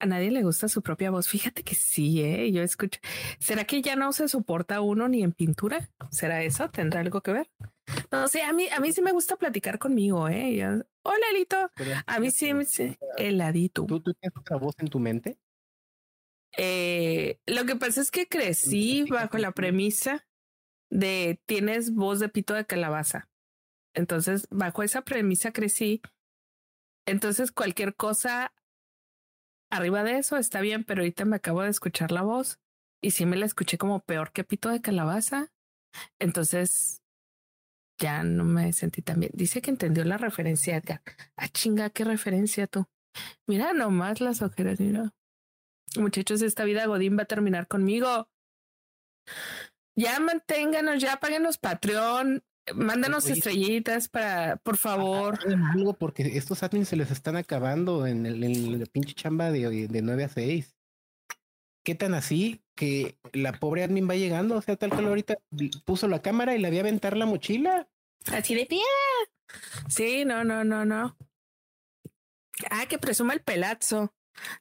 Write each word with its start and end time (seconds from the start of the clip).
A 0.00 0.06
nadie 0.06 0.30
le 0.30 0.42
gusta 0.42 0.68
su 0.68 0.80
propia 0.82 1.10
voz. 1.10 1.28
Fíjate 1.28 1.64
que 1.64 1.74
sí, 1.74 2.22
¿eh? 2.22 2.52
Yo 2.52 2.62
escucho. 2.62 3.00
¿Será 3.40 3.64
que 3.64 3.82
ya 3.82 3.96
no 3.96 4.12
se 4.12 4.28
soporta 4.28 4.80
uno 4.80 5.08
ni 5.08 5.22
en 5.22 5.32
pintura? 5.32 5.90
¿Será 6.10 6.42
eso? 6.42 6.70
¿Tendrá 6.70 7.00
algo 7.00 7.20
que 7.20 7.32
ver? 7.32 7.50
No 8.12 8.28
sé, 8.28 8.42
a 8.42 8.52
mí, 8.52 8.68
a 8.68 8.80
mí 8.80 8.92
sí 8.92 9.02
me 9.02 9.12
gusta 9.12 9.36
platicar 9.36 9.78
conmigo, 9.78 10.28
¿eh? 10.28 10.62
Hola, 11.02 11.26
Elito. 11.32 11.70
A 12.06 12.20
mí 12.20 12.30
sí, 12.30 12.52
sí 12.66 12.96
heladito. 13.16 13.86
¿Tú, 13.86 14.00
¿Tú 14.00 14.14
tienes 14.14 14.36
otra 14.36 14.56
voz 14.56 14.74
en 14.78 14.88
tu 14.88 15.00
mente? 15.00 15.38
Eh, 16.56 17.38
lo 17.46 17.64
que 17.66 17.76
pasa 17.76 18.00
es 18.00 18.10
que 18.10 18.28
crecí 18.28 19.04
bajo 19.10 19.38
la 19.38 19.52
premisa 19.52 20.26
de 20.90 21.40
tienes 21.46 21.94
voz 21.94 22.20
de 22.20 22.28
pito 22.28 22.54
de 22.54 22.66
calabaza. 22.66 23.28
Entonces, 23.94 24.46
bajo 24.50 24.82
esa 24.82 25.02
premisa 25.02 25.52
crecí. 25.52 26.00
Entonces, 27.06 27.52
cualquier 27.52 27.94
cosa 27.94 28.52
arriba 29.70 30.02
de 30.02 30.18
eso 30.18 30.36
está 30.36 30.60
bien, 30.60 30.84
pero 30.84 31.02
ahorita 31.02 31.24
me 31.24 31.36
acabo 31.36 31.62
de 31.62 31.70
escuchar 31.70 32.12
la 32.12 32.22
voz 32.22 32.58
y 33.02 33.12
sí 33.12 33.26
me 33.26 33.36
la 33.36 33.46
escuché 33.46 33.78
como 33.78 34.00
peor 34.00 34.32
que 34.32 34.44
pito 34.44 34.68
de 34.68 34.80
calabaza. 34.80 35.52
Entonces 36.18 37.02
ya 37.98 38.22
no 38.22 38.44
me 38.44 38.72
sentí 38.72 39.02
tan 39.02 39.20
bien. 39.20 39.32
Dice 39.34 39.60
que 39.60 39.70
entendió 39.70 40.04
la 40.04 40.18
referencia, 40.18 40.76
Edgar. 40.76 41.02
Ah, 41.36 41.48
chinga, 41.48 41.90
qué 41.90 42.04
referencia 42.04 42.66
tú. 42.66 42.86
Mira 43.46 43.72
nomás 43.72 44.20
las 44.20 44.42
ojeras, 44.42 44.78
mira. 44.80 45.12
Muchachos, 45.96 46.42
esta 46.42 46.64
vida 46.64 46.86
Godín 46.86 47.18
va 47.18 47.22
a 47.22 47.26
terminar 47.26 47.66
conmigo. 47.66 48.28
Ya 49.96 50.20
manténganos, 50.20 51.00
ya 51.00 51.18
los 51.40 51.58
Patreon, 51.58 52.44
mándanos 52.74 53.28
estrellitas 53.28 54.08
para, 54.08 54.56
por 54.56 54.76
favor. 54.76 55.38
Algo 55.72 55.94
porque 55.94 56.36
estos 56.36 56.62
admins 56.62 56.88
se 56.88 56.96
les 56.96 57.10
están 57.10 57.36
acabando 57.36 58.06
en, 58.06 58.26
el, 58.26 58.42
en 58.42 58.78
la 58.78 58.86
pinche 58.86 59.14
chamba 59.14 59.50
de, 59.50 59.88
de 59.88 60.02
9 60.02 60.24
a 60.24 60.28
6. 60.28 60.74
¿Qué 61.84 61.94
tan 61.94 62.14
así 62.14 62.62
que 62.74 63.16
la 63.32 63.52
pobre 63.52 63.82
admin 63.82 64.08
va 64.08 64.14
llegando? 64.14 64.56
O 64.56 64.62
sea, 64.62 64.76
tal 64.76 64.90
que 64.90 64.96
ahorita 64.96 65.36
puso 65.84 66.06
la 66.08 66.20
cámara 66.20 66.54
y 66.54 66.58
le 66.58 66.68
había 66.68 66.80
aventar 66.80 67.16
la 67.16 67.26
mochila. 67.26 67.88
Así 68.26 68.54
de 68.54 68.66
pie. 68.66 68.82
Sí, 69.88 70.24
no, 70.24 70.44
no, 70.44 70.64
no, 70.64 70.84
no. 70.84 71.16
Ah, 72.70 72.86
que 72.86 72.98
presuma 72.98 73.32
el 73.32 73.40
pelazo. 73.40 74.12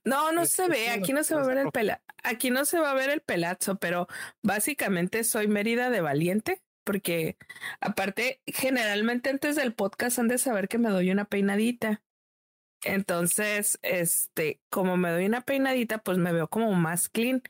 No, 0.04 0.32
no 0.32 0.46
se 0.46 0.68
ve, 0.68 0.90
aquí 0.90 1.14
no 1.14 1.24
se 1.24 1.36
va 1.36 1.44
a 1.44 1.48
ver 1.48 1.58
el 1.58 1.72
pela, 1.72 2.02
aquí 2.24 2.50
no 2.50 2.66
se 2.66 2.80
va 2.80 2.92
a 2.92 2.96
ver 2.96 3.10
el 3.10 3.22
pelazo, 3.22 3.78
pero 3.78 4.08
básicamente 4.42 5.24
soy 5.24 5.48
Mérida 5.48 5.90
de 5.90 6.02
valiente, 6.02 6.64
porque 6.88 7.36
aparte, 7.82 8.42
generalmente 8.46 9.30
antes 9.30 9.58
del 9.58 9.74
podcast 9.74 10.20
han 10.20 10.30
de 10.30 10.38
saber 10.38 10.70
que 10.70 10.78
me 10.78 10.90
doy 10.90 11.12
una 11.12 11.26
peinadita. 11.26 12.02
Entonces, 12.86 13.78
este, 13.82 14.62
como 14.70 14.96
me 14.96 15.12
doy 15.12 15.26
una 15.26 15.42
peinadita, 15.42 15.98
pues 15.98 16.18
me 16.18 16.32
veo 16.32 16.48
como 16.48 16.72
más 16.76 17.10
clean. 17.10 17.44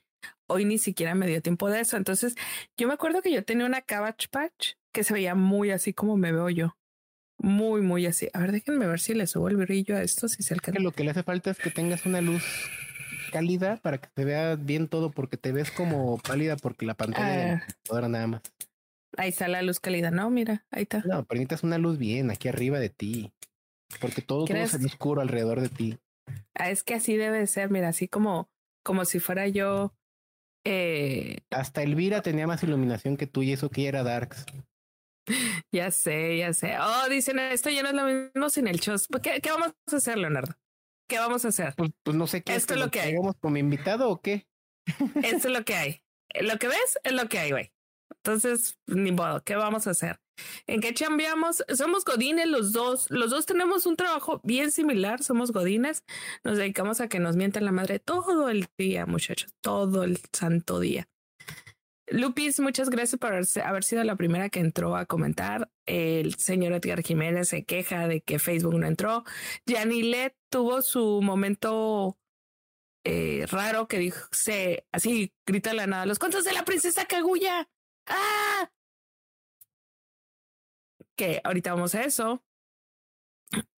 Hoy 0.48 0.66
ni 0.66 0.80
siquiera 0.80 1.14
me 1.14 1.28
dio 1.28 1.40
tiempo 1.44 1.70
de 1.70 1.82
eso. 1.82 1.98
Entonces, 1.98 2.34
yo 2.78 2.88
me 2.88 2.96
acuerdo 2.96 3.22
que 3.22 3.32
yo 3.32 3.46
tenía 3.46 3.68
una 3.68 3.82
Cabbage 3.82 4.28
Patch 4.32 4.72
que 4.92 5.04
se 5.04 5.14
veía 5.14 5.36
muy 5.36 5.70
así 5.70 5.94
como 5.94 6.18
me 6.18 6.32
veo 6.32 6.50
yo. 6.50 6.76
Muy, 7.38 7.82
muy 7.82 8.08
así. 8.08 8.30
A 8.34 8.40
ver, 8.40 8.52
déjenme 8.52 8.88
ver 8.88 9.00
si 9.00 9.14
le 9.14 9.28
subo 9.28 9.50
el 9.50 9.58
brillo 9.58 9.96
a 9.96 10.02
esto, 10.02 10.28
si 10.28 10.42
se 10.42 10.56
alcanza. 10.56 10.82
Lo 10.82 10.92
que 10.92 11.04
le 11.04 11.12
hace 11.12 11.22
falta 11.22 11.52
es 11.52 11.60
que 11.60 11.70
tengas 11.70 12.08
una 12.08 12.22
luz 12.22 12.44
cálida 13.32 13.78
para 13.78 14.00
que 14.00 14.08
te 14.12 14.26
vea 14.26 14.56
bien 14.56 14.88
todo, 14.88 15.12
porque 15.12 15.38
te 15.38 15.52
ves 15.52 15.70
como 15.70 16.18
pálida 16.18 16.58
porque 16.58 16.88
la 16.88 16.96
pantalla 16.96 17.64
ah. 17.92 18.08
nada 18.08 18.26
más. 18.26 18.42
Ahí 19.18 19.30
está 19.30 19.48
la 19.48 19.64
luz 19.64 19.80
cálida, 19.80 20.12
¿no? 20.12 20.30
Mira, 20.30 20.66
ahí 20.72 20.84
está. 20.84 21.00
No, 21.00 21.26
pero 21.26 21.40
necesitas 21.40 21.64
una 21.64 21.80
luz 21.80 21.98
bien 21.98 22.30
aquí 22.30 22.48
arriba 22.48 22.80
de 22.80 22.90
ti, 22.90 23.34
porque 24.00 24.22
todo, 24.22 24.46
todo 24.46 24.56
ve 24.56 24.86
oscuro 24.86 25.22
alrededor 25.22 25.60
de 25.60 25.70
ti. 25.70 26.00
Ah, 26.54 26.70
es 26.70 26.84
que 26.84 26.94
así 26.94 27.18
debe 27.18 27.46
ser, 27.48 27.72
mira, 27.72 27.90
así 27.90 28.08
como, 28.08 28.50
como 28.84 29.06
si 29.06 29.20
fuera 29.20 29.48
yo. 29.48 29.94
Eh... 30.64 31.40
Hasta 31.50 31.82
Elvira 31.82 32.22
tenía 32.22 32.46
más 32.46 32.62
iluminación 32.64 33.18
que 33.18 33.26
tú 33.26 33.42
y 33.42 33.54
eso 33.54 33.70
que 33.70 33.88
era 33.88 34.04
Darks. 34.04 34.46
Ya 35.74 35.92
sé, 35.92 36.38
ya 36.38 36.54
sé. 36.54 36.78
Oh, 36.80 37.10
dicen, 37.10 37.38
esto 37.40 37.70
ya 37.70 37.84
no 37.84 37.90
es 37.90 37.96
lo 37.96 38.06
mismo 38.06 38.50
sin 38.50 38.66
el 38.68 38.80
show. 38.80 38.96
¿Qué, 39.22 39.42
¿Qué, 39.42 39.52
vamos 39.52 39.74
a 39.92 39.96
hacer, 39.98 40.18
Leonardo? 40.18 40.54
¿Qué 41.10 41.20
vamos 41.20 41.44
a 41.44 41.50
hacer? 41.50 41.74
Pues, 41.76 41.92
pues 42.02 42.16
no 42.16 42.26
sé 42.26 42.42
qué. 42.42 42.56
Esto 42.56 42.76
es 42.76 42.80
lo 42.80 42.90
que 42.90 43.02
hay. 43.02 43.16
como 43.42 43.58
invitado 43.58 44.10
o 44.10 44.22
qué? 44.22 44.48
Esto 45.22 45.50
es 45.50 45.54
lo 45.54 45.66
que 45.66 45.76
hay. 45.76 46.02
Lo 46.40 46.58
que 46.58 46.70
ves 46.70 47.00
es 47.04 47.12
lo 47.12 47.28
que 47.28 47.40
hay, 47.40 47.52
güey. 47.52 47.74
Entonces, 48.12 48.78
ni 48.88 49.12
modo, 49.12 49.44
¿qué 49.44 49.56
vamos 49.56 49.88
a 49.88 49.92
hacer? 49.92 50.20
¿En 50.68 50.82
qué 50.82 50.94
chambeamos? 50.94 51.64
Somos 51.76 52.06
godines 52.06 52.48
los 52.48 52.72
dos. 52.72 53.10
Los 53.10 53.32
dos 53.32 53.46
tenemos 53.46 53.86
un 53.86 53.96
trabajo 53.96 54.42
bien 54.44 54.72
similar. 54.72 55.24
Somos 55.24 55.52
godines. 55.52 56.04
Nos 56.44 56.58
dedicamos 56.58 57.02
a 57.02 57.08
que 57.08 57.20
nos 57.20 57.36
mienten 57.36 57.66
la 57.66 57.72
madre 57.72 58.00
todo 58.00 58.50
el 58.50 58.68
día, 58.78 59.06
muchachos. 59.06 59.54
Todo 59.62 60.04
el 60.04 60.20
santo 60.32 60.80
día. 60.80 61.08
Lupis, 62.10 62.60
muchas 62.62 62.90
gracias 62.90 63.20
por 63.20 63.34
haber 63.34 63.84
sido 63.84 64.04
la 64.06 64.16
primera 64.16 64.50
que 64.50 64.60
entró 64.60 64.96
a 64.96 65.06
comentar. 65.06 65.70
El 65.86 66.36
señor 66.36 66.72
Edgar 66.72 67.04
Jiménez 67.04 67.50
se 67.50 67.66
queja 67.66 68.08
de 68.08 68.22
que 68.22 68.40
Facebook 68.40 68.76
no 68.76 68.88
entró. 68.88 69.26
Yanilet 69.66 70.34
tuvo 70.50 70.82
su 70.82 71.22
momento 71.22 72.18
eh, 73.04 73.46
raro 73.50 73.88
que 73.88 74.00
dice 74.00 74.86
así, 74.94 75.34
grita 75.46 75.74
la 75.74 75.88
nada, 75.88 76.06
los 76.06 76.20
cuentos 76.20 76.46
de 76.46 76.54
la 76.54 76.64
princesa 76.64 77.06
Kaguya. 77.06 77.70
¡Ah! 78.08 78.70
Que 81.16 81.42
ahorita 81.44 81.72
vamos 81.74 81.96
a 81.96 82.04
eso. 82.04 82.44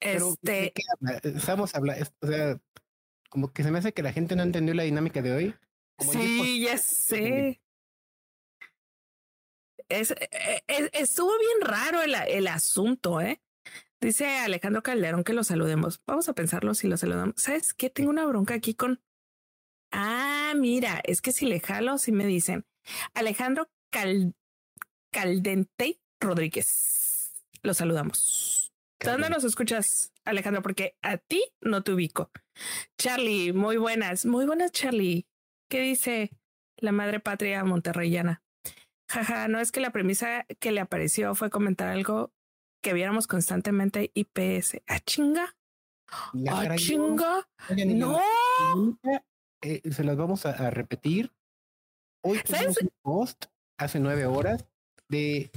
este. 0.00 0.72
Estamos 1.22 1.74
hablando, 1.74 2.04
o 2.20 2.26
sea, 2.26 2.60
como 3.30 3.52
que 3.52 3.62
se 3.62 3.70
me 3.70 3.78
hace 3.78 3.92
que 3.92 4.02
la 4.02 4.12
gente 4.12 4.36
no 4.36 4.42
entendió 4.42 4.74
la 4.74 4.82
dinámica 4.82 5.22
de 5.22 5.32
hoy. 5.32 5.54
sí, 5.98 6.62
ya 6.62 6.78
sé. 6.78 7.60
Es, 9.88 10.10
e, 10.10 10.62
e, 10.66 10.90
estuvo 10.92 11.30
bien 11.38 11.60
raro 11.62 12.02
el, 12.02 12.14
el 12.14 12.46
asunto, 12.46 13.20
¿eh? 13.20 13.40
Dice 14.00 14.38
Alejandro 14.38 14.82
Calderón 14.82 15.24
que 15.24 15.32
lo 15.32 15.42
saludemos. 15.42 16.00
Vamos 16.06 16.28
a 16.28 16.34
pensarlo 16.34 16.74
si 16.74 16.88
lo 16.88 16.96
saludamos. 16.96 17.34
¿Sabes 17.36 17.74
qué? 17.74 17.90
Tengo 17.90 18.10
una 18.10 18.26
bronca 18.26 18.54
aquí 18.54 18.74
con. 18.74 19.02
Ah, 19.90 20.52
mira, 20.56 21.00
es 21.04 21.20
que 21.20 21.32
si 21.32 21.46
le 21.46 21.60
jalo, 21.60 21.98
si 21.98 22.12
me 22.12 22.26
dicen 22.26 22.66
Alejandro 23.14 23.68
Caldente 23.90 26.00
Rodríguez. 26.20 27.44
Lo 27.62 27.74
saludamos. 27.74 28.72
¿Dónde 29.00 29.30
nos 29.30 29.44
escuchas, 29.44 30.12
Alejandro? 30.24 30.62
Porque 30.62 30.96
a 31.02 31.18
ti 31.18 31.44
no 31.60 31.82
te 31.82 31.92
ubico. 31.92 32.30
Charlie, 32.98 33.52
muy 33.52 33.76
buenas, 33.76 34.26
muy 34.26 34.44
buenas, 34.44 34.72
Charlie. 34.72 35.26
¿Qué 35.70 35.80
dice 35.80 36.30
la 36.76 36.92
madre 36.92 37.20
patria 37.20 37.64
monterreyana? 37.64 38.42
Jaja, 39.08 39.48
no 39.48 39.60
es 39.60 39.72
que 39.72 39.80
la 39.80 39.90
premisa 39.90 40.44
que 40.58 40.72
le 40.72 40.80
apareció 40.80 41.34
fue 41.34 41.50
comentar 41.50 41.88
algo 41.88 42.32
que 42.82 42.92
viéramos 42.92 43.26
constantemente 43.26 44.10
IPS. 44.14 44.76
¿A 44.86 44.94
¡Ah, 44.94 45.00
chinga? 45.00 45.56
¿A 46.08 46.32
¡Ah, 46.50 46.76
chinga? 46.76 47.48
no. 47.86 48.20
Eh, 49.62 49.82
se 49.90 50.04
las 50.04 50.16
vamos 50.16 50.46
a, 50.46 50.70
repetir. 50.70 51.32
Hoy 52.22 52.40
tenemos 52.44 52.80
un 52.80 52.90
post 53.02 53.46
hace 53.78 54.00
nueve 54.00 54.26
horas 54.26 54.66
de 55.08 55.50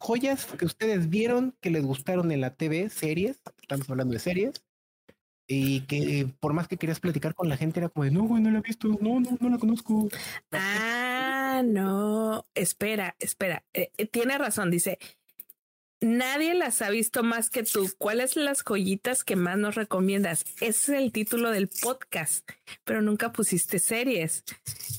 joyas 0.00 0.46
que 0.46 0.64
ustedes 0.64 1.08
vieron 1.08 1.54
que 1.60 1.70
les 1.70 1.84
gustaron 1.84 2.32
en 2.32 2.40
la 2.40 2.54
TV, 2.54 2.88
series, 2.88 3.40
estamos 3.60 3.88
hablando 3.90 4.14
de 4.14 4.20
series, 4.20 4.64
y 5.46 5.82
que 5.82 6.28
por 6.40 6.52
más 6.52 6.68
que 6.68 6.76
querías 6.76 7.00
platicar 7.00 7.34
con 7.34 7.48
la 7.48 7.56
gente 7.56 7.80
era 7.80 7.88
como 7.88 8.04
de, 8.04 8.10
no, 8.10 8.24
güey, 8.24 8.42
no 8.42 8.50
la 8.50 8.58
he 8.58 8.62
visto, 8.62 8.88
no, 9.00 9.20
no, 9.20 9.36
no 9.40 9.48
la 9.48 9.58
conozco. 9.58 10.08
Ah, 10.52 11.62
no, 11.64 12.46
espera, 12.54 13.16
espera, 13.18 13.64
eh, 13.72 13.90
eh, 13.96 14.06
tiene 14.06 14.36
razón, 14.36 14.70
dice, 14.70 14.98
Nadie 16.00 16.54
las 16.54 16.80
ha 16.80 16.90
visto 16.90 17.24
más 17.24 17.50
que 17.50 17.64
tú. 17.64 17.90
¿Cuáles 17.98 18.32
son 18.32 18.44
las 18.44 18.62
joyitas 18.62 19.24
que 19.24 19.34
más 19.34 19.58
nos 19.58 19.74
recomiendas? 19.74 20.44
Ese 20.60 20.68
es 20.68 20.88
el 20.90 21.10
título 21.10 21.50
del 21.50 21.68
podcast, 21.68 22.48
pero 22.84 23.02
nunca 23.02 23.32
pusiste 23.32 23.80
series. 23.80 24.44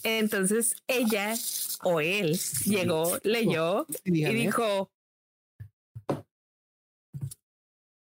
Entonces 0.04 0.76
ella 0.88 1.36
o 1.84 2.02
él 2.02 2.38
llegó, 2.66 3.18
leyó 3.24 3.88
y 4.04 4.26
dijo. 4.34 4.92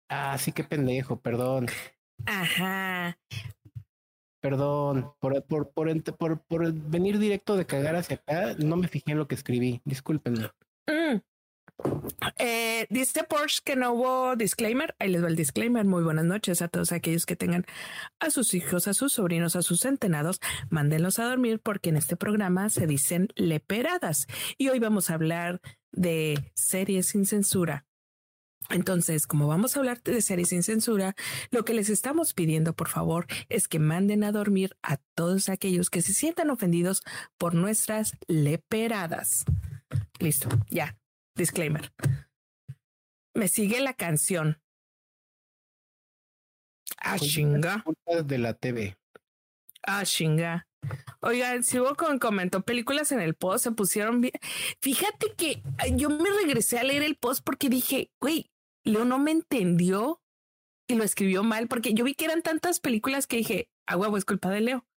Ah, 0.07 0.37
sí, 0.37 0.53
qué 0.53 0.63
pendejo, 0.63 1.19
perdón. 1.19 1.67
Ajá. 2.25 3.17
Perdón, 4.39 5.11
por, 5.19 5.43
por, 5.43 5.71
por, 5.71 6.41
por, 6.43 6.73
venir 6.73 7.19
directo 7.19 7.57
de 7.57 7.65
cagar 7.65 7.95
hacia 7.95 8.17
acá, 8.17 8.55
no 8.59 8.77
me 8.77 8.87
fijé 8.87 9.11
en 9.11 9.17
lo 9.17 9.27
que 9.27 9.35
escribí. 9.35 9.81
Discúlpenme. 9.83 10.51
Mm. 10.87 11.17
Eh, 12.37 12.87
dice 12.89 13.23
Porsche 13.23 13.61
que 13.63 13.75
no 13.75 13.93
hubo 13.93 14.35
disclaimer. 14.35 14.95
Ahí 14.99 15.09
les 15.09 15.23
va 15.23 15.27
el 15.27 15.35
disclaimer. 15.35 15.85
Muy 15.85 16.03
buenas 16.03 16.25
noches 16.25 16.61
a 16.61 16.67
todos 16.67 16.91
aquellos 16.91 17.25
que 17.25 17.35
tengan 17.35 17.65
a 18.19 18.29
sus 18.29 18.53
hijos, 18.53 18.87
a 18.87 18.93
sus 18.93 19.13
sobrinos, 19.13 19.55
a 19.55 19.61
sus 19.61 19.81
centenados. 19.81 20.39
Mándenlos 20.69 21.19
a 21.19 21.25
dormir 21.25 21.59
porque 21.59 21.89
en 21.89 21.97
este 21.97 22.15
programa 22.15 22.69
se 22.69 22.87
dicen 22.87 23.29
leperadas. 23.35 24.27
Y 24.57 24.69
hoy 24.69 24.79
vamos 24.79 25.09
a 25.09 25.15
hablar 25.15 25.61
de 25.91 26.51
series 26.55 27.07
sin 27.07 27.25
censura. 27.25 27.85
Entonces, 28.69 29.27
como 29.27 29.47
vamos 29.47 29.75
a 29.75 29.79
hablar 29.79 30.01
de 30.01 30.21
series 30.21 30.49
sin 30.49 30.63
censura, 30.63 31.15
lo 31.51 31.65
que 31.65 31.75
les 31.75 31.89
estamos 31.89 32.33
pidiendo, 32.33 32.73
por 32.73 32.87
favor, 32.87 33.27
es 33.47 33.67
que 33.67 33.77
manden 33.77 34.23
a 34.23 34.31
dormir 34.31 34.75
a 34.81 34.97
todos 35.13 35.49
aquellos 35.49 35.91
que 35.91 36.01
se 36.01 36.13
sientan 36.13 36.49
ofendidos 36.49 37.03
por 37.37 37.53
nuestras 37.53 38.13
leperadas. 38.27 39.45
Listo, 40.19 40.49
ya. 40.67 40.97
Disclaimer. 41.35 41.91
Me 43.33 43.47
sigue 43.47 43.81
la 43.81 43.93
canción. 43.93 44.61
Ah, 46.97 47.19
chinga. 47.19 47.83
De 48.23 48.37
la 48.37 48.53
TV. 48.53 48.97
Ah, 49.83 50.03
chinga. 50.05 50.67
Oigan, 51.21 51.63
si 51.63 51.79
hubo 51.79 51.95
con 51.95 52.19
comentó 52.19 52.61
películas 52.61 53.11
en 53.11 53.19
el 53.19 53.35
post, 53.35 53.63
se 53.65 53.71
pusieron 53.71 54.21
bien. 54.21 54.33
Fíjate 54.81 55.33
que 55.35 55.61
yo 55.95 56.09
me 56.09 56.29
regresé 56.29 56.79
a 56.79 56.83
leer 56.83 57.03
el 57.03 57.15
post 57.15 57.43
porque 57.43 57.69
dije, 57.69 58.11
güey, 58.21 58.51
Leo 58.83 59.05
no 59.05 59.19
me 59.19 59.31
entendió 59.31 60.21
y 60.87 60.95
lo 60.95 61.03
escribió 61.03 61.43
mal 61.43 61.67
porque 61.67 61.93
yo 61.93 62.05
vi 62.05 62.13
que 62.13 62.25
eran 62.25 62.43
tantas 62.43 62.79
películas 62.79 63.27
que 63.27 63.37
dije, 63.37 63.69
ah, 63.87 63.97
huevo, 63.97 64.17
es 64.17 64.25
culpa 64.25 64.49
de 64.49 64.61
Leo. 64.61 64.87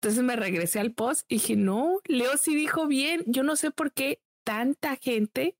Entonces 0.00 0.22
me 0.22 0.36
regresé 0.36 0.80
al 0.80 0.92
post 0.92 1.24
y 1.28 1.36
dije, 1.36 1.56
no, 1.56 2.00
Leo 2.04 2.36
sí 2.36 2.54
dijo 2.54 2.86
bien. 2.86 3.22
Yo 3.26 3.42
no 3.42 3.56
sé 3.56 3.70
por 3.70 3.92
qué 3.92 4.20
tanta 4.44 4.96
gente 4.96 5.56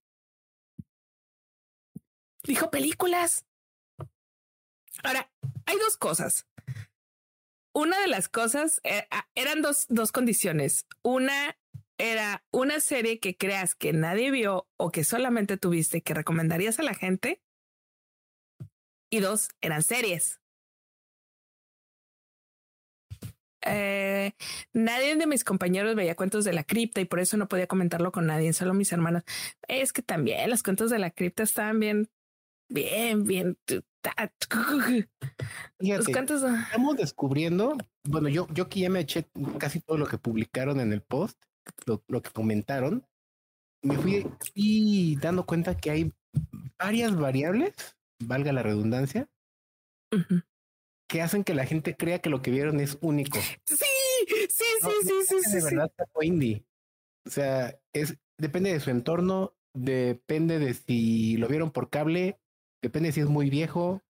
dijo 2.43 2.69
películas. 2.69 3.45
Ahora, 5.03 5.31
hay 5.65 5.77
dos 5.77 5.97
cosas. 5.97 6.47
Una 7.73 7.99
de 7.99 8.07
las 8.07 8.29
cosas 8.29 8.79
eh, 8.83 9.07
ah, 9.11 9.27
eran 9.35 9.61
dos, 9.61 9.85
dos 9.89 10.11
condiciones. 10.11 10.85
Una 11.03 11.57
era 11.97 12.45
una 12.51 12.79
serie 12.79 13.19
que 13.19 13.37
creas 13.37 13.75
que 13.75 13.93
nadie 13.93 14.31
vio 14.31 14.67
o 14.77 14.91
que 14.91 15.03
solamente 15.03 15.57
tuviste 15.57 16.01
que 16.01 16.13
recomendarías 16.13 16.79
a 16.79 16.83
la 16.83 16.93
gente. 16.93 17.41
Y 19.09 19.19
dos, 19.19 19.49
eran 19.61 19.83
series. 19.83 20.39
Eh, 23.65 24.33
nadie 24.73 25.15
de 25.15 25.27
mis 25.27 25.43
compañeros 25.43 25.95
veía 25.95 26.15
cuentos 26.15 26.45
de 26.45 26.53
la 26.53 26.63
cripta 26.63 27.01
y 27.01 27.05
por 27.05 27.19
eso 27.19 27.37
no 27.37 27.47
podía 27.47 27.67
comentarlo 27.67 28.11
con 28.11 28.27
nadie, 28.27 28.53
solo 28.53 28.73
mis 28.73 28.91
hermanas. 28.91 29.23
Es 29.67 29.91
que 29.91 30.01
también 30.01 30.49
los 30.49 30.63
cuentos 30.63 30.91
de 30.91 30.99
la 30.99 31.11
cripta 31.11 31.43
estaban 31.43 31.79
bien, 31.79 32.09
bien, 32.69 33.23
bien. 33.23 33.57
los 35.79 36.07
cuentos... 36.07 36.43
Estamos 36.43 36.97
descubriendo, 36.97 37.77
bueno, 38.03 38.29
yo, 38.29 38.47
yo 38.53 38.65
aquí 38.65 38.81
ya 38.81 38.89
me 38.89 39.01
eché 39.01 39.27
casi 39.57 39.79
todo 39.81 39.97
lo 39.97 40.05
que 40.05 40.17
publicaron 40.17 40.79
en 40.79 40.93
el 40.93 41.01
post 41.01 41.37
lo, 41.85 42.21
que 42.21 42.31
comentaron, 42.31 43.05
me 43.81 43.97
fui, 43.97 45.15
dando 45.21 45.45
cuenta 45.45 45.77
que 45.77 45.91
hay 45.91 46.13
varias 46.77 47.15
variables, 47.15 47.73
valga 48.19 48.51
la 48.51 48.63
redundancia, 48.63 49.29
que 51.07 51.21
hacen 51.21 51.43
que 51.43 51.53
la 51.53 51.65
gente 51.65 51.95
crea 51.95 52.19
que 52.19 52.29
lo 52.29 52.41
que 52.41 52.51
vieron 52.51 52.79
es 52.79 52.97
único. 53.01 53.39
Sí, 53.39 53.55
sí, 53.65 54.45
sí, 54.49 54.89
sí, 55.03 55.13
sí, 55.27 55.35
sí. 55.43 55.57
De 55.57 55.63
verdad, 55.63 55.91
indie. 56.21 56.65
O 57.25 57.29
sea, 57.29 57.77
es, 57.93 58.17
depende 58.37 58.71
de 58.71 58.79
su 58.79 58.89
entorno, 58.89 59.55
depende 59.73 60.59
de 60.59 60.73
si 60.73 61.37
lo 61.37 61.47
vieron 61.47 61.71
por 61.71 61.89
cable, 61.89 62.39
depende 62.81 63.11
si 63.11 63.21
es 63.21 63.27
muy 63.27 63.49
viejo. 63.49 64.01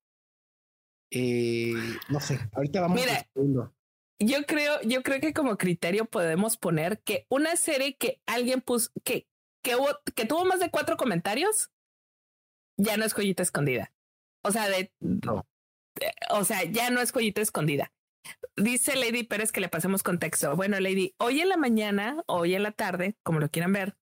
Eh, 1.10 1.74
no 2.08 2.20
sé, 2.20 2.38
ahorita 2.52 2.80
vamos 2.80 3.00
Mira, 3.00 3.28
yo 4.18 4.44
creo, 4.46 4.80
yo 4.82 5.02
creo 5.02 5.20
que 5.20 5.32
como 5.32 5.56
criterio 5.56 6.06
podemos 6.06 6.56
poner 6.56 7.00
que 7.02 7.26
una 7.28 7.54
serie 7.56 7.96
que 7.96 8.20
alguien 8.26 8.60
puso, 8.60 8.90
que, 9.04 9.28
que, 9.62 9.76
hubo, 9.76 9.88
que 10.14 10.24
tuvo 10.24 10.44
más 10.44 10.58
de 10.58 10.70
cuatro 10.70 10.96
comentarios, 10.96 11.70
ya 12.76 12.96
no 12.96 13.04
es 13.04 13.12
joyita 13.12 13.42
escondida. 13.42 13.92
O 14.42 14.50
sea, 14.50 14.68
de, 14.68 14.92
no. 15.00 15.46
O 16.30 16.44
sea, 16.44 16.64
ya 16.64 16.90
no 16.90 17.00
es 17.00 17.12
joyita 17.12 17.40
escondida. 17.40 17.92
Dice 18.56 18.96
Lady 18.96 19.22
Pérez 19.22 19.52
que 19.52 19.60
le 19.60 19.68
pasemos 19.68 20.02
contexto. 20.02 20.56
Bueno, 20.56 20.80
Lady, 20.80 21.14
hoy 21.18 21.40
en 21.40 21.48
la 21.48 21.56
mañana, 21.56 22.22
hoy 22.26 22.54
en 22.54 22.62
la 22.62 22.72
tarde, 22.72 23.16
como 23.22 23.38
lo 23.38 23.50
quieran 23.50 23.72
ver, 23.72 23.96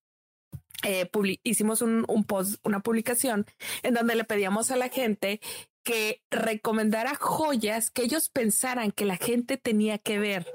eh, 0.83 1.09
hicimos 1.43 1.81
un, 1.81 2.05
un, 2.07 2.23
post, 2.23 2.59
una 2.63 2.81
publicación 2.81 3.45
en 3.83 3.93
donde 3.93 4.15
le 4.15 4.23
pedíamos 4.23 4.71
a 4.71 4.75
la 4.75 4.89
gente 4.89 5.39
que 5.83 6.23
recomendara 6.31 7.15
joyas 7.15 7.91
que 7.91 8.03
ellos 8.03 8.29
pensaran 8.29 8.91
que 8.91 9.05
la 9.05 9.17
gente 9.17 9.57
tenía 9.57 9.97
que 9.99 10.19
ver, 10.19 10.47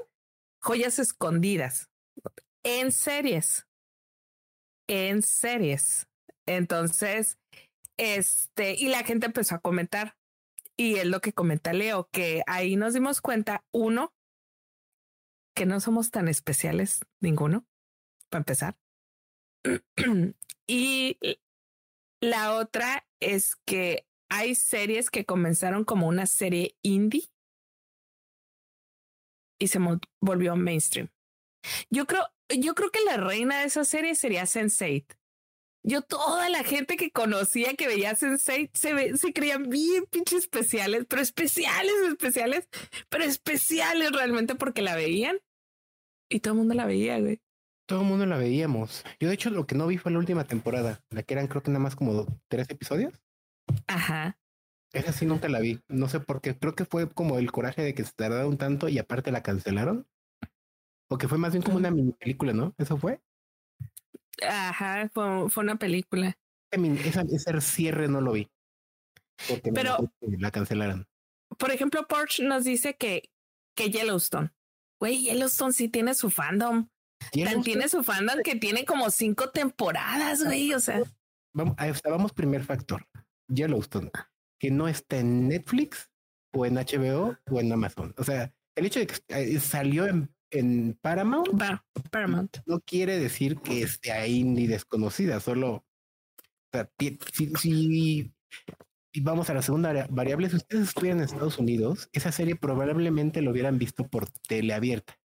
joyas 0.60 0.98
escondidas 0.98 1.90
en 2.62 2.92
series, 2.92 3.66
en 4.88 5.22
series. 5.22 6.08
Entonces, 6.46 7.38
este, 7.96 8.74
y 8.74 8.88
la 8.88 9.04
gente 9.04 9.26
empezó 9.26 9.54
a 9.54 9.60
comentar. 9.60 10.16
Y 10.80 10.94
es 10.94 11.04
lo 11.04 11.20
que 11.20 11.34
comenta 11.34 11.74
Leo, 11.74 12.08
que 12.10 12.42
ahí 12.46 12.74
nos 12.74 12.94
dimos 12.94 13.20
cuenta, 13.20 13.66
uno, 13.70 14.14
que 15.54 15.66
no 15.66 15.78
somos 15.78 16.10
tan 16.10 16.26
especiales, 16.26 17.00
ninguno, 17.20 17.66
para 18.30 18.40
empezar. 18.40 18.78
y 20.66 21.18
la 22.22 22.54
otra 22.54 23.06
es 23.20 23.56
que 23.66 24.06
hay 24.30 24.54
series 24.54 25.10
que 25.10 25.26
comenzaron 25.26 25.84
como 25.84 26.08
una 26.08 26.24
serie 26.24 26.74
indie 26.80 27.30
y 29.58 29.68
se 29.68 29.78
volvió 30.22 30.56
mainstream. 30.56 31.10
Yo 31.90 32.06
creo, 32.06 32.22
yo 32.48 32.74
creo 32.74 32.90
que 32.90 33.04
la 33.04 33.18
reina 33.18 33.60
de 33.60 33.66
esa 33.66 33.84
serie 33.84 34.14
sería 34.14 34.44
Sense8. 34.44 35.19
Yo 35.82 36.02
toda 36.02 36.50
la 36.50 36.62
gente 36.62 36.96
que 36.96 37.10
conocía 37.10 37.74
que 37.74 37.86
veía 37.86 38.14
Sense8 38.14 38.70
se, 38.74 39.16
se 39.16 39.32
creían 39.32 39.68
bien 39.70 40.04
pinches 40.10 40.40
especiales, 40.40 41.06
pero 41.08 41.22
especiales, 41.22 41.94
especiales, 42.08 42.68
pero 43.08 43.24
especiales 43.24 44.12
realmente 44.12 44.54
porque 44.54 44.82
la 44.82 44.94
veían 44.94 45.38
y 46.30 46.40
todo 46.40 46.54
el 46.54 46.58
mundo 46.58 46.74
la 46.74 46.86
veía, 46.86 47.18
güey. 47.18 47.40
Todo 47.86 48.02
el 48.02 48.06
mundo 48.06 48.24
la 48.24 48.38
veíamos. 48.38 49.04
Yo 49.18 49.28
de 49.28 49.34
hecho 49.34 49.50
lo 49.50 49.66
que 49.66 49.74
no 49.74 49.88
vi 49.88 49.98
fue 49.98 50.12
la 50.12 50.18
última 50.18 50.44
temporada, 50.44 51.02
la 51.10 51.24
que 51.24 51.34
eran 51.34 51.48
creo 51.48 51.62
que 51.62 51.72
nada 51.72 51.82
más 51.82 51.96
como 51.96 52.26
tres 52.48 52.70
episodios. 52.70 53.20
Ajá. 53.88 54.38
Esa 54.92 55.12
sí 55.12 55.26
nunca 55.26 55.48
la 55.48 55.60
vi. 55.60 55.80
No 55.88 56.08
sé 56.08 56.20
por 56.20 56.40
qué. 56.40 56.56
Creo 56.56 56.74
que 56.74 56.84
fue 56.84 57.08
como 57.08 57.38
el 57.38 57.50
coraje 57.50 57.82
de 57.82 57.94
que 57.94 58.04
se 58.04 58.12
tardaron 58.12 58.58
tanto 58.58 58.88
y 58.88 58.98
aparte 58.98 59.32
la 59.32 59.42
cancelaron. 59.42 60.06
O 61.08 61.18
que 61.18 61.26
fue 61.26 61.38
más 61.38 61.52
bien 61.52 61.62
como 61.62 61.78
una 61.78 61.90
mini 61.90 62.12
película, 62.12 62.52
¿no? 62.52 62.74
¿Eso 62.78 62.96
fue? 62.96 63.20
Ajá, 64.48 65.08
fue, 65.12 65.50
fue 65.50 65.62
una 65.62 65.76
película. 65.76 66.36
Esa, 66.70 67.22
ese 67.22 67.60
cierre 67.60 68.08
no 68.08 68.20
lo 68.20 68.32
vi. 68.32 68.48
Porque 69.48 69.72
Pero 69.72 69.98
la 70.20 70.50
cancelaron. 70.50 71.06
Por 71.58 71.70
ejemplo, 71.70 72.06
Porsche 72.06 72.44
nos 72.44 72.64
dice 72.64 72.96
que, 72.96 73.30
que 73.76 73.90
Yellowstone. 73.90 74.52
Güey, 75.00 75.22
Yellowstone 75.22 75.72
sí 75.72 75.88
tiene 75.88 76.14
su 76.14 76.30
fandom. 76.30 76.88
Tan 77.32 77.62
tiene 77.62 77.88
su 77.88 78.02
fandom 78.04 78.42
que 78.42 78.56
tiene 78.56 78.84
como 78.84 79.10
cinco 79.10 79.50
temporadas, 79.50 80.44
güey. 80.44 80.72
O 80.74 80.80
sea. 80.80 81.02
Vamos, 81.54 81.76
vamos 82.04 82.32
primer 82.32 82.64
factor. 82.64 83.06
Yellowstone, 83.48 84.10
que 84.60 84.70
no 84.70 84.88
está 84.88 85.18
en 85.18 85.48
Netflix 85.48 86.10
o 86.52 86.66
en 86.66 86.74
HBO 86.74 87.36
o 87.50 87.60
en 87.60 87.72
Amazon. 87.72 88.14
O 88.16 88.24
sea, 88.24 88.54
el 88.76 88.86
hecho 88.86 89.00
de 89.00 89.06
que 89.08 89.16
eh, 89.28 89.58
salió 89.58 90.06
en, 90.06 90.32
en 90.50 90.98
Paramount, 91.00 91.48
Paramount 92.10 92.58
no 92.66 92.80
quiere 92.80 93.18
decir 93.18 93.58
que 93.60 93.82
esté 93.82 94.12
ahí 94.12 94.42
ni 94.42 94.66
desconocida, 94.66 95.40
solo 95.40 95.84
o 96.72 96.76
sea, 96.76 96.90
si, 96.98 97.52
si, 97.56 98.32
vamos 99.20 99.50
a 99.50 99.54
la 99.54 99.62
segunda 99.62 100.06
variable, 100.08 100.48
si 100.48 100.56
ustedes 100.56 100.88
estuvieran 100.88 101.18
en 101.18 101.24
Estados 101.24 101.58
Unidos, 101.58 102.08
esa 102.12 102.30
serie 102.30 102.54
probablemente 102.54 103.42
lo 103.42 103.50
hubieran 103.50 103.78
visto 103.78 104.06
por 104.06 104.30
teleabierta. 104.46 105.18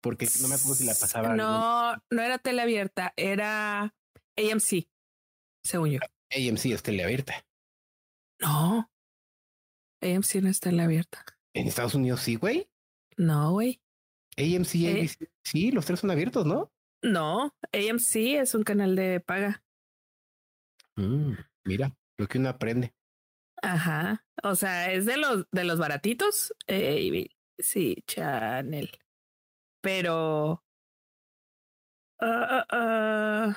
Porque 0.00 0.28
no 0.40 0.48
me 0.48 0.54
acuerdo 0.54 0.74
si 0.74 0.84
la 0.84 0.94
pasaba. 0.94 1.34
No, 1.34 1.94
no 2.10 2.22
era 2.22 2.38
teleabierta, 2.38 3.12
era 3.16 3.94
AMC, 4.36 4.86
según 5.64 5.90
yo. 5.90 6.00
AMC 6.30 6.66
es 6.66 6.82
teleabierta. 6.82 7.44
No. 8.40 8.90
AMC 10.00 10.36
no 10.42 10.50
es 10.50 10.60
teleabierta. 10.60 11.24
En 11.54 11.66
Estados 11.66 11.94
Unidos 11.94 12.20
sí, 12.20 12.36
güey. 12.36 12.68
No, 13.16 13.52
güey. 13.52 13.80
AMC 14.36 14.74
y 14.74 14.86
ABC, 14.88 15.30
sí, 15.44 15.70
los 15.70 15.86
tres 15.86 16.00
son 16.00 16.10
abiertos, 16.10 16.44
¿no? 16.44 16.72
No, 17.02 17.54
AMC 17.72 18.40
es 18.40 18.54
un 18.54 18.64
canal 18.64 18.96
de 18.96 19.20
paga. 19.20 19.62
Mm, 20.96 21.34
mira, 21.64 21.96
lo 22.18 22.26
que 22.26 22.38
uno 22.38 22.48
aprende. 22.48 22.94
Ajá. 23.62 24.24
O 24.42 24.54
sea, 24.54 24.92
es 24.92 25.06
de 25.06 25.16
los 25.16 25.46
de 25.50 25.64
los 25.64 25.78
baratitos. 25.78 26.54
Eh, 26.66 27.28
sí, 27.58 28.02
Channel. 28.06 28.90
Pero. 29.80 30.64
Uh, 32.20 33.52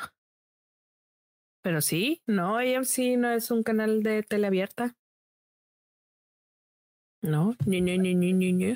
pero 1.61 1.81
sí, 1.81 2.21
no, 2.25 2.57
AMC 2.57 3.17
no 3.17 3.31
es 3.31 3.51
un 3.51 3.63
canal 3.63 4.03
de 4.03 4.23
tele 4.23 4.47
abierta. 4.47 4.95
No, 7.21 7.55
ni, 7.65 7.81
ni, 7.81 7.97
ni, 7.97 8.15
ni, 8.15 8.33
ni, 8.33 8.75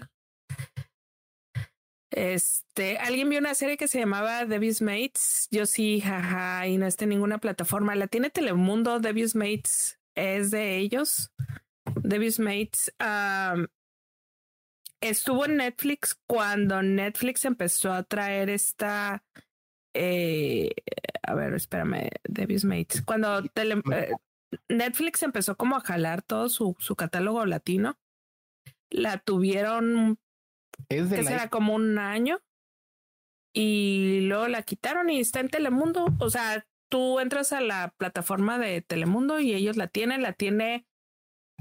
Este, 2.12 2.98
alguien 2.98 3.30
vio 3.30 3.40
una 3.40 3.56
serie 3.56 3.78
que 3.78 3.88
se 3.88 4.00
llamaba 4.00 4.46
Debbie's 4.46 4.82
Mates. 4.82 5.48
Yo 5.50 5.66
sí, 5.66 6.02
jaja, 6.02 6.68
y 6.68 6.78
no 6.78 6.86
está 6.86 7.06
en 7.06 7.12
ninguna 7.12 7.40
plataforma. 7.40 7.96
La 7.96 8.08
tiene 8.08 8.30
Telemundo. 8.30 9.00
Debbie's 9.00 9.36
Mates 9.36 10.00
es 10.16 10.52
de 10.52 10.78
ellos. 10.78 11.32
Debbie's 12.04 12.40
Mates 12.40 12.94
estuvo 15.02 15.46
en 15.46 15.58
Netflix 15.58 16.16
cuando 16.28 16.82
Netflix 16.84 17.46
empezó 17.46 17.92
a 17.92 18.04
traer 18.04 18.50
esta. 18.50 19.24
Eh, 19.94 20.72
a 21.24 21.34
ver, 21.34 21.54
espérame, 21.54 22.10
Debbie's 22.24 22.64
Mates. 22.64 23.02
Cuando 23.02 23.40
eh, 23.40 24.12
Netflix 24.70 25.24
empezó 25.24 25.58
como 25.58 25.76
a 25.76 25.82
jalar 25.82 26.22
todo 26.22 26.50
su, 26.50 26.76
su 26.80 26.96
catálogo 26.96 27.46
latino, 27.46 27.98
la 28.90 29.18
tuvieron 29.18 30.20
es 30.90 31.10
de 31.10 31.18
que 31.18 31.24
será 31.24 31.50
como 31.50 31.76
un 31.76 31.98
año 31.98 32.40
y 33.54 34.22
luego 34.22 34.48
la 34.48 34.64
quitaron 34.64 35.10
y 35.10 35.20
está 35.20 35.40
en 35.40 35.50
Telemundo. 35.50 36.08
O 36.20 36.30
sea, 36.30 36.66
tú 36.90 37.20
entras 37.20 37.54
a 37.54 37.62
la 37.62 37.94
plataforma 37.98 38.58
de 38.58 38.82
Telemundo 38.82 39.40
y 39.40 39.54
ellos 39.54 39.78
la 39.78 39.88
tienen, 39.88 40.22
la 40.22 40.34
tiene 40.34 40.86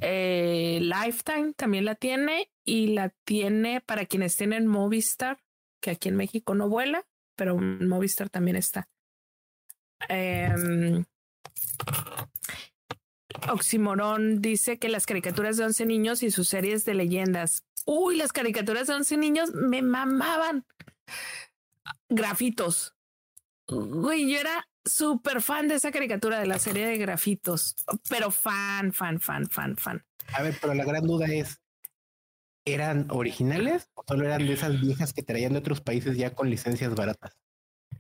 eh, 0.00 0.78
Lifetime 0.80 1.52
también 1.54 1.84
la 1.84 1.94
tiene 1.94 2.50
y 2.64 2.88
la 2.88 3.10
tiene 3.24 3.80
para 3.80 4.06
quienes 4.06 4.36
tienen 4.36 4.66
Movistar, 4.66 5.38
que 5.80 5.90
aquí 5.90 6.08
en 6.08 6.16
México 6.16 6.54
no 6.54 6.68
vuela, 6.68 7.06
pero 7.36 7.56
Movistar 7.56 8.30
también 8.30 8.56
está. 8.56 8.88
Eh, 10.08 11.04
Oximorón 13.50 14.40
dice 14.40 14.78
que 14.78 14.88
las 14.88 15.06
caricaturas 15.06 15.56
de 15.56 15.64
11 15.64 15.86
niños 15.86 16.22
y 16.22 16.30
sus 16.30 16.48
series 16.48 16.84
de 16.84 16.94
leyendas. 16.94 17.64
Uy, 17.92 18.16
las 18.16 18.32
caricaturas 18.32 18.87
de 18.87 18.94
11 18.94 19.16
niños 19.16 19.52
me 19.52 19.82
mamaban. 19.82 20.64
Grafitos. 22.09 22.94
Uy, 23.66 24.32
yo 24.32 24.38
era 24.38 24.68
súper 24.85 25.42
fan 25.42 25.66
de 25.66 25.75
esa 25.75 25.90
caricatura 25.90 26.38
de 26.38 26.47
la 26.47 26.61
serie 26.61 26.87
de 26.87 26.99
grafitos, 26.99 27.75
pero 28.09 28.30
fan, 28.30 28.92
fan, 28.92 29.18
fan, 29.18 29.49
fan, 29.49 29.76
fan. 29.76 30.06
A 30.32 30.40
ver, 30.40 30.56
pero 30.61 30.73
la 30.75 30.85
gran 30.85 31.04
duda 31.04 31.26
es, 31.26 31.61
¿eran 32.64 33.09
originales 33.11 33.90
o 33.94 34.04
solo 34.06 34.25
eran 34.25 34.47
de 34.47 34.52
esas 34.52 34.80
viejas 34.80 35.12
que 35.12 35.25
traían 35.25 35.54
de 35.54 35.59
otros 35.59 35.80
países 35.80 36.16
ya 36.16 36.32
con 36.32 36.49
licencias 36.49 36.94
baratas? 36.94 37.37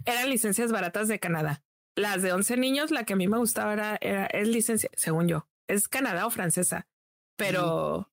Eran 0.04 0.30
licencias 0.30 0.70
baratas 0.70 1.08
de 1.08 1.18
Canadá. 1.18 1.64
Las 1.96 2.22
de 2.22 2.32
11 2.32 2.56
niños, 2.58 2.92
la 2.92 3.02
que 3.02 3.14
a 3.14 3.16
mí 3.16 3.26
me 3.26 3.38
gustaba 3.38 3.72
era, 3.72 3.98
era 4.00 4.26
es 4.26 4.46
licencia, 4.46 4.88
según 4.94 5.26
yo, 5.26 5.48
es 5.66 5.88
Canadá 5.88 6.26
o 6.26 6.30
francesa, 6.30 6.86
pero, 7.34 8.09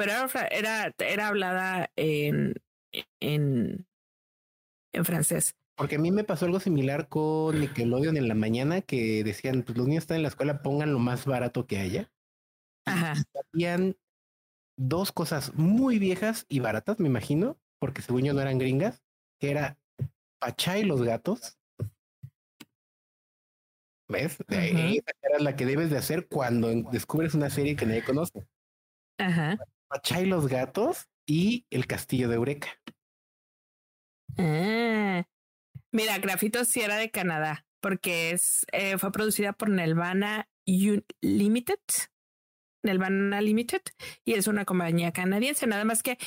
pero 0.00 0.12
era, 0.50 0.94
era, 0.98 1.28
hablada 1.28 1.90
en, 1.96 2.54
en, 3.20 3.86
en 4.94 5.04
francés. 5.04 5.54
Porque 5.74 5.96
a 5.96 5.98
mí 5.98 6.10
me 6.10 6.24
pasó 6.24 6.46
algo 6.46 6.58
similar 6.58 7.08
con 7.08 7.60
Nickelodeon 7.60 8.16
en 8.16 8.26
la 8.26 8.34
mañana 8.34 8.80
que 8.80 9.22
decían, 9.24 9.62
pues 9.62 9.76
los 9.76 9.86
niños 9.86 10.04
están 10.04 10.16
en 10.16 10.22
la 10.22 10.28
escuela, 10.28 10.62
pongan 10.62 10.94
lo 10.94 10.98
más 10.98 11.26
barato 11.26 11.66
que 11.66 11.78
haya. 11.78 12.10
Ajá. 12.86 13.12
habían 13.52 13.94
dos 14.78 15.12
cosas 15.12 15.52
muy 15.54 15.98
viejas 15.98 16.46
y 16.48 16.60
baratas, 16.60 16.98
me 16.98 17.08
imagino, 17.08 17.58
porque 17.78 18.00
según 18.00 18.22
yo 18.22 18.32
no 18.32 18.40
eran 18.40 18.58
gringas, 18.58 19.02
que 19.38 19.50
era 19.50 19.78
Pachá 20.38 20.78
y 20.78 20.84
los 20.84 21.02
gatos 21.02 21.58
¿Ves? 24.08 24.38
Esa 24.48 25.38
la 25.38 25.54
que 25.54 25.66
debes 25.66 25.90
de 25.90 25.98
hacer 25.98 26.26
cuando 26.26 26.68
descubres 26.90 27.34
una 27.34 27.48
serie 27.48 27.76
que 27.76 27.86
nadie 27.86 28.02
conoce. 28.02 28.44
Ajá. 29.18 29.56
Pachay 29.90 30.24
los 30.24 30.46
gatos 30.46 31.08
y 31.26 31.66
el 31.68 31.88
castillo 31.88 32.28
de 32.28 32.36
Eureka. 32.36 32.68
Ah. 34.38 35.24
Mira, 35.90 36.18
Grafitos 36.18 36.68
sí 36.68 36.80
era 36.80 36.96
de 36.96 37.10
Canadá, 37.10 37.66
porque 37.80 38.30
es, 38.30 38.64
eh, 38.70 38.98
fue 38.98 39.10
producida 39.10 39.52
por 39.52 39.68
Nelvana 39.68 40.48
Limited. 41.20 41.80
Nelvana 42.82 43.40
Limited 43.40 43.82
y 44.24 44.34
es 44.34 44.46
una 44.46 44.64
compañía 44.64 45.12
canadiense. 45.12 45.66
Nada 45.66 45.84
más 45.84 46.02
que 46.02 46.18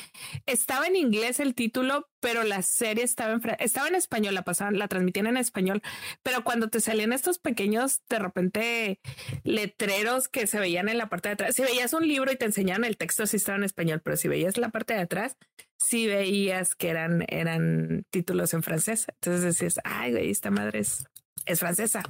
estaba 0.46 0.88
en 0.88 0.96
inglés 0.96 1.40
el 1.40 1.56
título, 1.56 2.10
pero 2.20 2.44
la 2.44 2.62
serie 2.62 3.04
estaba 3.04 3.34
en, 3.34 3.42
estaba 3.60 3.88
en 3.88 3.96
español, 3.96 4.34
la 4.34 4.44
pasaban, 4.44 4.78
la 4.78 4.88
transmitían 4.88 5.28
en 5.28 5.38
español. 5.38 5.82
Pero 6.24 6.44
cuando 6.44 6.70
te 6.70 6.80
salían 6.80 7.14
estos 7.14 7.40
pequeños, 7.40 8.02
de 8.10 8.20
repente, 8.20 9.00
letreros 9.44 10.28
que 10.28 10.48
se 10.48 10.60
veían 10.60 10.90
en 10.90 10.98
la 10.98 11.10
parte 11.10 11.30
de 11.30 11.34
atrás, 11.34 11.56
si 11.56 11.64
veías 11.64 11.94
un 11.94 12.08
libro 12.08 12.32
y 12.32 12.38
te 12.38 12.46
enseñaban 12.46 12.86
el 12.86 12.98
texto, 12.98 13.26
sí 13.28 13.38
estaba 13.38 13.58
en 13.58 13.64
español, 13.64 14.02
pero 14.04 14.18
si 14.18 14.28
veías 14.28 14.58
la 14.58 14.70
parte 14.70 14.94
de 14.94 15.02
atrás, 15.02 15.38
sí 15.78 16.08
veías 16.08 16.76
que 16.76 16.90
eran, 16.90 17.26
eran 17.28 18.06
títulos 18.10 18.54
en 18.54 18.64
francés. 18.64 19.08
Entonces 19.22 19.44
decías, 19.44 19.80
ay, 19.84 20.12
güey, 20.12 20.30
esta 20.30 20.52
madre 20.52 20.80
es, 20.80 21.06
es 21.46 21.60
francesa. 21.60 22.04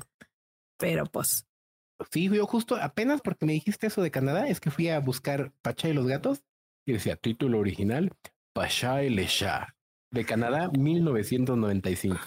Pero 0.77 1.05
pues 1.05 1.45
Sí, 2.11 2.29
yo 2.29 2.45
justo 2.45 2.75
apenas 2.75 3.21
porque 3.21 3.45
me 3.45 3.53
dijiste 3.53 3.87
eso 3.87 4.01
de 4.01 4.11
Canadá, 4.11 4.47
es 4.47 4.59
que 4.59 4.71
fui 4.71 4.89
a 4.89 4.99
buscar 4.99 5.51
Pacha 5.61 5.89
y 5.89 5.93
los 5.93 6.07
gatos 6.07 6.43
y 6.85 6.93
decía 6.93 7.15
título 7.15 7.59
original 7.59 8.11
Pacha 8.53 9.03
y 9.03 9.09
le 9.09 9.25
Chat 9.25 9.69
de 10.11 10.25
Canadá 10.25 10.69
1995. 10.69 12.19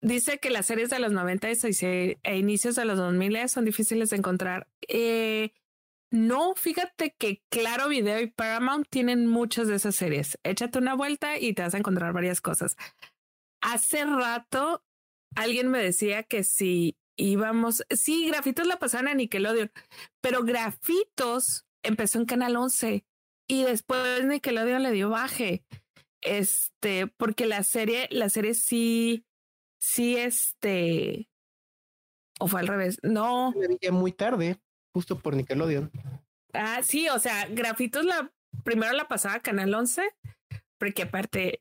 Dice 0.00 0.38
que 0.38 0.50
las 0.50 0.66
series 0.66 0.90
de 0.90 0.98
los 0.98 1.12
90 1.12 1.48
e 1.48 2.36
inicios 2.36 2.76
de 2.76 2.84
los 2.84 2.96
2000 2.96 3.48
son 3.48 3.64
difíciles 3.64 4.10
de 4.10 4.16
encontrar. 4.16 4.68
Eh, 4.88 5.52
no, 6.10 6.54
fíjate 6.54 7.14
que 7.18 7.42
Claro 7.50 7.88
Video 7.88 8.20
y 8.20 8.28
Paramount 8.28 8.86
tienen 8.88 9.26
muchas 9.26 9.68
de 9.68 9.74
esas 9.74 9.96
series. 9.96 10.38
Échate 10.44 10.78
una 10.78 10.94
vuelta 10.94 11.38
y 11.38 11.52
te 11.54 11.62
vas 11.62 11.74
a 11.74 11.78
encontrar 11.78 12.12
varias 12.12 12.40
cosas. 12.40 12.76
Hace 13.60 14.04
rato 14.04 14.84
alguien 15.34 15.70
me 15.70 15.80
decía 15.80 16.22
que 16.22 16.44
si 16.44 16.96
íbamos, 17.16 17.84
sí, 17.90 18.28
Grafitos 18.28 18.66
la 18.66 18.78
pasaron 18.78 19.08
a 19.08 19.14
Nickelodeon, 19.14 19.70
pero 20.20 20.44
Grafitos 20.44 21.66
empezó 21.82 22.18
en 22.18 22.26
Canal 22.26 22.56
11 22.56 23.04
y 23.48 23.62
después 23.64 24.24
Nickelodeon 24.24 24.82
le 24.82 24.92
dio 24.92 25.10
baje. 25.10 25.64
Este, 26.22 27.06
porque 27.06 27.46
la 27.46 27.62
serie, 27.62 28.08
la 28.10 28.28
serie 28.28 28.54
sí, 28.54 29.24
sí, 29.78 30.16
este, 30.16 31.28
o 32.40 32.48
fue 32.48 32.60
al 32.60 32.66
revés, 32.66 32.98
no. 33.02 33.54
La 33.82 33.92
muy 33.92 34.12
tarde, 34.12 34.58
justo 34.92 35.18
por 35.18 35.36
Nickelodeon. 35.36 35.90
Ah, 36.52 36.82
sí, 36.82 37.08
o 37.08 37.18
sea, 37.18 37.46
Grafitos 37.46 38.04
la 38.04 38.32
primero 38.64 38.92
la 38.92 39.08
pasaba 39.08 39.36
a 39.36 39.42
Canal 39.42 39.72
11, 39.74 40.02
porque 40.78 41.02
aparte 41.02 41.60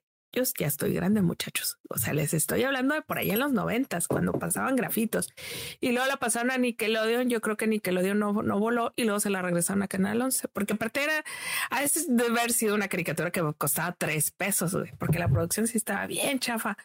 ya 0.58 0.68
estoy 0.68 0.94
grande, 0.94 1.22
muchachos. 1.22 1.80
O 1.89 1.98
sea, 1.98 2.13
les 2.13 2.34
estoy 2.34 2.63
hablando 2.63 2.96
de 2.96 3.01
por 3.01 3.18
ahí 3.18 3.32
en 3.32 3.39
los 3.39 3.51
noventas, 3.51 4.08
cuando 4.08 4.34
pasaban 4.34 4.75
grafitos. 4.75 5.34
Y 5.80 5.92
luego 5.92 6.08
la 6.08 6.18
pasaron 6.18 6.51
a 6.51 6.58
Nickelodeon. 6.58 7.30
Yo 7.30 7.42
creo 7.42 7.58
que 7.58 7.68
Nickelodeon 7.68 8.20
no, 8.20 8.34
no 8.44 8.60
voló 8.60 8.94
y 8.96 9.04
luego 9.04 9.20
se 9.20 9.30
la 9.30 9.42
regresaron 9.42 9.84
a 9.84 9.88
Canal 9.88 10.22
11, 10.22 10.48
porque 10.50 10.74
aparte 10.74 11.04
era, 11.04 11.24
a 11.70 11.82
veces 11.82 12.06
debe 12.10 12.39
haber 12.39 12.54
sido 12.54 12.75
una 12.75 12.88
caricatura 12.88 13.32
que 13.32 13.42
costaba 13.58 13.94
tres 13.94 14.32
pesos, 14.32 14.75
porque 15.00 15.20
la 15.20 15.27
producción 15.27 15.68
sí 15.68 15.77
estaba 15.77 16.06
bien 16.08 16.39
chafa, 16.39 16.77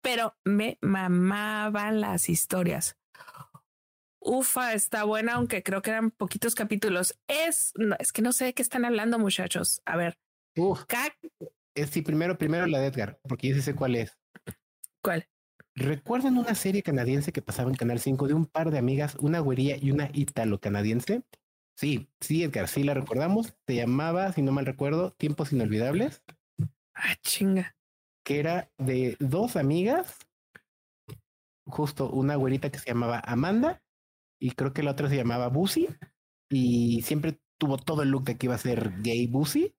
pero 0.00 0.36
me 0.44 0.78
mamaban 0.80 2.00
las 2.00 2.28
historias. 2.28 2.96
Ufa, 4.20 4.72
está 4.72 5.04
buena, 5.04 5.34
aunque 5.34 5.62
creo 5.62 5.82
que 5.82 5.90
eran 5.90 6.10
poquitos 6.10 6.54
capítulos. 6.54 7.14
Es, 7.28 7.72
no, 7.76 7.94
es 7.98 8.10
que 8.10 8.22
no 8.22 8.32
sé 8.32 8.46
de 8.46 8.54
qué 8.54 8.62
están 8.62 8.86
hablando, 8.86 9.18
muchachos. 9.18 9.82
A 9.84 9.96
ver, 9.96 10.16
Uf. 10.56 10.84
Es, 11.74 11.90
sí, 11.90 12.02
primero, 12.02 12.38
primero 12.38 12.66
la 12.66 12.78
de 12.78 12.86
Edgar, 12.86 13.18
porque 13.28 13.48
yo 13.48 13.54
sí 13.56 13.62
sé 13.62 13.74
cuál 13.74 13.96
es. 13.96 14.16
¿Cuál? 15.02 15.28
¿Recuerdan 15.74 16.38
una 16.38 16.54
serie 16.54 16.84
canadiense 16.84 17.32
que 17.32 17.42
pasaba 17.42 17.68
en 17.68 17.76
Canal 17.76 17.98
5 17.98 18.28
de 18.28 18.34
un 18.34 18.46
par 18.46 18.70
de 18.70 18.78
amigas, 18.78 19.16
una 19.16 19.40
güería 19.40 19.76
y 19.76 19.90
una 19.90 20.08
italo-canadiense? 20.12 21.24
Sí, 21.76 22.08
sí, 22.20 22.44
Edgar, 22.44 22.68
sí 22.68 22.84
la 22.84 22.94
recordamos. 22.94 23.56
Se 23.66 23.74
llamaba, 23.74 24.32
si 24.32 24.42
no 24.42 24.52
mal 24.52 24.66
recuerdo, 24.66 25.10
Tiempos 25.12 25.52
Inolvidables. 25.52 26.22
Ah, 26.94 27.16
chinga. 27.22 27.76
Que 28.24 28.38
era 28.38 28.70
de 28.78 29.16
dos 29.18 29.56
amigas, 29.56 30.16
justo 31.66 32.08
una 32.08 32.36
güerita 32.36 32.70
que 32.70 32.78
se 32.78 32.90
llamaba 32.90 33.20
Amanda 33.24 33.82
y 34.40 34.52
creo 34.52 34.72
que 34.72 34.84
la 34.84 34.92
otra 34.92 35.08
se 35.08 35.16
llamaba 35.16 35.48
Bussy 35.48 35.88
y 36.48 37.02
siempre 37.02 37.40
tuvo 37.58 37.78
todo 37.78 38.02
el 38.02 38.10
look 38.10 38.24
de 38.24 38.36
que 38.36 38.46
iba 38.46 38.54
a 38.54 38.58
ser 38.58 39.02
gay 39.02 39.26
Bussy 39.26 39.74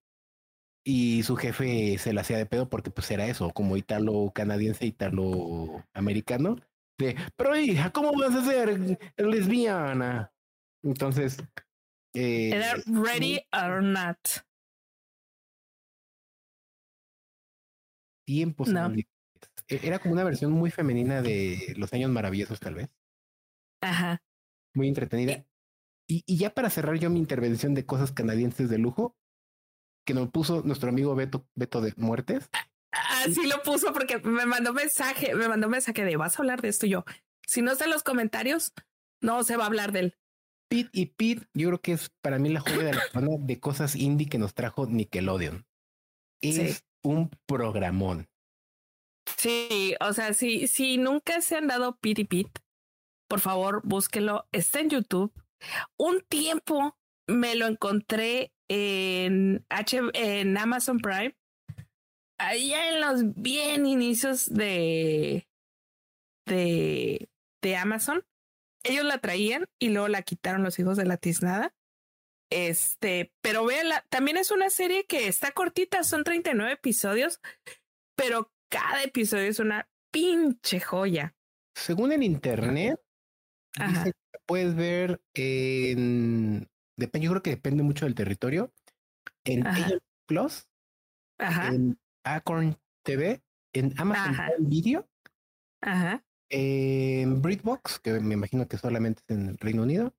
y 0.88 1.24
su 1.24 1.36
jefe 1.36 1.98
se 1.98 2.14
la 2.14 2.22
hacía 2.22 2.38
de 2.38 2.46
pedo 2.46 2.70
porque 2.70 2.92
pues 2.92 3.10
era 3.10 3.26
eso, 3.26 3.50
como 3.50 3.76
italo 3.76 4.32
canadiense, 4.34 4.86
italo 4.86 5.84
americano, 5.94 6.58
de, 7.00 7.18
pero 7.36 7.58
hija, 7.58 7.90
¿cómo 7.92 8.14
vas 8.14 8.36
a 8.36 8.46
ser 8.46 9.00
lesbiana? 9.18 10.32
Entonces... 10.84 11.38
Eh, 12.14 12.52
era 12.56 12.76
ready 12.86 13.42
or 13.52 13.84
not. 13.84 14.18
Tiempos. 18.26 18.70
E, 19.68 19.80
era 19.84 20.00
como 20.00 20.14
una 20.14 20.24
versión 20.24 20.52
muy 20.52 20.72
femenina 20.72 21.22
de 21.22 21.74
Los 21.76 21.92
Años 21.92 22.12
Maravillosos, 22.12 22.60
tal 22.62 22.76
vez. 22.76 22.90
Ajá. 23.82 24.24
Muy 24.76 24.88
entretenida. 24.88 25.46
Y, 26.08 26.24
y 26.26 26.38
ya 26.38 26.52
para 26.52 26.70
cerrar 26.70 26.96
yo 27.00 27.10
mi 27.10 27.20
intervención 27.20 27.74
de 27.74 27.86
cosas 27.86 28.14
canadienses 28.14 28.70
de 28.70 28.78
lujo, 28.78 29.18
que 30.06 30.14
nos 30.14 30.30
puso 30.30 30.62
nuestro 30.64 30.90
amigo 30.90 31.16
Beto, 31.16 31.46
Beto 31.56 31.82
de 31.82 31.94
Muertes. 31.98 32.50
Así 32.92 33.46
lo 33.48 33.62
puso 33.64 33.92
porque 33.92 34.20
me 34.20 34.46
mandó 34.46 34.74
mensaje, 34.74 35.36
me 35.36 35.50
mandó 35.50 35.68
mensaje 35.68 36.06
de 36.06 36.16
vas 36.16 36.40
a 36.40 36.42
hablar 36.42 36.62
de 36.62 36.70
esto 36.70 36.86
y 36.86 36.92
yo. 36.92 37.04
Si 37.46 37.62
no 37.62 37.74
está 37.74 37.86
en 37.86 37.92
los 37.92 38.04
comentarios, 38.04 38.74
no 39.22 39.44
se 39.44 39.58
va 39.58 39.64
a 39.64 39.68
hablar 39.68 39.92
de 39.92 40.00
él. 40.00 40.18
Pete 40.70 40.90
y 40.94 41.06
Pete, 41.08 41.48
yo 41.54 41.68
creo 41.70 41.82
que 41.82 41.92
es 41.94 42.10
para 42.22 42.40
mí 42.40 42.50
la 42.50 42.62
joya 42.62 42.84
de 42.84 42.94
la 42.94 43.02
semana 43.12 43.36
de 43.40 43.60
cosas 43.60 43.96
indie 43.96 44.30
que 44.30 44.38
nos 44.38 44.54
trajo 44.54 44.88
Nickelodeon. 44.88 45.66
Es 46.42 46.86
un 47.04 47.30
programón. 47.46 48.30
Sí, 49.38 49.96
o 50.00 50.14
sea, 50.14 50.34
si, 50.34 50.68
si 50.68 50.98
nunca 50.98 51.42
se 51.42 51.56
han 51.56 51.68
dado 51.68 51.98
Pete 51.98 52.22
y 52.22 52.26
Pete, 52.26 52.62
por 53.28 53.40
favor, 53.40 53.82
búsquelo. 53.84 54.48
Está 54.52 54.80
en 54.80 54.90
YouTube. 54.90 55.34
Un 55.98 56.22
tiempo 56.22 56.96
me 57.28 57.56
lo 57.56 57.66
encontré 57.66 58.54
en, 58.70 59.66
H 59.70 60.02
en 60.14 60.58
Amazon 60.58 61.00
Prime. 61.00 61.36
Allá 62.38 62.90
en 62.90 63.02
los 63.02 63.36
bien 63.36 63.86
inicios 63.86 64.54
de, 64.54 65.48
de, 66.46 67.30
de 67.62 67.76
Amazon. 67.76 68.26
Ellos 68.84 69.06
la 69.06 69.20
traían 69.20 69.68
y 69.80 69.90
luego 69.90 70.08
la 70.08 70.22
quitaron 70.22 70.64
los 70.64 70.78
hijos 70.80 70.98
de 70.98 71.06
la 71.06 71.18
tiznada. 71.18 71.74
Este, 72.52 73.34
pero 73.42 73.66
véanla, 73.66 74.06
también 74.10 74.38
es 74.38 74.52
una 74.52 74.70
serie 74.70 75.06
que 75.06 75.28
está 75.28 75.52
cortita, 75.52 76.04
son 76.04 76.24
39 76.24 76.74
episodios, 76.74 77.42
pero 78.16 78.52
cada 78.70 79.04
episodio 79.04 79.48
es 79.48 79.60
una 79.60 79.90
pinche 80.12 80.80
joya. 80.80 81.36
Según 81.76 82.12
el 82.12 82.24
internet, 82.24 83.00
puedes 84.46 84.76
ver 84.76 85.22
en. 85.34 86.70
Depende, 86.98 87.26
yo 87.26 87.32
creo 87.32 87.44
que 87.44 87.50
depende 87.52 87.84
mucho 87.84 88.06
del 88.06 88.16
territorio. 88.16 88.74
En 89.44 89.64
Plus, 90.28 90.68
en 91.38 92.00
Acorn 92.24 92.78
TV, 93.04 93.44
en 93.74 93.94
Amazon 94.00 94.36
Video, 94.60 95.08
en 96.50 97.42
Britbox, 97.42 98.00
que 98.00 98.20
me 98.20 98.34
imagino 98.34 98.68
que 98.68 98.78
solamente 98.78 99.22
es 99.28 99.36
en 99.36 99.50
el 99.50 99.58
Reino 99.58 99.84
Unido, 99.84 100.16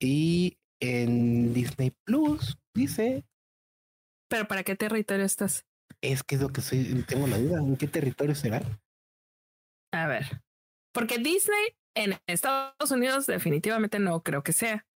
y 0.00 0.58
en 0.80 1.52
Disney 1.54 1.92
Plus, 2.04 2.58
dice. 2.74 3.24
¿Pero 4.28 4.48
para 4.48 4.64
qué 4.64 4.74
territorio 4.74 5.24
estás? 5.24 5.66
Es 6.00 6.24
que 6.24 6.34
es 6.34 6.40
lo 6.40 6.48
que 6.48 6.62
soy, 6.62 7.04
tengo 7.06 7.26
la 7.28 7.38
duda, 7.38 7.60
¿en 7.60 7.76
qué 7.76 7.86
territorio 7.86 8.34
será? 8.34 8.62
A 9.92 10.06
ver, 10.08 10.42
porque 10.92 11.18
Disney 11.18 11.76
en 11.94 12.18
Estados 12.26 12.90
Unidos 12.90 13.26
definitivamente 13.26 13.98
no 13.98 14.22
creo 14.22 14.42
que 14.42 14.52
sea. 14.52 14.86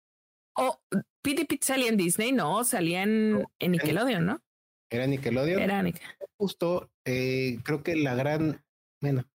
O 0.57 0.81
Pity 1.23 1.45
Pit 1.45 1.63
salía 1.63 1.89
en 1.89 1.97
Disney, 1.97 2.33
no, 2.33 2.65
salía 2.65 3.03
en, 3.03 3.45
Nickelodeon, 3.61 4.25
¿no? 4.25 4.43
Era 4.91 5.07
Nickelodeon. 5.07 5.61
Era 5.61 5.83
Nickelodeon. 5.83 6.31
Justo, 6.39 6.91
eh, 7.05 7.59
creo 7.65 7.83
que 7.83 7.97
la 7.97 8.15
gran, 8.15 8.65
bueno, 9.01 9.29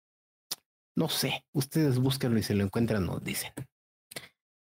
no 0.96 1.10
sé, 1.10 1.46
ustedes 1.54 2.00
búsquenlo 2.00 2.40
y 2.40 2.44
si 2.44 2.54
lo 2.54 2.64
encuentran 2.64 3.06
nos 3.06 3.24
dicen. 3.24 3.52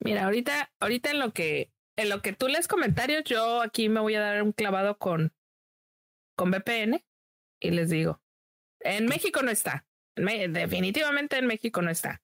Mira, 0.00 0.24
ahorita, 0.24 0.72
ahorita 0.80 1.10
en 1.10 1.18
lo 1.18 1.32
que, 1.32 1.72
en 1.96 2.08
lo 2.08 2.22
que 2.22 2.32
tú 2.32 2.48
lees 2.48 2.68
comentarios, 2.68 3.24
yo 3.24 3.62
aquí 3.62 3.88
me 3.88 4.00
voy 4.00 4.14
a 4.14 4.20
dar 4.20 4.42
un 4.42 4.52
clavado 4.52 4.98
con, 4.98 5.32
con 6.36 6.50
VPN 6.50 7.04
y 7.60 7.70
les 7.70 7.90
digo, 7.90 8.22
en 8.80 9.06
México 9.06 9.42
no 9.42 9.50
está. 9.50 9.86
Definitivamente 10.16 11.38
en 11.38 11.46
México 11.46 11.82
no 11.82 11.90
está. 11.90 12.22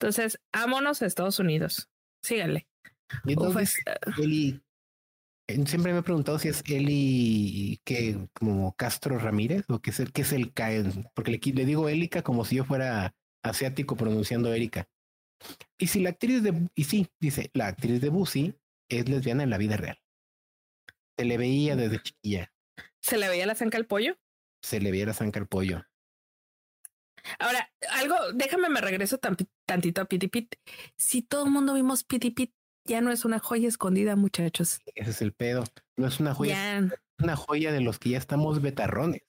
Entonces, 0.00 0.40
ámonos 0.52 1.02
a 1.02 1.06
Estados 1.06 1.38
Unidos. 1.40 1.90
Síganle. 2.22 2.67
Eli, 4.18 4.62
siempre 5.66 5.92
me 5.92 6.00
he 6.00 6.02
preguntado 6.02 6.38
si 6.38 6.48
es 6.48 6.62
Eli 6.66 7.80
que 7.84 8.28
como 8.34 8.74
Castro 8.76 9.18
Ramírez 9.18 9.64
o 9.68 9.80
qué 9.80 9.90
es 9.90 10.00
el 10.00 10.12
que 10.12 10.22
es 10.22 10.32
el 10.32 10.52
porque 11.14 11.30
le, 11.30 11.40
le 11.52 11.64
digo 11.64 11.88
Élica 11.88 12.22
como 12.22 12.44
si 12.44 12.56
yo 12.56 12.64
fuera 12.64 13.14
asiático 13.42 13.96
pronunciando 13.96 14.52
Erika. 14.52 14.88
Y 15.78 15.86
si 15.86 16.00
la 16.00 16.10
actriz 16.10 16.42
de 16.42 16.68
y 16.74 16.84
sí, 16.84 17.08
dice, 17.20 17.50
la 17.54 17.68
actriz 17.68 18.00
de 18.00 18.08
Bussy 18.08 18.54
es 18.88 19.08
lesbiana 19.08 19.42
en 19.42 19.50
la 19.50 19.58
vida 19.58 19.76
real. 19.76 19.98
Se 21.16 21.24
le 21.24 21.38
veía 21.38 21.76
desde 21.76 22.02
chiquilla. 22.02 22.52
¿Se 23.00 23.16
le 23.16 23.28
veía 23.28 23.46
la 23.46 23.54
zanca 23.54 23.78
al 23.78 23.86
pollo? 23.86 24.18
Se 24.62 24.80
le 24.80 24.90
veía 24.90 25.06
la 25.06 25.14
zanca 25.14 25.40
al 25.40 25.48
pollo. 25.48 25.84
Ahora, 27.38 27.70
algo, 27.90 28.16
déjame 28.34 28.68
me 28.68 28.80
regreso 28.80 29.18
tantito 29.18 30.00
a 30.00 30.04
Piti 30.06 30.28
Pit. 30.28 30.54
Si 30.96 31.22
todo 31.22 31.44
el 31.44 31.50
mundo 31.50 31.74
vimos 31.74 32.04
Piti 32.04 32.30
Pit, 32.30 32.54
ya 32.88 33.00
no 33.00 33.12
es 33.12 33.24
una 33.24 33.38
joya 33.38 33.68
escondida, 33.68 34.16
muchachos. 34.16 34.80
Ese 34.94 35.10
es 35.10 35.22
el 35.22 35.32
pedo. 35.32 35.64
No 35.96 36.06
es 36.06 36.18
una 36.18 36.34
joya. 36.34 36.78
Es 36.78 36.92
una 37.18 37.36
joya 37.36 37.70
de 37.70 37.80
los 37.80 37.98
que 37.98 38.10
ya 38.10 38.18
estamos 38.18 38.60
betarrones. 38.60 39.22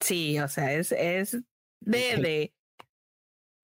Sí, 0.00 0.38
o 0.38 0.48
sea, 0.48 0.72
es, 0.72 0.92
es 0.92 1.32
de, 1.80 2.16
de. 2.16 2.54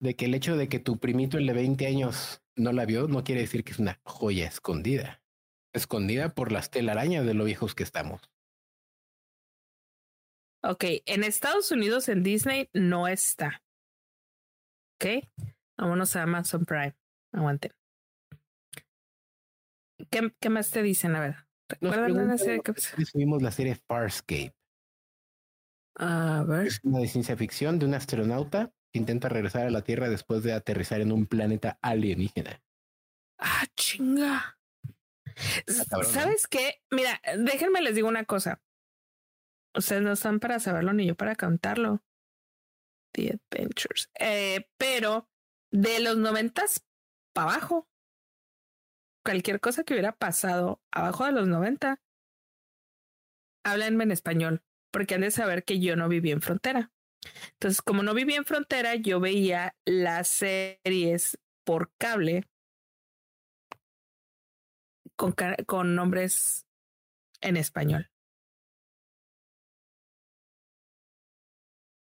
De 0.01 0.15
que 0.15 0.25
el 0.25 0.35
hecho 0.35 0.57
de 0.57 0.67
que 0.67 0.79
tu 0.79 0.99
primito, 0.99 1.37
el 1.37 1.47
de 1.47 1.53
20 1.53 1.87
años, 1.87 2.43
no 2.57 2.73
la 2.73 2.85
vio, 2.85 3.07
no 3.07 3.23
quiere 3.23 3.41
decir 3.41 3.63
que 3.63 3.71
es 3.71 3.79
una 3.79 3.99
joya 4.03 4.47
escondida. 4.47 5.23
Escondida 5.73 6.35
por 6.35 6.51
las 6.51 6.69
telarañas 6.69 7.25
de 7.25 7.33
lo 7.33 7.45
viejos 7.45 7.73
que 7.73 7.83
estamos. 7.83 8.21
Ok, 10.63 10.83
en 11.05 11.23
Estados 11.23 11.71
Unidos 11.71 12.09
en 12.09 12.23
Disney 12.23 12.69
no 12.73 13.07
está. 13.07 13.63
Ok, 14.95 15.27
vámonos 15.77 16.15
a 16.15 16.23
Amazon 16.23 16.65
Prime. 16.65 16.95
Aguanten. 17.31 17.71
¿Qué, 20.09 20.33
qué 20.39 20.49
más 20.49 20.71
te 20.71 20.81
dicen? 20.81 21.15
A 21.15 21.19
ver, 21.19 21.35
¿recuerdan 21.69 22.27
la 22.27 22.37
serie 22.37 22.61
que 22.61 22.73
Subimos 23.05 23.41
la 23.41 23.51
serie 23.51 23.75
Farscape. 23.75 24.53
A 25.97 26.43
ver. 26.47 26.67
Es 26.67 26.79
una 26.83 26.99
de 26.99 27.07
ciencia 27.07 27.37
ficción 27.37 27.79
de 27.79 27.85
un 27.85 27.93
astronauta 27.93 28.73
que 28.91 28.99
intenta 28.99 29.29
regresar 29.29 29.67
a 29.67 29.71
la 29.71 29.83
Tierra 29.83 30.09
después 30.09 30.43
de 30.43 30.53
aterrizar 30.53 31.01
en 31.01 31.11
un 31.11 31.25
planeta 31.25 31.79
alienígena. 31.81 32.61
Ah, 33.37 33.65
chinga. 33.75 34.57
¿Sabes 35.67 36.47
qué? 36.47 36.81
Mira, 36.91 37.21
déjenme 37.37 37.81
les 37.81 37.95
digo 37.95 38.07
una 38.07 38.25
cosa. 38.25 38.61
Ustedes 39.75 40.01
no 40.01 40.13
están 40.13 40.39
para 40.39 40.59
saberlo 40.59 40.93
ni 40.93 41.05
yo 41.05 41.15
para 41.15 41.35
contarlo. 41.35 42.03
The 43.13 43.39
Adventures. 43.51 44.09
Eh, 44.19 44.69
pero 44.77 45.29
de 45.71 45.99
los 45.99 46.17
noventas 46.17 46.85
para 47.33 47.51
abajo, 47.51 47.89
cualquier 49.25 49.59
cosa 49.59 49.83
que 49.83 49.95
hubiera 49.95 50.15
pasado 50.15 50.79
abajo 50.91 51.25
de 51.25 51.31
los 51.31 51.47
noventa, 51.47 51.99
háblenme 53.65 54.03
en 54.03 54.11
español, 54.11 54.63
porque 54.91 55.15
han 55.15 55.21
de 55.21 55.31
saber 55.31 55.65
que 55.65 55.79
yo 55.79 55.95
no 55.95 56.07
viví 56.07 56.31
en 56.31 56.41
frontera. 56.41 56.91
Entonces, 57.53 57.81
como 57.81 58.03
no 58.03 58.13
viví 58.13 58.35
en 58.35 58.45
frontera, 58.45 58.95
yo 58.95 59.19
veía 59.19 59.75
las 59.83 60.27
series 60.27 61.39
por 61.65 61.91
cable 61.97 62.47
con, 65.15 65.33
con 65.65 65.95
nombres 65.95 66.67
en 67.41 67.57
español. 67.57 68.11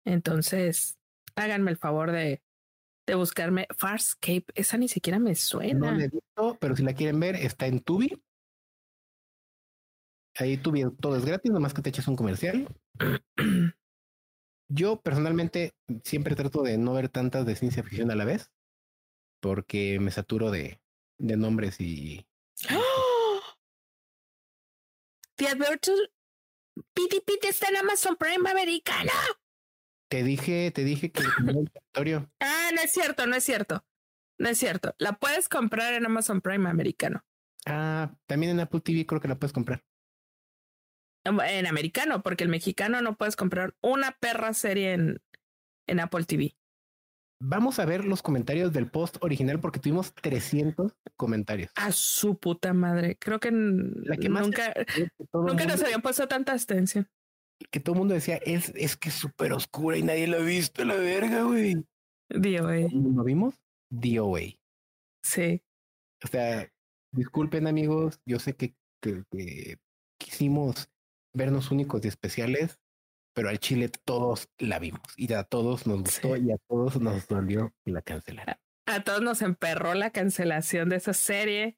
Entonces, 0.04 0.98
háganme 1.34 1.70
el 1.70 1.78
favor 1.78 2.12
de, 2.12 2.42
de 3.06 3.14
buscarme 3.14 3.66
Farscape. 3.76 4.46
Esa 4.54 4.76
ni 4.76 4.88
siquiera 4.88 5.18
me 5.18 5.34
suena. 5.34 5.90
No 5.90 5.96
le 5.96 6.04
he 6.04 6.08
visto, 6.08 6.58
pero 6.60 6.76
si 6.76 6.82
la 6.82 6.94
quieren 6.94 7.20
ver, 7.20 7.36
está 7.36 7.66
en 7.66 7.80
Tubi. 7.80 8.22
Ahí 10.38 10.56
Tubi 10.56 10.84
todo 11.00 11.16
es 11.16 11.24
gratis, 11.24 11.50
nomás 11.50 11.72
que 11.72 11.82
te 11.82 11.90
eches 11.90 12.08
un 12.08 12.16
comercial. 12.16 12.68
Yo 14.68 15.00
personalmente 15.00 15.74
siempre 16.02 16.34
trato 16.34 16.62
de 16.62 16.76
no 16.76 16.92
ver 16.92 17.08
tantas 17.08 17.46
de 17.46 17.54
ciencia 17.54 17.84
ficción 17.84 18.10
a 18.10 18.16
la 18.16 18.24
vez, 18.24 18.50
porque 19.40 19.98
me 20.00 20.10
saturo 20.10 20.50
de, 20.50 20.80
de 21.18 21.36
nombres 21.36 21.80
y. 21.80 22.26
¡Oh! 22.70 23.40
The 25.36 25.48
Adventure 25.48 26.10
Piti 26.94 27.20
Piti 27.20 27.48
está 27.48 27.68
en 27.68 27.76
Amazon 27.76 28.16
Prime 28.16 28.48
americana. 28.48 29.12
Te 30.08 30.22
dije, 30.22 30.70
te 30.70 30.84
dije 30.84 31.10
que 31.10 31.22
Ah, 32.40 32.70
no 32.74 32.82
es 32.82 32.92
cierto, 32.92 33.26
no 33.26 33.36
es 33.36 33.44
cierto. 33.44 33.84
No 34.38 34.48
es 34.48 34.58
cierto. 34.58 34.94
La 34.98 35.14
puedes 35.14 35.48
comprar 35.48 35.94
en 35.94 36.06
Amazon 36.06 36.40
Prime 36.40 36.68
americano. 36.68 37.24
Ah, 37.66 38.14
también 38.26 38.52
en 38.52 38.60
Apple 38.60 38.80
TV 38.80 39.06
creo 39.06 39.20
que 39.20 39.28
la 39.28 39.38
puedes 39.38 39.52
comprar. 39.52 39.84
En 41.24 41.66
americano, 41.66 42.22
porque 42.22 42.44
el 42.44 42.50
mexicano 42.50 43.02
no 43.02 43.16
puedes 43.16 43.34
comprar 43.34 43.74
una 43.80 44.12
perra 44.20 44.54
serie 44.54 44.92
en, 44.92 45.20
en 45.88 45.98
Apple 45.98 46.24
TV. 46.24 46.56
Vamos 47.40 47.80
a 47.80 47.84
ver 47.84 48.04
los 48.04 48.22
comentarios 48.22 48.72
del 48.72 48.88
post 48.88 49.16
original 49.20 49.58
porque 49.58 49.80
tuvimos 49.80 50.14
300 50.14 50.92
comentarios. 51.16 51.72
A 51.74 51.90
su 51.90 52.38
puta 52.38 52.72
madre. 52.72 53.18
Creo 53.18 53.40
que, 53.40 53.50
La 53.50 54.16
que 54.16 54.28
nunca, 54.28 54.72
nunca 55.32 55.66
nos 55.66 55.82
habían 55.82 56.00
puesto 56.00 56.28
tanta 56.28 56.52
atención 56.52 57.10
que 57.70 57.80
todo 57.80 57.94
el 57.94 57.98
mundo 58.00 58.14
decía, 58.14 58.36
es, 58.36 58.72
es 58.74 58.96
que 58.96 59.08
es 59.08 59.14
súper 59.14 59.52
oscura 59.52 59.96
y 59.96 60.02
nadie 60.02 60.26
lo 60.26 60.38
ha 60.38 60.40
visto, 60.40 60.84
la 60.84 60.96
verga, 60.96 61.42
güey. 61.42 61.76
DOA. 62.28 62.88
¿Lo 62.92 63.24
vimos? 63.24 63.54
DOA. 63.90 64.40
Sí. 65.22 65.62
O 66.24 66.28
sea, 66.28 66.70
disculpen 67.12 67.66
amigos, 67.66 68.20
yo 68.26 68.38
sé 68.38 68.54
que, 68.56 68.74
que, 69.00 69.78
quisimos 70.18 70.88
vernos 71.34 71.70
únicos 71.70 72.04
y 72.04 72.08
especiales, 72.08 72.78
pero 73.34 73.48
al 73.48 73.58
Chile 73.58 73.90
todos 74.04 74.48
la 74.58 74.78
vimos 74.78 75.02
y 75.16 75.32
a 75.32 75.44
todos 75.44 75.86
nos 75.86 76.00
gustó 76.00 76.36
y 76.36 76.50
a 76.50 76.56
todos 76.68 77.00
nos 77.00 77.26
dolió 77.28 77.74
que 77.84 77.92
la 77.92 78.02
cancelaran. 78.02 78.58
A 78.86 79.02
todos 79.02 79.20
nos 79.20 79.42
emperró 79.42 79.94
la 79.94 80.10
cancelación 80.10 80.88
de 80.88 80.96
esa 80.96 81.12
serie. 81.12 81.76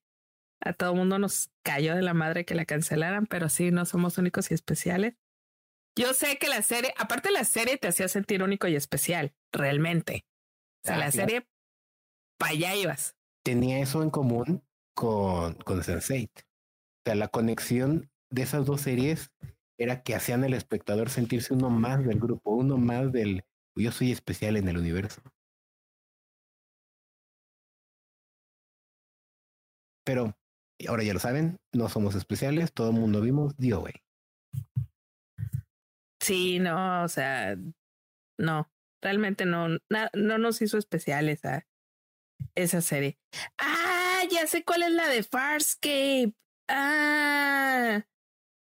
A 0.61 0.73
todo 0.73 0.95
mundo 0.95 1.19
nos 1.19 1.51
cayó 1.63 1.95
de 1.95 2.03
la 2.03 2.15
madre 2.15 2.45
que 2.45 2.55
la 2.55 2.65
cancelaran, 2.65 3.27
pero 3.27 3.49
sí, 3.49 3.71
no 3.71 3.87
somos 3.87 4.19
únicos 4.19 4.51
y 4.51 4.55
especiales. 4.55 5.15
Yo 5.99 6.15
sé 6.15 6.39
que 6.39 6.47
la 6.47 6.63
serie, 6.63 6.95
aparte 6.97 7.33
la 7.33 7.43
serie 7.43 7.77
te 7.77 7.89
hacía 7.89 8.07
sentir 8.07 8.45
único 8.45 8.69
y 8.69 8.77
especial, 8.77 9.35
realmente. 9.53 10.25
O 10.85 10.87
sea, 10.87 10.97
la 10.97 11.11
serie, 11.11 11.49
para 12.39 12.53
allá 12.53 12.77
ibas. 12.77 13.17
Tenía 13.45 13.81
eso 13.81 14.05
en 14.05 14.11
común 14.11 14.63
con, 14.95 15.55
con 15.55 15.81
Sense8. 15.81 16.29
O 16.29 16.43
sea, 17.05 17.17
la 17.17 17.27
conexión 17.27 18.09
de 18.31 18.43
esas 18.43 18.65
dos 18.65 18.83
series 18.83 19.33
era 19.77 20.05
que 20.05 20.15
hacían 20.15 20.45
al 20.45 20.55
espectador 20.55 21.11
sentirse 21.11 21.53
uno 21.53 21.69
más 21.69 22.05
del 22.05 22.21
grupo, 22.21 22.53
uno 22.53 22.77
más 22.77 23.11
del 23.11 23.43
yo 23.75 23.91
soy 23.91 24.13
especial 24.13 24.57
en 24.57 24.69
el 24.69 24.79
universo. 24.79 25.21
Pero 30.05 30.37
ahora 30.87 31.03
ya 31.03 31.13
lo 31.13 31.19
saben, 31.19 31.59
no 31.73 31.89
somos 31.89 32.15
especiales, 32.15 32.73
todo 32.73 32.91
el 32.91 32.97
mundo 32.97 33.21
vimos 33.21 33.57
DOA. 33.57 33.91
Sí, 36.29 36.59
no, 36.59 37.05
o 37.05 37.09
sea, 37.09 37.57
no, 38.39 38.71
realmente 39.03 39.47
no, 39.47 39.69
no 40.13 40.39
nos 40.39 40.61
hizo 40.61 40.77
especiales 40.77 41.43
a 41.47 41.67
esa 42.55 42.83
serie. 42.83 43.19
Ah, 43.57 44.21
ya 44.31 44.47
sé 44.47 44.63
cuál 44.63 44.83
es 44.83 44.91
la 44.91 45.09
de 45.09 45.23
Farscape. 45.23 46.35
Ah, 46.69 48.05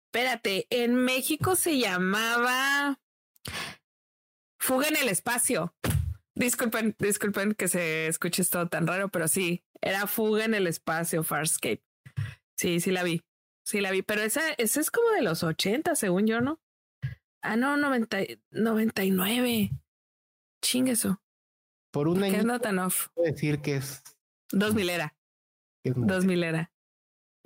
espérate, 0.07 0.69
en 0.71 0.95
México 0.95 1.57
se 1.57 1.77
llamaba 1.77 3.01
Fuga 4.61 4.87
en 4.87 4.99
el 4.99 5.09
espacio. 5.09 5.75
Disculpen, 6.37 6.95
disculpen 7.01 7.55
que 7.55 7.67
se 7.67 8.07
escuche 8.07 8.43
esto 8.43 8.69
tan 8.69 8.87
raro, 8.87 9.09
pero 9.09 9.27
sí, 9.27 9.65
era 9.81 10.07
Fuga 10.07 10.45
en 10.45 10.55
el 10.55 10.69
espacio, 10.69 11.25
Farscape. 11.25 11.83
Sí, 12.57 12.79
sí 12.79 12.93
la 12.93 13.03
vi. 13.03 13.25
Sí 13.65 13.81
la 13.81 13.91
vi, 13.91 14.03
pero 14.03 14.23
esa, 14.23 14.53
esa 14.53 14.81
es 14.81 14.93
como 14.93 15.11
de 15.11 15.23
los 15.23 15.43
80, 15.43 15.97
según 15.97 16.29
yo, 16.29 16.41
¿no? 16.41 16.61
Ah, 17.49 17.57
no, 17.57 17.77
90, 17.77 18.19
99. 18.51 19.71
Chingue 20.61 20.93
eso. 20.93 21.23
Por 21.93 22.09
un 22.09 22.23
año. 22.23 22.43
no 22.43 22.61
tan 22.61 22.79
off. 22.81 23.09
Puedo 23.15 23.31
decir 23.31 23.61
que 23.61 23.77
es. 23.77 24.03
Dos 24.51 24.75
milera. 24.75 25.15
Dos 25.85 26.25
milera. 26.25 26.73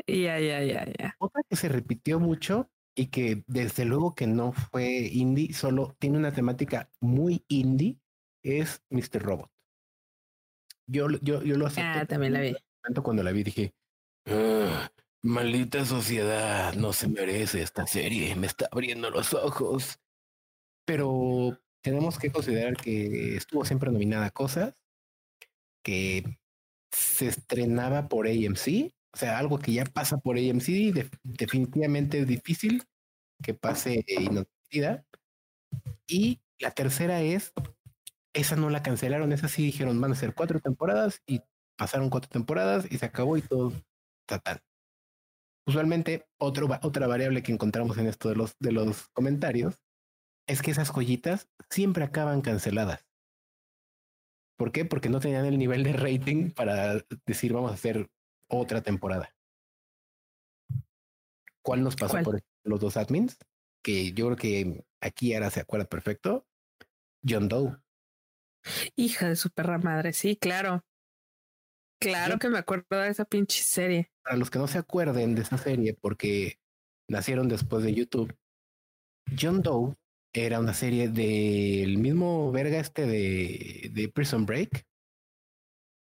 Ya, 0.07 0.41
ya, 0.41 0.63
ya, 0.65 0.87
ya. 0.99 1.17
Otra 1.19 1.43
que 1.49 1.57
se 1.57 1.69
repitió 1.69 2.19
mucho 2.19 2.71
y 2.97 3.09
que 3.09 3.45
desde 3.47 3.85
luego 3.85 4.15
que 4.15 4.27
no 4.27 4.53
fue 4.53 5.09
indie, 5.13 5.53
solo 5.53 5.95
tiene 5.99 6.17
una 6.19 6.33
temática 6.33 6.91
muy 7.01 7.45
indie, 7.49 7.99
es 8.43 8.83
Mr. 8.89 9.23
Robot. 9.23 9.51
Yo, 10.87 11.09
yo, 11.21 11.43
yo 11.43 11.57
lo 11.57 11.67
acepté. 11.67 12.01
Ah, 12.01 12.07
también 12.07 12.33
la 12.33 12.41
vi. 12.41 12.57
Cuando 13.03 13.23
la 13.23 13.33
vi 13.33 13.45
dije, 13.45 13.75
ah, 14.27 14.91
maldita 15.23 15.85
sociedad, 15.85 16.75
no 16.75 16.93
se 16.93 17.09
merece 17.09 17.63
esta 17.63 17.87
serie, 17.87 18.35
me 18.37 18.47
está 18.47 18.69
abriendo 18.71 19.11
los 19.11 19.35
ojos. 19.35 19.99
Pero 20.85 21.61
tenemos 21.83 22.19
que 22.19 22.33
considerar 22.33 22.77
que 22.77 23.37
estuvo 23.37 23.65
siempre 23.65 23.91
nominada 23.91 24.27
a 24.27 24.31
cosas, 24.31 24.75
que 25.83 26.39
se 26.91 27.29
estrenaba 27.29 28.09
por 28.09 28.27
AMC 28.27 28.93
o 29.13 29.17
sea, 29.17 29.39
algo 29.39 29.59
que 29.59 29.73
ya 29.73 29.85
pasa 29.85 30.19
por 30.19 30.37
AMC, 30.37 30.93
definitivamente 31.25 32.21
es 32.21 32.27
difícil 32.27 32.85
que 33.43 33.55
pase 33.55 34.05
inadvertida. 34.07 35.05
Y 36.07 36.41
la 36.59 36.71
tercera 36.71 37.21
es, 37.21 37.53
esa 38.33 38.57
no 38.57 38.71
la 38.71 38.83
cancelaron, 38.83 39.33
esa 39.33 39.49
sí 39.49 39.65
dijeron 39.65 40.01
van 40.01 40.13
a 40.13 40.17
ser 40.17 40.35
cuatro 40.35 40.61
temporadas 40.61 41.23
y 41.27 41.41
pasaron 41.77 42.11
cuatro 42.11 42.31
temporadas 42.31 42.87
y 42.91 42.99
se 42.99 43.07
acabó 43.07 43.37
y 43.37 43.43
todo 43.43 43.73
está 44.21 44.39
Usualmente, 45.67 46.27
otro, 46.39 46.69
otra 46.83 47.07
variable 47.07 47.43
que 47.43 47.53
encontramos 47.53 47.99
en 47.99 48.07
esto 48.07 48.29
de 48.29 48.37
los, 48.37 48.57
de 48.59 48.73
los 48.73 49.09
comentarios 49.09 49.83
es 50.47 50.63
que 50.63 50.71
esas 50.71 50.91
joyitas 50.91 51.49
siempre 51.69 52.05
acaban 52.05 52.41
canceladas. 52.41 53.07
¿Por 54.57 54.73
qué? 54.73 54.85
Porque 54.85 55.09
no 55.09 55.21
tenían 55.21 55.47
el 55.47 55.59
nivel 55.59 55.85
de 55.85 55.93
rating 55.93 56.51
para 56.51 57.03
decir 57.25 57.53
vamos 57.53 57.71
a 57.71 57.75
hacer 57.75 58.11
otra 58.49 58.83
temporada. 58.83 59.35
¿Cuál 61.63 61.83
nos 61.83 61.97
pasó 61.97 62.23
por 62.23 62.43
los 62.65 62.81
dos 62.81 62.97
admins? 62.97 63.39
Que 63.83 64.13
yo 64.13 64.27
creo 64.27 64.37
que 64.37 64.85
aquí 65.01 65.35
ahora 65.35 65.51
se 65.51 65.61
acuerda 65.61 65.87
perfecto. 65.87 66.47
John 67.27 67.49
Doe. 67.49 67.77
Hija 68.97 69.29
de 69.29 69.37
su 69.37 69.51
perra 69.51 69.79
madre, 69.79 70.13
sí, 70.13 70.37
claro. 70.37 70.85
Claro 72.01 72.39
que 72.39 72.49
me 72.49 72.59
acuerdo 72.59 72.99
de 72.99 73.09
esa 73.09 73.25
pinche 73.25 73.63
serie. 73.63 74.11
Para 74.23 74.37
los 74.37 74.51
que 74.51 74.59
no 74.59 74.67
se 74.67 74.79
acuerden 74.79 75.35
de 75.35 75.43
esa 75.43 75.59
serie, 75.59 75.95
porque 75.95 76.59
nacieron 77.09 77.49
después 77.49 77.85
de 77.85 77.95
YouTube, 77.95 78.35
John 79.39 79.63
Doe 79.63 79.95
era 80.33 80.61
una 80.61 80.75
serie 80.75 81.09
del 81.09 81.99
mismo 81.99 82.51
verga 82.53 82.79
este 82.79 83.07
de, 83.07 83.91
de 83.93 84.09
Prison 84.09 84.47
Break, 84.47 84.87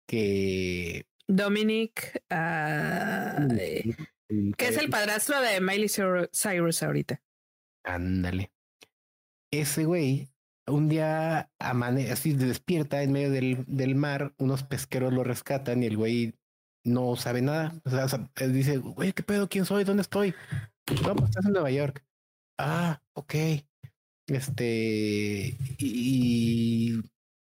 que 0.08 1.06
Dominic, 1.28 2.22
uh, 2.32 3.48
que 4.58 4.68
es 4.68 4.78
el 4.78 4.90
padrastro 4.90 5.42
de 5.42 5.60
Miley 5.60 5.90
Cyrus 5.90 6.84
ahorita. 6.84 7.22
Ándale. 7.84 8.52
Ese 9.52 9.86
güey, 9.86 10.30
un 10.68 10.90
día 10.90 11.50
amane 11.60 12.12
así 12.12 12.34
despierta 12.34 13.04
en 13.04 13.12
medio 13.12 13.32
del, 13.32 13.64
del 13.68 13.96
mar, 13.96 14.34
unos 14.38 14.64
pesqueros 14.64 15.14
lo 15.14 15.24
rescatan 15.24 15.84
y 15.84 15.88
el 15.88 15.98
güey 15.98 16.34
no 16.84 17.16
sabe 17.16 17.42
nada. 17.42 17.74
O 17.86 17.90
sea, 17.90 18.08
dice, 18.48 18.78
güey, 18.78 19.14
¿qué 19.14 19.24
pedo? 19.24 19.50
¿Quién 19.50 19.66
soy? 19.66 19.84
¿Dónde 19.84 20.02
estoy? 20.02 20.34
No, 21.04 21.16
pues 21.16 21.30
estás 21.30 21.46
en 21.46 21.54
Nueva 21.54 21.72
York. 21.72 22.04
Ah, 22.58 23.02
ok. 23.14 23.36
Este, 24.28 25.58
y 25.78 27.02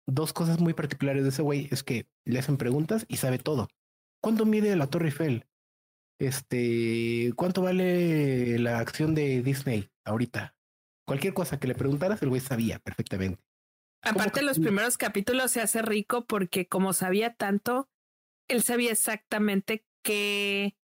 dos 0.07 0.33
cosas 0.33 0.59
muy 0.59 0.73
particulares 0.73 1.23
de 1.23 1.29
ese 1.29 1.41
güey 1.41 1.67
es 1.71 1.83
que 1.83 2.07
le 2.25 2.39
hacen 2.39 2.57
preguntas 2.57 3.05
y 3.07 3.17
sabe 3.17 3.39
todo. 3.39 3.67
¿Cuánto 4.21 4.45
mide 4.45 4.75
la 4.75 4.87
Torre 4.87 5.05
Eiffel? 5.05 5.47
Este, 6.19 7.33
¿cuánto 7.35 7.63
vale 7.63 8.59
la 8.59 8.79
acción 8.79 9.15
de 9.15 9.41
Disney 9.41 9.89
ahorita? 10.05 10.55
Cualquier 11.05 11.33
cosa 11.33 11.59
que 11.59 11.67
le 11.67 11.75
preguntaras, 11.75 12.21
el 12.21 12.29
güey 12.29 12.41
sabía 12.41 12.79
perfectamente. 12.79 13.41
Aparte, 14.03 14.41
los 14.41 14.59
primeros 14.59 14.97
capítulos 14.97 15.51
se 15.51 15.61
hace 15.61 15.81
rico 15.81 16.25
porque 16.25 16.67
como 16.67 16.93
sabía 16.93 17.35
tanto, 17.35 17.89
él 18.47 18.63
sabía 18.63 18.91
exactamente 18.91 19.85
qué, 20.03 20.75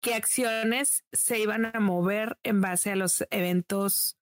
qué 0.00 0.14
acciones 0.14 1.04
se 1.12 1.40
iban 1.40 1.66
a 1.66 1.80
mover 1.80 2.38
en 2.44 2.60
base 2.60 2.92
a 2.92 2.96
los 2.96 3.26
eventos 3.30 4.18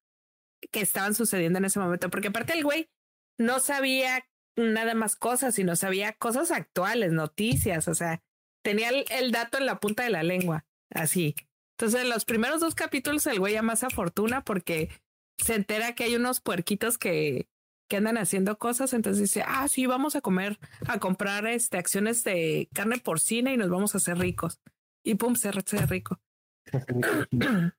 que 0.70 0.80
estaban 0.80 1.14
sucediendo 1.14 1.58
en 1.58 1.66
ese 1.66 1.78
momento. 1.78 2.08
Porque 2.10 2.28
aparte 2.28 2.54
el 2.54 2.64
güey 2.64 2.90
no 3.38 3.60
sabía 3.60 4.26
nada 4.56 4.94
más 4.94 5.16
cosas, 5.16 5.54
sino 5.54 5.76
sabía 5.76 6.12
cosas 6.14 6.50
actuales, 6.50 7.12
noticias, 7.12 7.88
o 7.88 7.94
sea, 7.94 8.22
tenía 8.62 8.90
el, 8.90 9.30
dato 9.30 9.58
en 9.58 9.66
la 9.66 9.78
punta 9.78 10.02
de 10.02 10.10
la 10.10 10.22
lengua, 10.22 10.66
así. 10.90 11.34
Entonces, 11.78 12.02
en 12.02 12.08
los 12.08 12.24
primeros 12.24 12.60
dos 12.60 12.74
capítulos 12.74 13.24
el 13.28 13.38
güey 13.38 13.54
a 13.54 13.62
fortuna 13.90 14.42
porque 14.42 14.90
se 15.36 15.54
entera 15.54 15.94
que 15.94 16.02
hay 16.02 16.16
unos 16.16 16.40
puerquitos 16.40 16.98
que, 16.98 17.48
que 17.88 17.98
andan 17.98 18.18
haciendo 18.18 18.58
cosas, 18.58 18.92
entonces 18.94 19.22
dice, 19.22 19.44
ah, 19.46 19.68
sí, 19.68 19.86
vamos 19.86 20.16
a 20.16 20.20
comer, 20.20 20.58
a 20.88 20.98
comprar 20.98 21.46
este, 21.46 21.78
acciones 21.78 22.24
de 22.24 22.68
carne 22.74 22.98
porcina 22.98 23.52
y 23.52 23.56
nos 23.56 23.70
vamos 23.70 23.94
a 23.94 23.98
hacer 23.98 24.18
ricos. 24.18 24.60
Y 25.04 25.14
pum, 25.14 25.36
se 25.36 25.50
hace 25.50 25.86
rico. 25.86 26.20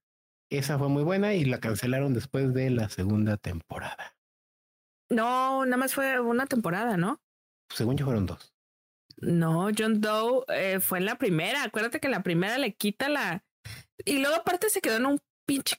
Esa 0.50 0.80
fue 0.80 0.88
muy 0.88 1.04
buena 1.04 1.34
y 1.34 1.44
la 1.44 1.60
cancelaron 1.60 2.14
después 2.14 2.54
de 2.54 2.70
la 2.70 2.88
segunda 2.88 3.36
temporada. 3.36 4.16
No, 5.10 5.66
nada 5.66 5.78
más 5.78 5.94
fue 5.94 6.22
una 6.22 6.46
temporada, 6.48 6.96
¿no? 6.96 7.22
Según 7.70 7.98
yo 7.98 8.06
fueron 8.06 8.26
dos. 8.26 8.56
No, 9.18 9.70
John 9.78 10.00
Doe 10.00 10.46
eh, 10.48 10.80
fue 10.80 11.00
en 11.00 11.06
la 11.06 11.18
primera. 11.18 11.64
Acuérdate 11.64 12.00
que 12.00 12.08
en 12.08 12.12
la 12.12 12.24
primera 12.24 12.58
le 12.58 12.74
quita 12.74 13.10
la. 13.10 13.44
Y 14.06 14.20
luego, 14.20 14.36
aparte, 14.36 14.70
se 14.70 14.82
quedó 14.82 14.98
en 14.98 15.06
un 15.06 15.20
pinche 15.46 15.78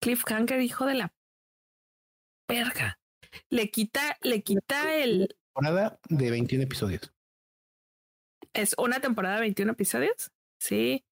cliffhanger, 0.00 0.60
hijo 0.60 0.86
de 0.86 0.94
la 0.94 1.14
verga. 2.48 2.98
Le 3.50 3.70
quita, 3.70 4.16
le 4.22 4.42
quita 4.42 4.94
el. 4.96 5.36
Temporada 5.54 5.98
de 6.08 6.30
21 6.30 6.64
episodios. 6.64 7.12
¿Es 8.54 8.74
una 8.78 9.00
temporada 9.00 9.36
de 9.36 9.42
21 9.42 9.72
episodios? 9.72 10.30
Sí. 10.58 11.04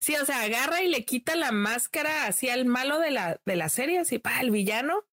Sí, 0.00 0.16
o 0.16 0.24
sea, 0.24 0.42
agarra 0.42 0.82
y 0.82 0.88
le 0.88 1.04
quita 1.04 1.36
la 1.36 1.52
máscara 1.52 2.26
así 2.26 2.48
al 2.48 2.64
malo 2.64 2.98
de 2.98 3.12
la, 3.12 3.40
de 3.44 3.56
la 3.56 3.68
serie, 3.68 4.00
así 4.00 4.18
para 4.18 4.40
el 4.40 4.50
villano 4.50 5.04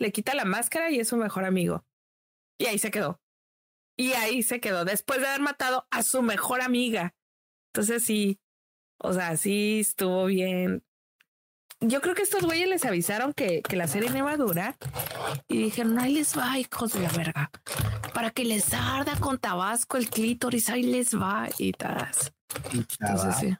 le 0.00 0.12
quita 0.12 0.34
la 0.34 0.44
máscara 0.44 0.90
y 0.90 0.98
es 0.98 1.08
su 1.08 1.16
mejor 1.16 1.44
amigo. 1.44 1.84
Y 2.58 2.66
ahí 2.66 2.78
se 2.78 2.90
quedó. 2.90 3.20
Y 3.96 4.12
ahí 4.14 4.42
se 4.42 4.60
quedó, 4.60 4.84
después 4.84 5.20
de 5.20 5.26
haber 5.26 5.42
matado 5.42 5.86
a 5.90 6.02
su 6.02 6.22
mejor 6.22 6.62
amiga. 6.62 7.14
Entonces 7.68 8.02
sí, 8.02 8.40
O 9.02 9.12
sea, 9.12 9.36
sí 9.36 9.80
estuvo 9.80 10.26
bien. 10.26 10.82
Yo 11.80 12.02
creo 12.02 12.14
que 12.14 12.22
estos 12.22 12.42
güeyes 12.42 12.68
les 12.68 12.84
avisaron 12.84 13.32
que, 13.32 13.62
que 13.62 13.74
la 13.74 13.86
serie 13.86 14.10
no 14.10 14.18
iba 14.18 14.32
a 14.32 14.36
durar 14.36 14.76
y 15.48 15.56
dijeron, 15.56 15.98
ahí 15.98 16.12
les 16.12 16.36
va, 16.36 16.58
hijos 16.58 16.92
de 16.92 17.00
la 17.00 17.08
verga, 17.08 17.50
para 18.12 18.30
que 18.30 18.44
les 18.44 18.74
arda 18.74 19.16
con 19.18 19.38
Tabasco 19.38 19.96
el 19.96 20.10
clítoris, 20.10 20.68
ahí 20.68 20.82
les 20.82 21.14
va 21.14 21.48
y 21.56 21.72
tal. 21.72 22.10
Entonces, 22.72 23.36
sí. 23.36 23.56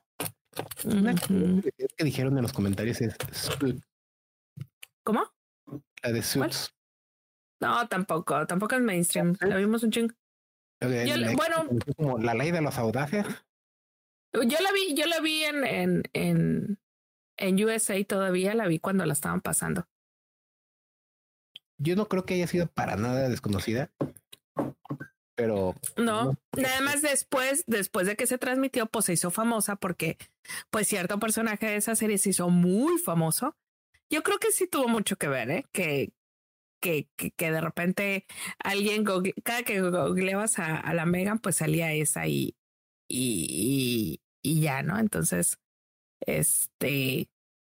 Una 0.84 1.14
que 1.14 2.04
dijeron 2.04 2.36
en 2.36 2.42
los 2.42 2.52
comentarios 2.52 3.00
es 3.00 3.16
¿Cómo? 5.02 5.24
La 6.02 6.12
de 6.12 6.22
Suits. 6.22 6.74
No, 7.60 7.88
tampoco, 7.88 8.46
tampoco 8.46 8.74
es 8.74 8.82
mainstream. 8.82 9.36
La 9.40 9.56
vimos 9.56 9.82
un 9.82 9.90
chingo. 9.90 10.14
bueno, 10.80 11.68
como 11.96 12.18
la 12.18 12.34
ley 12.34 12.50
de 12.50 12.60
los 12.60 12.76
audaces. 12.76 13.24
Yo 14.32 14.58
la 14.60 14.72
vi, 14.72 14.94
yo 14.94 15.06
la 15.06 15.20
vi 15.20 15.44
en, 15.44 15.64
en, 15.64 16.02
en, 16.12 16.78
en 17.36 17.64
USA 17.64 18.02
todavía, 18.04 18.54
la 18.54 18.66
vi 18.66 18.78
cuando 18.78 19.04
la 19.04 19.12
estaban 19.12 19.40
pasando. 19.40 19.88
Yo 21.78 21.96
no 21.96 22.08
creo 22.08 22.24
que 22.24 22.34
haya 22.34 22.46
sido 22.46 22.66
para 22.68 22.96
nada 22.96 23.28
desconocida, 23.28 23.90
pero 25.34 25.74
no, 25.96 26.36
nada 26.54 26.80
más 26.82 27.00
después, 27.00 27.64
después 27.66 28.06
de 28.06 28.14
que 28.14 28.26
se 28.26 28.36
transmitió, 28.36 28.86
pues 28.86 29.06
se 29.06 29.14
hizo 29.14 29.30
famosa 29.30 29.76
porque, 29.76 30.18
pues 30.68 30.86
cierto 30.86 31.18
personaje 31.18 31.66
de 31.66 31.76
esa 31.76 31.96
serie 31.96 32.18
se 32.18 32.30
hizo 32.30 32.50
muy 32.50 32.98
famoso. 32.98 33.56
Yo 34.10 34.22
creo 34.22 34.38
que 34.38 34.52
sí 34.52 34.66
tuvo 34.66 34.88
mucho 34.88 35.16
que 35.16 35.28
ver, 35.28 35.50
¿eh? 35.50 35.66
que, 35.72 36.12
que, 36.80 37.08
que, 37.16 37.50
de 37.50 37.60
repente 37.60 38.26
alguien, 38.62 39.04
cada 39.42 39.62
que 39.62 39.80
googleabas 39.80 40.58
a, 40.58 40.76
a, 40.76 40.92
la 40.92 41.06
Megan, 41.06 41.38
pues 41.38 41.56
salía 41.56 41.92
esa 41.94 42.26
y, 42.26 42.54
y, 43.10 44.20
y, 44.42 44.60
ya, 44.60 44.82
¿no? 44.82 44.98
Entonces, 44.98 45.58
este, 46.20 47.28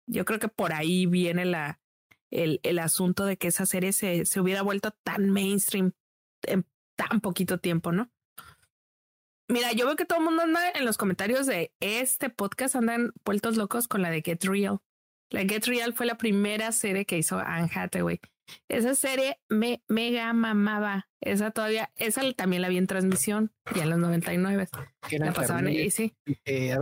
yo 0.07 0.25
creo 0.25 0.39
que 0.39 0.49
por 0.49 0.73
ahí 0.73 1.05
viene 1.05 1.45
la, 1.45 1.79
el, 2.29 2.59
el 2.63 2.79
asunto 2.79 3.25
de 3.25 3.37
que 3.37 3.47
esa 3.47 3.65
serie 3.65 3.93
se, 3.93 4.25
se 4.25 4.41
hubiera 4.41 4.61
vuelto 4.61 4.91
tan 5.03 5.29
mainstream 5.29 5.93
en 6.43 6.65
tan 6.95 7.21
poquito 7.21 7.59
tiempo, 7.59 7.91
¿no? 7.91 8.11
Mira, 9.47 9.73
yo 9.73 9.85
veo 9.85 9.95
que 9.95 10.05
todo 10.05 10.19
el 10.19 10.25
mundo 10.25 10.43
anda 10.43 10.69
en 10.71 10.85
los 10.85 10.97
comentarios 10.97 11.45
de 11.45 11.73
este 11.81 12.29
podcast, 12.29 12.75
andan 12.75 13.11
vueltos 13.25 13.57
locos 13.57 13.87
con 13.87 14.01
la 14.01 14.09
de 14.09 14.21
Get 14.21 14.43
Real. 14.45 14.79
La 15.29 15.41
Get 15.41 15.65
Real 15.65 15.93
fue 15.93 16.05
la 16.05 16.17
primera 16.17 16.71
serie 16.71 17.05
que 17.05 17.17
hizo 17.17 17.37
Anne 17.37 17.69
Hathaway. 17.73 18.19
Esa 18.67 18.95
serie 18.95 19.39
me 19.49 19.83
mega 19.87 20.31
mamaba. 20.33 21.09
Esa 21.19 21.51
todavía, 21.51 21.91
esa 21.95 22.21
también 22.33 22.61
la 22.61 22.69
vi 22.69 22.77
en 22.77 22.87
transmisión, 22.87 23.53
ya 23.75 23.83
en 23.83 23.89
los 23.91 23.99
99. 23.99 24.67
La 25.11 25.33
pasaban 25.33 25.69
y 25.69 25.91
sí. 25.91 26.15
Eh, 26.45 26.75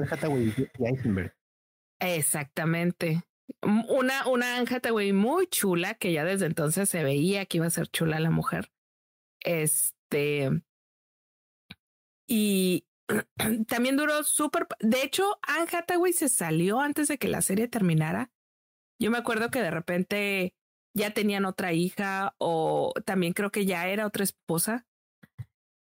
Exactamente. 2.00 3.24
Una, 3.62 4.28
una 4.28 4.58
Anne 4.58 4.68
Hathaway 4.70 5.12
muy 5.12 5.48
chula, 5.48 5.96
que 5.96 6.14
ya 6.14 6.24
desde 6.24 6.46
entonces 6.46 6.88
se 6.88 7.04
veía 7.04 7.46
que 7.46 7.58
iba 7.58 7.66
a 7.66 7.72
ser 7.72 7.88
chula 7.88 8.20
la 8.20 8.30
mujer. 8.30 8.72
Este. 9.42 10.50
Y 12.28 12.86
también 13.68 13.98
duró 13.98 14.24
súper. 14.24 14.68
De 14.80 15.04
hecho, 15.04 15.40
Anne 15.42 15.68
Hathaway 15.72 16.14
se 16.14 16.30
salió 16.30 16.80
antes 16.80 17.08
de 17.08 17.18
que 17.18 17.28
la 17.28 17.42
serie 17.42 17.68
terminara. 17.68 18.32
Yo 19.02 19.12
me 19.12 19.18
acuerdo 19.18 19.50
que 19.50 19.62
de 19.62 19.72
repente 19.72 20.54
ya 20.94 21.14
tenían 21.14 21.46
otra 21.46 21.74
hija 21.74 22.36
o 22.38 22.94
también 23.06 23.34
creo 23.34 23.52
que 23.52 23.66
ya 23.66 23.88
era 23.88 24.06
otra 24.06 24.24
esposa. 24.24 24.86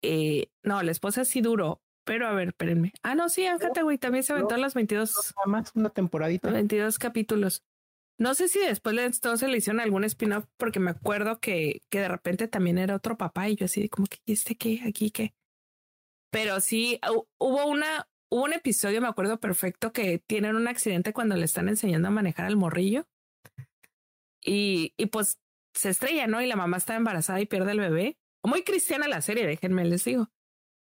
Eh, 0.01 0.49
no, 0.63 0.83
la 0.83 0.91
esposa 0.91 1.25
sí 1.25 1.41
duró, 1.41 1.81
pero 2.03 2.27
a 2.27 2.33
ver, 2.33 2.49
espérenme. 2.49 2.93
Ah, 3.03 3.15
no, 3.15 3.29
sí, 3.29 3.45
Anne 3.45 3.83
güey, 3.83 3.97
también 3.97 4.23
se 4.23 4.33
aventó 4.33 4.57
las 4.57 4.73
22. 4.73 5.33
más 5.45 5.71
una 5.75 5.89
temporadita. 5.89 6.51
22 6.51 6.99
capítulos. 6.99 7.63
No 8.17 8.33
sé 8.33 8.47
si 8.47 8.59
después 8.59 8.95
de 8.95 9.05
entonces 9.05 9.49
le 9.49 9.57
hicieron 9.57 9.81
algún 9.81 10.05
spin-off, 10.05 10.45
porque 10.57 10.79
me 10.79 10.91
acuerdo 10.91 11.39
que, 11.39 11.81
que 11.89 11.99
de 11.99 12.07
repente 12.07 12.47
también 12.47 12.77
era 12.77 12.95
otro 12.95 13.17
papá 13.17 13.49
y 13.49 13.57
yo 13.57 13.65
así 13.65 13.89
como 13.89 14.07
que 14.07 14.19
este 14.25 14.55
qué, 14.55 14.81
aquí 14.87 15.11
qué. 15.11 15.33
Pero 16.31 16.61
sí, 16.61 16.99
hubo 17.37 17.65
una, 17.65 18.07
hubo 18.29 18.43
un 18.43 18.53
episodio, 18.53 19.01
me 19.01 19.07
acuerdo 19.07 19.39
perfecto, 19.39 19.91
que 19.91 20.19
tienen 20.19 20.55
un 20.55 20.67
accidente 20.67 21.11
cuando 21.11 21.35
le 21.35 21.45
están 21.45 21.67
enseñando 21.67 22.07
a 22.07 22.11
manejar 22.11 22.45
al 22.45 22.55
morrillo 22.55 23.05
y, 24.45 24.93
y 24.97 25.07
pues 25.07 25.39
se 25.73 25.89
estrella, 25.89 26.27
¿no? 26.27 26.41
Y 26.41 26.47
la 26.47 26.55
mamá 26.55 26.77
está 26.77 26.95
embarazada 26.95 27.41
y 27.41 27.45
pierde 27.45 27.71
el 27.71 27.79
bebé. 27.79 28.17
Muy 28.43 28.63
cristiana 28.63 29.07
la 29.07 29.21
serie, 29.21 29.45
déjenme 29.45 29.85
les 29.85 30.05
digo. 30.05 30.29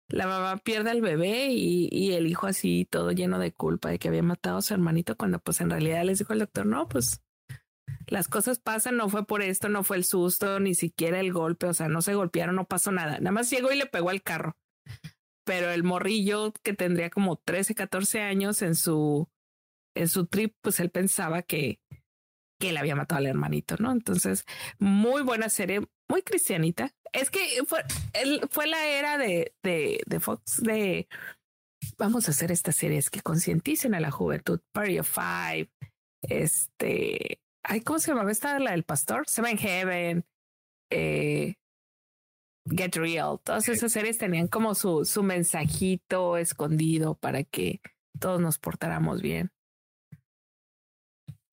La 0.09 0.27
mamá 0.27 0.57
pierde 0.57 0.91
al 0.91 1.01
bebé 1.01 1.47
y, 1.47 1.89
y, 1.91 2.13
el 2.13 2.27
hijo 2.27 2.47
así 2.47 2.87
todo 2.89 3.11
lleno 3.11 3.39
de 3.39 3.51
culpa 3.51 3.89
de 3.89 3.99
que 3.99 4.07
había 4.07 4.23
matado 4.23 4.57
a 4.57 4.61
su 4.61 4.73
hermanito 4.73 5.17
cuando 5.17 5.39
pues 5.39 5.59
en 5.59 5.69
realidad 5.69 6.03
les 6.05 6.19
dijo 6.19 6.31
el 6.31 6.39
doctor, 6.39 6.65
no, 6.65 6.87
pues 6.87 7.21
las 8.07 8.29
cosas 8.29 8.59
pasan, 8.59 8.95
no 8.95 9.09
fue 9.09 9.25
por 9.25 9.41
esto, 9.41 9.67
no 9.67 9.83
fue 9.83 9.97
el 9.97 10.05
susto, 10.05 10.59
ni 10.59 10.75
siquiera 10.75 11.19
el 11.19 11.33
golpe, 11.33 11.67
o 11.67 11.73
sea, 11.73 11.89
no 11.89 12.01
se 12.01 12.15
golpearon, 12.15 12.55
no 12.55 12.65
pasó 12.65 12.91
nada, 12.91 13.19
nada 13.19 13.31
más 13.31 13.49
llegó 13.49 13.71
y 13.71 13.77
le 13.77 13.85
pegó 13.85 14.09
al 14.09 14.23
carro. 14.23 14.55
Pero 15.43 15.71
el 15.71 15.83
morrillo 15.83 16.53
que 16.63 16.73
tendría 16.73 17.09
como 17.09 17.37
13, 17.37 17.75
14 17.75 18.21
años 18.21 18.61
en 18.61 18.75
su, 18.75 19.29
en 19.93 20.07
su 20.07 20.25
trip, 20.25 20.55
pues 20.61 20.79
él 20.79 20.89
pensaba 20.89 21.41
que, 21.41 21.79
que 22.59 22.71
le 22.71 22.79
había 22.79 22.95
matado 22.95 23.19
al 23.19 23.27
hermanito, 23.27 23.75
¿no? 23.79 23.91
Entonces, 23.91 24.45
muy 24.79 25.21
buena 25.21 25.49
serie, 25.49 25.81
muy 26.09 26.21
cristianita. 26.23 26.93
Es 27.13 27.29
que 27.29 27.39
fue, 27.65 27.83
fue 28.49 28.67
la 28.67 28.85
era 28.85 29.17
de, 29.17 29.53
de, 29.63 30.01
de 30.05 30.19
Fox 30.19 30.61
de 30.61 31.07
vamos 31.97 32.27
a 32.27 32.31
hacer 32.31 32.51
estas 32.51 32.75
series 32.75 33.09
que 33.09 33.21
concienticen 33.21 33.95
a 33.95 33.99
la 33.99 34.11
juventud. 34.11 34.59
Party 34.71 34.99
of 34.99 35.09
Five, 35.09 35.69
este, 36.23 37.39
ay, 37.63 37.81
¿cómo 37.81 37.99
se 37.99 38.11
llamaba 38.11 38.31
esta? 38.31 38.59
La 38.59 38.71
del 38.71 38.83
pastor, 38.83 39.27
Seven 39.27 39.57
Heaven, 39.57 40.25
eh, 40.91 41.55
Get 42.69 42.95
Real. 42.95 43.39
Todas 43.43 43.69
esas 43.69 43.91
series 43.91 44.17
tenían 44.17 44.47
como 44.47 44.75
su, 44.75 45.05
su 45.05 45.23
mensajito 45.23 46.37
escondido 46.37 47.15
para 47.15 47.43
que 47.43 47.81
todos 48.19 48.41
nos 48.41 48.59
portáramos 48.59 49.21
bien. 49.21 49.51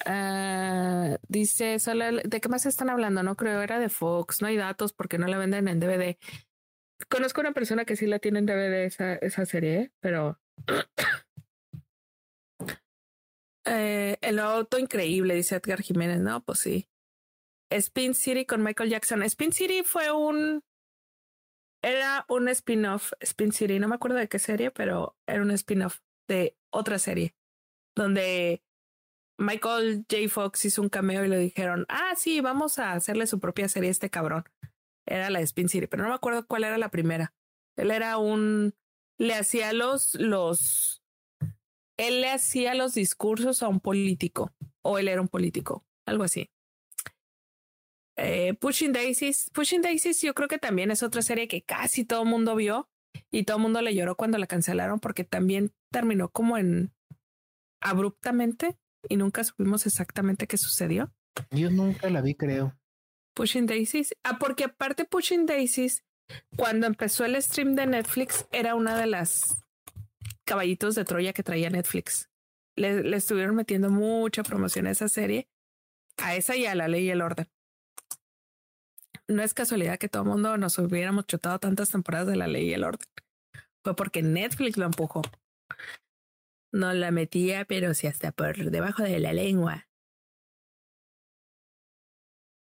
Uh, 0.07 1.17
dice, 1.29 1.79
¿de 2.25 2.41
qué 2.41 2.49
más 2.49 2.67
están 2.67 2.91
hablando? 2.91 3.23
No 3.23 3.37
creo, 3.37 3.63
era 3.63 3.79
de 3.79 3.89
Fox, 3.89 4.43
no 4.43 4.49
hay 4.49 4.57
datos 4.57 4.93
porque 4.93 5.19
no 5.19 5.27
la 5.27 5.39
venden 5.39 5.69
en 5.69 5.81
DVD. 5.81 6.17
Conozco 7.09 7.41
una 7.41 7.53
persona 7.53 7.85
que 7.85 7.97
sí 7.97 8.07
la 8.07 8.19
tiene 8.19 8.41
en 8.41 8.47
DVD 8.47 8.85
esa, 8.85 9.15
esa 9.15 9.47
serie, 9.47 9.93
pero 10.01 10.39
eh, 13.65 14.19
el 14.21 14.39
auto 14.39 14.79
increíble, 14.79 15.35
dice 15.35 15.57
Edgar 15.57 15.81
Jiménez. 15.81 16.21
No, 16.21 16.45
pues 16.45 16.61
sí. 16.61 16.89
Spin 17.71 18.15
City 18.15 18.45
con 18.45 18.63
Michael 18.63 18.91
Jackson. 18.91 19.23
Spin 19.23 19.53
City 19.53 19.83
fue 19.85 20.13
un. 20.13 20.63
Era 21.83 22.25
un 22.29 22.49
spin-off. 22.49 23.13
Spin 23.21 23.53
City, 23.53 23.79
no 23.79 23.89
me 23.89 23.97
acuerdo 23.97 24.19
de 24.19 24.29
qué 24.29 24.39
serie, 24.39 24.71
pero 24.71 25.17
era 25.27 25.43
un 25.43 25.51
spin-off 25.51 26.01
de 26.29 26.57
otra 26.71 26.99
serie 26.99 27.35
donde 27.97 28.63
Michael 29.39 30.05
J. 30.11 30.29
Fox 30.29 30.65
hizo 30.65 30.83
un 30.83 30.89
cameo 30.89 31.25
y 31.25 31.29
le 31.29 31.39
dijeron, 31.39 31.87
ah, 31.89 32.15
sí, 32.17 32.41
vamos 32.41 32.79
a 32.79 32.93
hacerle 32.93 33.27
su 33.27 33.41
propia 33.41 33.69
serie 33.69 33.89
a 33.89 33.93
este 33.93 34.11
cabrón. 34.11 34.45
Era 35.07 35.31
la 35.31 35.41
de 35.41 35.45
Spin 35.45 35.69
City, 35.69 35.87
pero 35.87 36.03
no 36.03 36.09
me 36.09 36.15
acuerdo 36.15 36.47
cuál 36.47 36.65
era 36.65 36.79
la 36.79 36.91
primera. 36.91 37.35
Él 37.77 37.91
era 37.91 38.19
un, 38.19 38.75
le 39.19 39.35
hacía 39.35 39.73
los, 39.73 40.15
los, 40.15 41.03
él 41.97 42.21
le 42.21 42.31
hacía 42.31 42.75
los 42.75 42.95
discursos 42.95 43.63
a 43.63 43.69
un 43.69 43.81
político, 43.81 44.53
o 44.83 44.99
él 44.99 45.09
era 45.09 45.21
un 45.21 45.29
político, 45.29 45.85
algo 46.07 46.25
así. 46.25 46.51
Eh, 48.17 48.55
Pushing 48.55 48.93
Daisies, 48.93 49.51
Pushing 49.51 49.83
Daisies 49.83 50.23
yo 50.23 50.35
creo 50.35 50.47
que 50.47 50.59
también 50.59 50.93
es 50.93 51.03
otra 51.03 51.21
serie 51.21 51.49
que 51.49 51.63
casi 51.63 52.05
todo 52.05 52.23
el 52.23 52.29
mundo 52.29 52.55
vio 52.55 52.89
y 53.33 53.43
todo 53.43 53.57
el 53.57 53.65
mundo 53.65 53.83
le 53.83 53.93
lloró 53.93 54.15
cuando 54.17 54.39
la 54.39 54.47
cancelaron 54.47 55.01
porque 55.01 55.25
también 55.25 55.73
terminó 55.91 56.29
como 56.29 56.57
en 56.57 56.95
abruptamente 57.81 58.79
y 59.09 59.17
nunca 59.17 59.45
supimos 59.45 59.87
exactamente 59.87 60.47
qué 60.47 60.57
sucedió. 60.57 61.13
Yo 61.51 61.71
nunca 61.71 62.11
la 62.11 62.21
vi, 62.21 62.35
creo. 62.35 62.79
Pushing 63.35 63.67
Daisies. 63.67 64.15
Ah, 64.23 64.39
porque 64.39 64.65
aparte 64.65 65.05
Pushing 65.05 65.47
Daisies, 65.47 66.05
cuando 66.57 66.87
empezó 66.87 67.25
el 67.25 67.41
stream 67.43 67.75
de 67.75 67.87
Netflix, 67.87 68.47
era 68.53 68.75
una 68.75 68.97
de 68.97 69.07
las 69.07 69.65
caballitos 70.45 70.95
de 70.95 71.05
Troya 71.05 71.33
que 71.33 71.43
traía 71.43 71.71
Netflix. 71.71 72.31
Le, 72.77 73.03
le 73.03 73.17
estuvieron 73.17 73.55
metiendo 73.57 73.91
mucha 73.91 74.43
promoción 74.43 74.87
a 74.87 74.91
esa 74.91 75.09
serie, 75.09 75.49
a 76.17 76.37
esa 76.37 76.57
y 76.57 76.67
a 76.67 76.75
la 76.75 76.89
ley 76.89 77.07
y 77.07 77.11
el 77.11 77.23
orden. 77.23 77.49
No 79.27 79.43
es 79.43 79.55
casualidad 79.55 79.99
que 79.99 80.09
todo 80.09 80.23
el 80.23 80.29
mundo 80.29 80.57
nos 80.59 80.79
hubiéramos 80.79 81.27
chutado 81.27 81.59
tantas 81.59 81.91
temporadas 81.91 82.29
de 82.29 82.37
la 82.37 82.47
ley 82.47 82.69
y 82.69 82.75
el 82.75 82.85
orden. 82.85 83.09
Fue 83.83 83.97
porque 83.97 84.23
Netflix 84.23 84.77
lo 84.77 84.85
empujó. 84.87 85.23
No 86.75 86.93
la 86.93 87.13
metía, 87.13 87.65
pero 87.67 87.95
sí 87.95 88.09
hasta 88.09 88.33
por 88.33 88.57
debajo 88.57 89.05
de 89.05 89.21
la 89.21 89.33
lengua. 89.33 89.87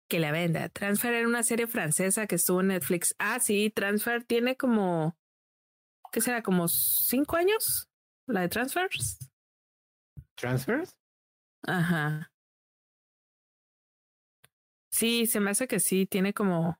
Que 0.08 0.20
la 0.20 0.30
venda. 0.30 0.68
Transfer 0.68 1.12
era 1.14 1.26
una 1.26 1.42
serie 1.42 1.66
francesa 1.66 2.28
que 2.28 2.36
estuvo 2.36 2.60
en 2.60 2.68
Netflix. 2.68 3.16
Ah, 3.18 3.40
sí, 3.40 3.70
Transfer 3.74 4.22
tiene 4.22 4.56
como. 4.56 5.18
¿Qué 6.12 6.20
será? 6.20 6.44
¿Como 6.44 6.68
cinco 6.68 7.34
años? 7.34 7.88
¿La 8.28 8.42
de 8.42 8.48
Transfers? 8.48 9.18
Transfers. 10.36 10.96
Ajá. 11.66 12.32
Sí, 14.92 15.26
se 15.26 15.40
me 15.40 15.50
hace 15.50 15.66
que 15.66 15.80
sí, 15.80 16.06
tiene 16.06 16.32
como 16.32 16.78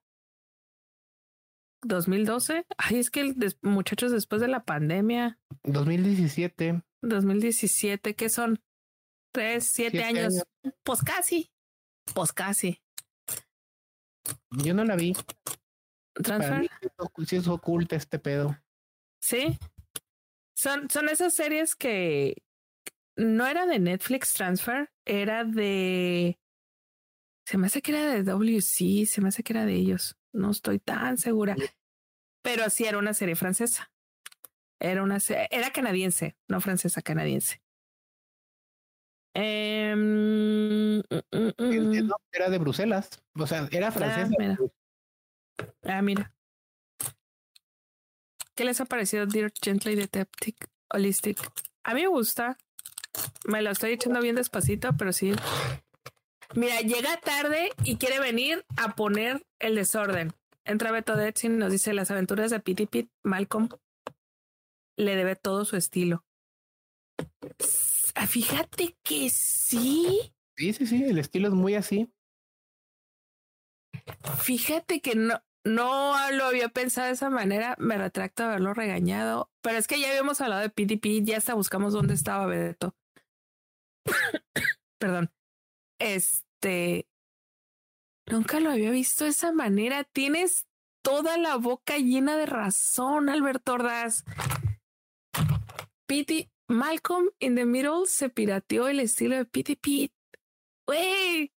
2012. 1.83 2.65
Ay, 2.79 2.99
es 3.01 3.11
que 3.11 3.23
el 3.23 3.37
muchachos 3.63 4.13
después 4.13 4.41
de 4.41 4.47
la 4.47 4.65
pandemia. 4.65 5.41
2017. 5.65 6.85
2017, 7.09 8.15
¿qué 8.15 8.29
son? 8.29 8.63
Tres, 9.33 9.71
siete, 9.73 10.03
años. 10.05 10.43
Pues 10.83 11.03
casi. 11.03 11.51
Pues 12.15 12.33
casi. 12.33 12.81
Yo 14.51 14.75
no 14.75 14.85
la 14.85 14.97
vi. 14.97 15.15
Transfer. 16.15 16.71
Sí 17.27 17.37
es 17.37 17.49
oculta 17.49 17.97
este 17.97 18.19
pedo. 18.19 18.57
Sí. 19.21 19.59
Son, 20.57 20.89
son 20.89 21.09
esas 21.09 21.35
series 21.35 21.75
que 21.75 22.43
no 23.17 23.47
era 23.47 23.67
de 23.67 23.79
Netflix 23.79 24.35
Transfer, 24.35 24.91
era 25.05 25.45
de. 25.45 26.39
Se 27.47 27.59
me 27.59 27.67
hace 27.67 27.83
que 27.83 27.93
era 27.93 28.15
de 28.15 28.23
WC, 28.23 29.07
se 29.07 29.21
me 29.21 29.29
hace 29.29 29.43
que 29.43 29.53
era 29.53 29.67
de 29.67 29.75
ellos. 29.75 30.17
No 30.33 30.51
estoy 30.51 30.79
tan 30.79 31.19
segura. 31.19 31.57
Pero 32.43 32.69
sí 32.71 32.85
era 32.85 32.99
una 32.99 33.15
serie 33.15 33.37
francesa. 33.37 33.93
Era 34.81 35.03
una 35.03 35.19
era 35.51 35.71
canadiense, 35.71 36.37
no 36.49 36.61
francesa, 36.61 37.03
canadiense. 37.03 37.61
Eh, 39.35 41.03
era 42.33 42.51
de 42.51 42.59
Bruselas. 42.59 43.23
O 43.35 43.47
sea, 43.47 43.69
era 43.71 43.89
ah, 43.89 43.93
francesa. 43.93 44.59
Ah, 45.83 46.03
mira. 46.03 46.33
¿Qué 48.55 48.65
les 48.65 48.81
ha 48.81 48.85
parecido 48.85 49.27
Dear 49.27 49.53
Gently 49.61 49.97
Detective 49.97 50.57
Holistic? 50.91 51.39
A 51.83 51.95
mí 51.95 52.03
me 52.03 52.09
gusta. 52.09 52.57
Me 53.47 53.63
lo 53.63 53.71
estoy 53.71 53.93
echando 53.93 54.21
bien 54.21 54.37
despacito, 54.37 54.97
pero 54.97 55.13
sí. 55.13 55.33
Mira, 56.55 56.81
llega 56.81 57.21
tarde 57.21 57.71
y 57.83 57.97
quiere 57.97 58.21
venir 58.21 58.65
a 58.77 58.95
poner 58.95 59.45
el 59.59 59.75
desorden. 59.75 60.33
Entra 60.65 60.93
Beto 60.93 61.15
y 61.43 61.49
nos 61.49 61.73
dice 61.73 61.93
las 61.93 62.11
aventuras 62.11 62.51
de 62.51 62.61
Pity 62.61 62.87
Pit, 62.87 63.11
Malcolm 63.23 63.69
le 64.97 65.17
debe 65.17 65.37
todo 65.37 65.65
su 65.65 65.77
estilo. 65.77 66.25
Ah, 68.15 68.27
fíjate 68.27 68.97
que 69.03 69.31
sí. 69.31 70.33
Sí, 70.57 70.73
sí, 70.73 70.87
sí, 70.87 71.05
el 71.05 71.19
estilo 71.19 71.49
es 71.49 71.55
muy 71.55 71.75
así. 71.75 72.13
Fíjate 74.43 75.01
que 75.01 75.15
no, 75.15 75.43
no 75.65 76.15
lo 76.33 76.45
había 76.45 76.69
pensado 76.69 77.09
de 77.09 77.15
esa 77.15 77.31
manera, 77.31 77.75
me 77.79 77.97
retracto 77.97 78.43
de 78.43 78.51
haberlo 78.51 78.75
regañado, 78.75 79.51
pero 79.63 79.79
es 79.79 79.87
que 79.87 79.99
ya 79.99 80.09
habíamos 80.09 80.41
hablado 80.41 80.63
de 80.63 80.71
PDP, 80.71 81.25
ya 81.25 81.39
hasta 81.39 81.55
buscamos 81.55 81.93
dónde 81.93 82.15
estaba 82.15 82.47
Beto. 82.47 82.95
Perdón. 84.99 85.33
Este, 85.99 87.09
nunca 88.27 88.61
lo 88.61 88.71
había 88.71 88.91
visto 88.91 89.25
de 89.25 89.31
esa 89.31 89.53
manera. 89.53 90.05
Tienes 90.05 90.67
toda 91.03 91.39
la 91.39 91.57
boca 91.57 91.97
llena 91.99 92.37
de 92.37 92.47
razón, 92.47 93.29
Alberto 93.29 93.75
Ordaz. 93.75 94.25
Malcolm 96.69 97.31
in 97.41 97.55
the 97.57 97.65
Middle 97.65 98.07
se 98.07 98.29
pirateó 98.31 98.89
el 98.89 99.01
estilo 99.01 99.37
de 99.37 99.45
Pity 99.45 99.77
Pete. 99.77 100.15
¡Wey! 100.89 101.53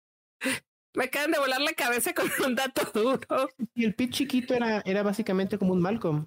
Me 0.95 1.05
acaban 1.05 1.33
de 1.33 1.39
volar 1.39 1.61
la 1.61 1.73
cabeza 1.73 2.15
con 2.15 2.31
un 2.47 2.55
dato 2.55 2.85
duro. 2.93 3.49
Y 3.75 3.85
el 3.85 3.95
Pete 3.95 4.13
chiquito 4.13 4.55
era, 4.55 4.81
era 4.85 5.03
básicamente 5.03 5.59
como 5.59 5.73
un 5.73 5.81
Malcolm. 5.81 6.27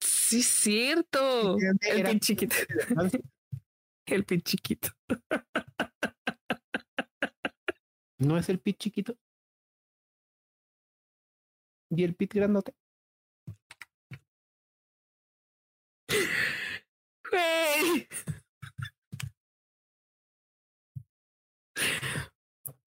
Sí, 0.00 0.42
cierto. 0.42 1.56
El 1.58 2.02
Pete 2.02 2.20
chiquito. 2.20 2.56
El 4.06 4.24
Pete 4.24 4.42
chiquito. 4.42 4.88
¿No 8.18 8.36
es 8.38 8.48
el 8.48 8.58
Pete 8.58 8.78
chiquito? 8.78 9.16
¿Y 11.90 12.04
el 12.04 12.14
Pete 12.14 12.38
grandote? 12.38 12.74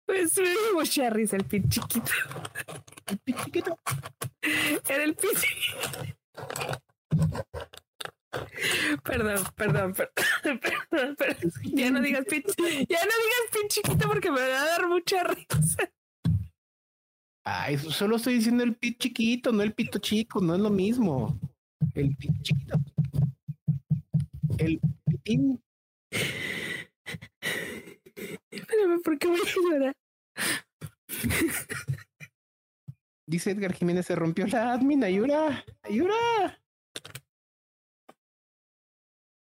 Pues 0.08 0.38
me 0.38 0.48
dio 0.48 0.74
mucha 0.74 1.10
risa 1.10 1.36
el 1.36 1.44
pin 1.44 1.68
chiquito. 1.68 2.10
El 3.06 3.18
pin 3.18 3.36
chiquito. 3.44 3.78
Era 4.88 5.04
el 5.04 5.14
pin 5.14 5.30
Perdón, 9.02 9.44
perdón, 9.54 9.92
perdón, 10.42 11.16
perdón, 11.16 11.52
Ya 11.64 11.90
no 11.90 12.00
digas 12.00 12.24
pin, 12.26 12.42
ya 12.42 12.98
no 13.04 13.14
digas 13.24 13.48
pin 13.52 13.68
chiquito 13.68 14.08
porque 14.08 14.30
me 14.30 14.40
va 14.40 14.62
a 14.62 14.66
dar 14.66 14.88
mucha 14.88 15.24
risa. 15.24 15.90
Ay, 17.44 17.78
solo 17.78 18.16
estoy 18.16 18.34
diciendo 18.34 18.64
el 18.64 18.76
pin 18.76 18.96
chiquito, 18.98 19.52
no 19.52 19.62
el 19.62 19.72
pito 19.74 19.98
chico, 19.98 20.40
no 20.40 20.54
es 20.54 20.60
lo 20.60 20.70
mismo. 20.70 21.38
El 21.94 22.16
pin 22.16 22.42
chiquito. 22.42 22.78
El 24.56 24.80
pitín. 25.04 25.62
Espérame, 28.50 29.02
¿por 29.02 29.18
qué 29.18 29.28
voy 29.28 29.40
a 29.40 29.70
llorar? 29.70 29.96
Dice 33.26 33.50
Edgar 33.50 33.74
Jiménez, 33.74 34.06
se 34.06 34.16
rompió 34.16 34.46
la 34.46 34.72
admin, 34.72 35.04
ayuda, 35.04 35.64
ayuda. 35.82 36.62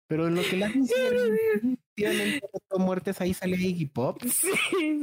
Pero 0.09 0.27
en 0.27 0.35
lo 0.35 0.43
que 0.43 0.57
la 0.57 0.67
admin 0.69 0.87
muertes, 2.79 3.21
ahí 3.21 3.35
salía 3.35 3.59
Iggy 3.59 3.87
Pop. 3.87 4.23
Sí, 4.23 5.01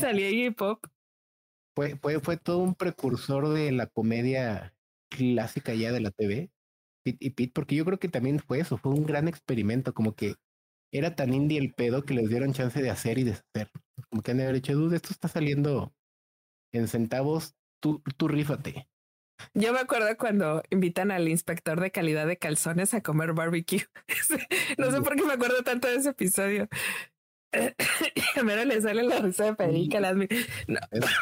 salía 0.00 0.30
Iggy 0.30 0.50
Pop. 0.50 0.84
Fue, 1.74 1.96
fue, 1.96 2.20
fue 2.20 2.36
todo 2.36 2.58
un 2.58 2.74
precursor 2.74 3.48
de 3.48 3.72
la 3.72 3.86
comedia 3.86 4.74
clásica 5.08 5.74
ya 5.74 5.92
de 5.92 6.00
la 6.00 6.10
TV. 6.10 6.50
Pete 7.02 7.26
y 7.26 7.30
Pete, 7.30 7.52
porque 7.54 7.74
yo 7.74 7.84
creo 7.84 7.98
que 7.98 8.08
también 8.08 8.38
fue 8.38 8.60
eso, 8.60 8.78
fue 8.78 8.92
un 8.92 9.04
gran 9.04 9.28
experimento, 9.28 9.94
como 9.94 10.14
que 10.14 10.36
era 10.92 11.14
tan 11.14 11.32
indie 11.32 11.58
el 11.58 11.72
pedo 11.72 12.04
que 12.04 12.14
les 12.14 12.28
dieron 12.28 12.52
chance 12.52 12.80
de 12.80 12.90
hacer 12.90 13.18
y 13.18 13.24
deshacer. 13.24 13.70
Como 14.10 14.22
que 14.22 14.30
han 14.30 14.36
de 14.36 14.44
haber 14.44 14.56
dicho, 14.56 14.74
dude, 14.74 14.96
esto 14.96 15.10
está 15.10 15.28
saliendo 15.28 15.94
en 16.72 16.88
centavos, 16.88 17.54
tú, 17.80 18.02
tú 18.16 18.28
rífate. 18.28 18.88
Yo 19.54 19.72
me 19.72 19.80
acuerdo 19.80 20.16
cuando 20.16 20.62
invitan 20.70 21.10
al 21.10 21.28
inspector 21.28 21.80
de 21.80 21.90
calidad 21.90 22.26
de 22.26 22.38
calzones 22.38 22.94
a 22.94 23.02
comer 23.02 23.32
barbecue. 23.32 23.86
no 24.78 24.90
sé 24.90 25.00
por 25.00 25.16
qué 25.16 25.24
me 25.24 25.32
acuerdo 25.32 25.62
tanto 25.62 25.88
de 25.88 25.96
ese 25.96 26.10
episodio. 26.10 26.68
A 28.36 28.42
mí 28.42 28.52
le 28.64 28.80
sale 28.80 29.02
la 29.02 29.18
risa 29.18 29.44
de 29.44 29.56
Federica. 29.56 30.00
No, 30.00 30.26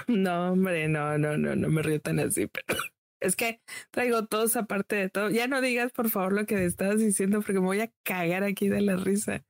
no, 0.06 0.52
hombre, 0.52 0.88
no, 0.88 1.18
no, 1.18 1.36
no, 1.36 1.56
no 1.56 1.68
me 1.68 1.82
río 1.82 2.00
tan 2.00 2.20
así, 2.20 2.46
pero 2.46 2.78
es 3.20 3.36
que 3.36 3.60
traigo 3.90 4.26
todos 4.26 4.56
aparte 4.56 4.96
de 4.96 5.10
todo. 5.10 5.30
Ya 5.30 5.46
no 5.46 5.60
digas, 5.60 5.92
por 5.92 6.10
favor, 6.10 6.32
lo 6.32 6.46
que 6.46 6.64
estabas 6.64 6.98
diciendo, 6.98 7.40
porque 7.40 7.60
me 7.60 7.66
voy 7.66 7.80
a 7.80 7.92
cagar 8.02 8.42
aquí 8.44 8.68
de 8.68 8.80
la 8.80 8.96
risa. 8.96 9.44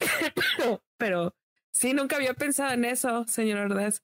Pero, 0.98 1.36
sí, 1.70 1.92
nunca 1.92 2.16
había 2.16 2.34
pensado 2.34 2.72
en 2.72 2.84
eso, 2.84 3.24
señor 3.28 3.58
Ordaz. 3.58 4.02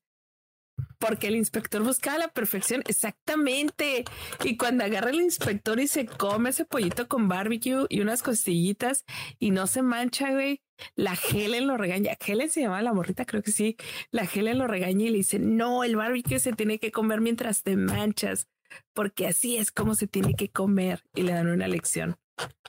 Porque 1.02 1.26
el 1.26 1.34
inspector 1.34 1.82
buscaba 1.82 2.16
la 2.16 2.28
perfección, 2.28 2.84
exactamente. 2.86 4.04
Y 4.44 4.56
cuando 4.56 4.84
agarra 4.84 5.10
el 5.10 5.20
inspector 5.20 5.80
y 5.80 5.88
se 5.88 6.06
come 6.06 6.50
ese 6.50 6.64
pollito 6.64 7.08
con 7.08 7.26
barbecue 7.26 7.86
y 7.88 8.00
unas 8.00 8.22
costillitas 8.22 9.04
y 9.40 9.50
no 9.50 9.66
se 9.66 9.82
mancha, 9.82 10.30
güey, 10.30 10.62
la 10.94 11.14
Helen 11.14 11.66
lo 11.66 11.76
regaña. 11.76 12.16
Helen 12.24 12.50
se 12.50 12.60
llama 12.60 12.82
la 12.82 12.92
morrita, 12.92 13.24
creo 13.24 13.42
que 13.42 13.50
sí. 13.50 13.76
La 14.12 14.28
Helen 14.32 14.58
lo 14.58 14.68
regaña 14.68 15.06
y 15.06 15.10
le 15.10 15.18
dice, 15.18 15.40
no, 15.40 15.82
el 15.82 15.96
barbecue 15.96 16.38
se 16.38 16.52
tiene 16.52 16.78
que 16.78 16.92
comer 16.92 17.20
mientras 17.20 17.64
te 17.64 17.76
manchas, 17.76 18.46
porque 18.94 19.26
así 19.26 19.56
es 19.56 19.72
como 19.72 19.96
se 19.96 20.06
tiene 20.06 20.34
que 20.34 20.50
comer. 20.50 21.02
Y 21.16 21.22
le 21.22 21.32
dan 21.32 21.48
una 21.48 21.66
lección 21.66 22.14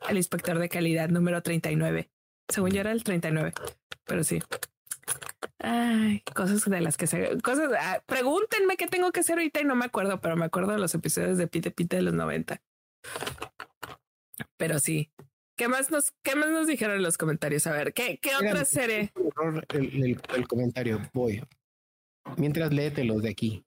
al 0.08 0.18
inspector 0.18 0.58
de 0.58 0.70
calidad 0.70 1.10
número 1.10 1.44
39. 1.44 2.10
Según 2.50 2.72
yo 2.72 2.82
era 2.82 2.94
el 2.94 3.04
39, 3.04 3.54
pero 4.06 4.24
sí. 4.24 4.40
Ay, 5.66 6.22
cosas 6.36 6.70
de 6.70 6.82
las 6.82 6.98
que 6.98 7.08
se 7.08 7.38
cosas. 7.42 7.72
Ah, 7.80 8.04
pregúntenme 8.06 8.76
qué 8.76 8.88
tengo 8.88 9.14
que 9.14 9.22
hacer 9.22 9.38
ahorita 9.38 9.62
y 9.62 9.64
no 9.64 9.76
me 9.76 9.86
acuerdo, 9.86 10.20
pero 10.20 10.36
me 10.36 10.44
acuerdo 10.44 10.74
de 10.74 10.78
los 10.78 10.94
episodios 10.94 11.38
de 11.38 11.48
Pite 11.48 11.72
Pite 11.72 11.96
de 11.96 12.02
los 12.02 12.14
90. 12.14 12.62
Pero 14.58 14.80
sí, 14.80 15.10
¿Qué 15.56 15.68
más 15.68 15.92
nos, 15.92 16.12
qué 16.24 16.36
más 16.36 16.50
nos 16.50 16.66
dijeron 16.66 16.98
en 16.98 17.04
los 17.04 17.18
comentarios? 17.18 17.68
A 17.68 17.74
ver, 17.74 17.94
¿qué, 17.94 18.18
qué 18.20 18.36
otra 18.36 18.66
serie? 18.66 19.14
El, 19.70 20.20
el, 20.36 20.48
comentario, 20.48 21.00
voy. 21.14 21.44
Mientras 22.38 22.74
léete 22.74 23.04
los 23.04 23.22
de 23.22 23.30
aquí. 23.30 23.64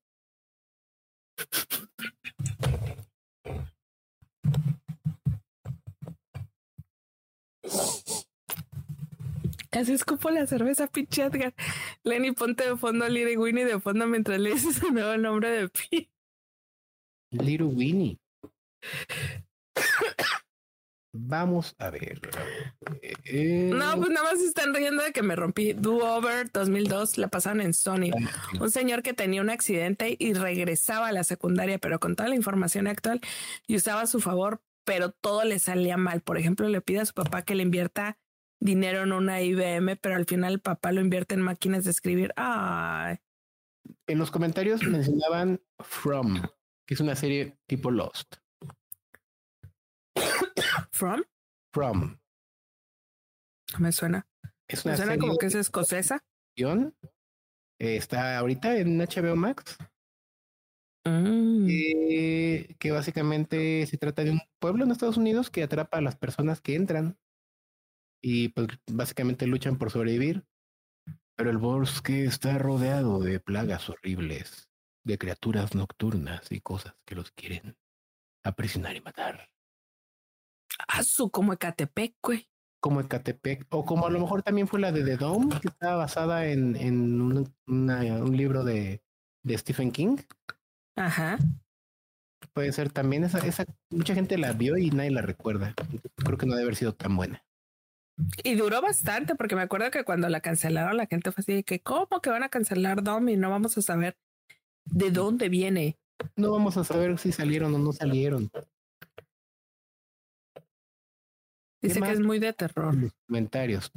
Casi 9.77 9.93
escupo 9.93 10.31
la 10.31 10.47
cerveza, 10.47 10.87
pinche 10.87 11.25
Edgar. 11.25 11.55
Lenny, 12.03 12.33
ponte 12.33 12.67
de 12.67 12.79
fondo 12.79 13.05
a 13.05 13.11
Little 13.11 13.37
Winnie 13.37 13.67
de 13.67 13.79
fondo 13.79 14.07
mientras 14.07 14.41
le 14.41 14.55
dices 14.55 14.83
el 14.83 14.95
nuevo 14.95 15.19
nombre 15.19 15.51
de 15.51 15.69
Pi. 15.69 16.11
Little 17.31 17.67
Winnie. 17.67 18.19
Vamos 21.13 21.75
a 21.77 21.91
ver. 21.91 22.23
Eh, 23.27 23.71
No, 23.71 23.99
pues 23.99 24.09
nada 24.09 24.33
más 24.33 24.41
están 24.41 24.73
riendo 24.73 25.03
de 25.03 25.13
que 25.13 25.23
me 25.23 25.37
rompí. 25.37 25.75
Do 25.75 25.99
Over 25.99 26.51
2002 26.51 27.19
la 27.19 27.29
pasaron 27.29 27.61
en 27.61 27.75
Sony. 27.75 28.13
Un 28.59 28.71
señor 28.71 29.03
que 29.03 29.13
tenía 29.13 29.43
un 29.43 29.51
accidente 29.51 30.17
y 30.19 30.33
regresaba 30.33 31.09
a 31.09 31.13
la 31.13 31.23
secundaria, 31.23 31.79
pero 31.79 32.01
con 32.01 32.17
toda 32.17 32.31
la 32.31 32.35
información 32.35 32.87
actual 32.87 33.21
y 33.67 33.77
usaba 33.77 34.01
a 34.01 34.07
su 34.07 34.21
favor, 34.21 34.63
pero 34.85 35.11
todo 35.11 35.45
le 35.45 35.59
salía 35.59 35.99
mal. 35.99 36.23
Por 36.23 36.39
ejemplo, 36.39 36.67
le 36.67 36.81
pide 36.81 37.01
a 37.01 37.05
su 37.05 37.13
papá 37.13 37.43
que 37.43 37.55
le 37.55 37.63
invierta 37.63 38.17
dinero 38.61 39.03
en 39.03 39.13
una 39.13 39.43
IBM, 39.43 39.97
pero 39.97 40.15
al 40.17 40.27
final 40.27 40.55
el 40.55 40.61
papá 40.61 40.93
lo 40.93 41.01
invierte 41.01 41.35
en 41.35 41.43
máquinas 41.43 41.85
de 41.85 41.91
escribir. 41.91 42.33
Ay, 42.37 43.19
En 44.07 44.19
los 44.19 44.31
comentarios 44.31 44.83
mencionaban 44.85 45.61
From, 45.81 46.43
que 46.87 46.95
es 46.95 47.01
una 47.01 47.15
serie 47.17 47.59
tipo 47.67 47.91
Lost. 47.91 48.37
From 50.93 51.23
From. 51.73 52.19
me 53.79 53.93
suena. 53.93 54.27
Es 54.69 54.85
Me 54.85 54.91
una 54.91 54.97
suena 54.97 55.13
serie 55.13 55.21
como 55.21 55.39
que 55.39 55.47
es 55.47 55.55
escocesa. 55.55 56.25
Eh, 56.57 56.77
está 57.79 58.39
ahorita 58.39 58.79
en 58.79 58.99
HBO 58.99 59.37
Max. 59.37 59.77
Mm. 61.05 61.69
eh, 61.71 62.75
que 62.81 62.91
básicamente 62.91 63.87
se 63.87 63.97
trata 63.97 64.25
de 64.25 64.33
un 64.33 64.41
pueblo 64.59 64.85
en 64.85 64.91
Estados 64.91 65.17
Unidos 65.17 65.51
que 65.51 65.63
atrapa 65.63 65.99
a 65.99 66.01
las 66.01 66.17
personas 66.17 66.61
que 66.61 66.75
entran 66.75 67.17
y 68.29 68.49
pues 68.49 68.67
básicamente 68.91 69.47
luchan 69.47 69.79
por 69.79 69.93
sobrevivir. 69.93 70.45
Pero 71.37 71.51
el 71.51 71.59
bosque 71.59 72.25
está 72.25 72.59
rodeado 72.59 73.21
de 73.21 73.39
plagas 73.39 73.89
horribles, 73.89 74.69
de 75.05 75.17
criaturas 75.17 75.77
nocturnas 75.77 76.51
y 76.51 76.61
cosas 76.61 76.97
que 77.05 77.15
los 77.15 77.31
quieren 77.31 77.77
aprisionar 78.43 78.97
y 78.97 79.01
matar. 79.01 79.49
Ah, 80.89 81.05
su 81.05 81.31
como 81.31 81.53
Ecatepec, 81.53 82.17
güey. 82.21 82.49
Como 82.81 83.01
Ecatepec, 83.01 83.67
o 83.71 83.85
como 83.85 84.07
a 84.07 84.11
lo 84.11 84.19
mejor 84.19 84.43
también 84.43 84.67
fue 84.67 84.81
la 84.81 84.91
de 84.91 85.05
The 85.05 85.19
Dome, 85.19 85.61
que 85.61 85.69
está 85.69 85.95
basada 85.95 86.47
en, 86.47 86.75
en 86.75 87.21
una- 87.21 88.23
un 88.25 88.37
libro 88.37 88.65
de, 88.65 89.03
de 89.45 89.59
Stephen 89.59 89.93
King. 89.93 90.17
Ajá. 90.97 91.39
Puede 92.55 92.73
ser 92.73 92.91
también 92.91 93.23
esa, 93.25 93.39
esa, 93.47 93.67
mucha 93.91 94.15
gente 94.15 94.37
la 94.37 94.53
vio 94.53 94.77
y 94.79 94.91
nadie 94.91 95.11
la 95.11 95.23
recuerda. 95.23 95.75
Creo 96.17 96.39
que 96.39 96.47
no 96.47 96.55
debe 96.55 96.65
haber 96.65 96.77
sido 96.77 96.93
tan 96.95 97.17
buena. 97.17 97.45
Y 98.43 98.55
duró 98.55 98.81
bastante 98.81 99.35
porque 99.35 99.57
me 99.57 99.63
acuerdo 99.63 99.91
que 99.91 100.05
cuando 100.05 100.29
la 100.29 100.41
cancelaron 100.41 100.97
la 100.97 101.07
gente 101.07 101.33
fue 101.33 101.43
así 101.43 101.53
de 101.55 101.65
que 101.65 101.81
cómo 101.81 102.21
que 102.23 102.31
van 102.31 102.43
a 102.43 102.49
cancelar 102.49 103.03
Dom 103.03 103.29
y 103.29 103.37
no 103.37 103.51
vamos 103.51 103.77
a 103.77 103.83
saber 103.83 104.17
de 104.87 105.11
dónde 105.11 105.49
viene. 105.51 105.99
No 106.35 106.51
vamos 106.53 106.77
a 106.79 106.85
saber 106.85 107.19
si 107.19 107.31
salieron 107.33 107.75
o 107.75 107.79
no 107.79 107.93
salieron. 107.93 108.51
Dice 111.83 112.01
que 112.01 112.11
es 112.11 112.21
muy 112.21 112.39
de 112.39 112.53
terror. 112.55 112.95
Comentarios. 113.27 113.93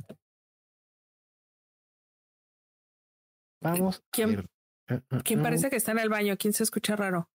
Vamos. 3.62 4.00
a 4.00 4.02
¿Quién- 4.12 4.36
ver. 4.36 4.50
Ah, 4.90 5.02
ah, 5.12 5.22
¿Quién 5.24 5.40
ah. 5.40 5.44
parece 5.44 5.70
que 5.70 5.76
está 5.76 5.92
en 5.92 6.00
el 6.00 6.10
baño? 6.10 6.36
¿Quién 6.38 6.54
se 6.54 6.64
escucha 6.64 6.96
raro? 6.96 7.30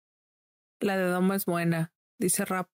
La 0.81 0.97
de 0.97 1.05
Domo 1.05 1.35
es 1.35 1.45
buena, 1.47 1.93
dice 2.19 2.45
Ra- 2.45 2.69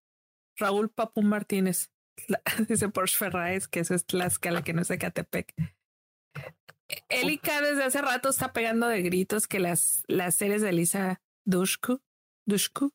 Raúl 0.57 0.89
Papu 0.91 1.23
Martínez. 1.23 1.91
Dice 2.69 2.89
Porsche 2.89 3.19
Ferraes 3.19 3.69
que 3.69 3.81
eso 3.81 3.95
es 3.95 4.07
Tlaxcala, 4.07 4.63
que 4.63 4.73
no 4.73 4.83
es 4.83 4.89
de 4.89 4.99
Catepec. 4.99 5.55
Elika 7.09 7.61
desde 7.61 7.85
hace 7.85 8.01
rato 8.01 8.31
está 8.31 8.53
pegando 8.53 8.89
de 8.89 9.03
gritos 9.03 9.47
que 9.47 9.61
las, 9.61 10.03
las 10.07 10.35
series 10.35 10.63
de 10.63 10.71
Elisa 10.71 11.21
Dushku, 11.47 12.01
Dushku. 12.47 12.93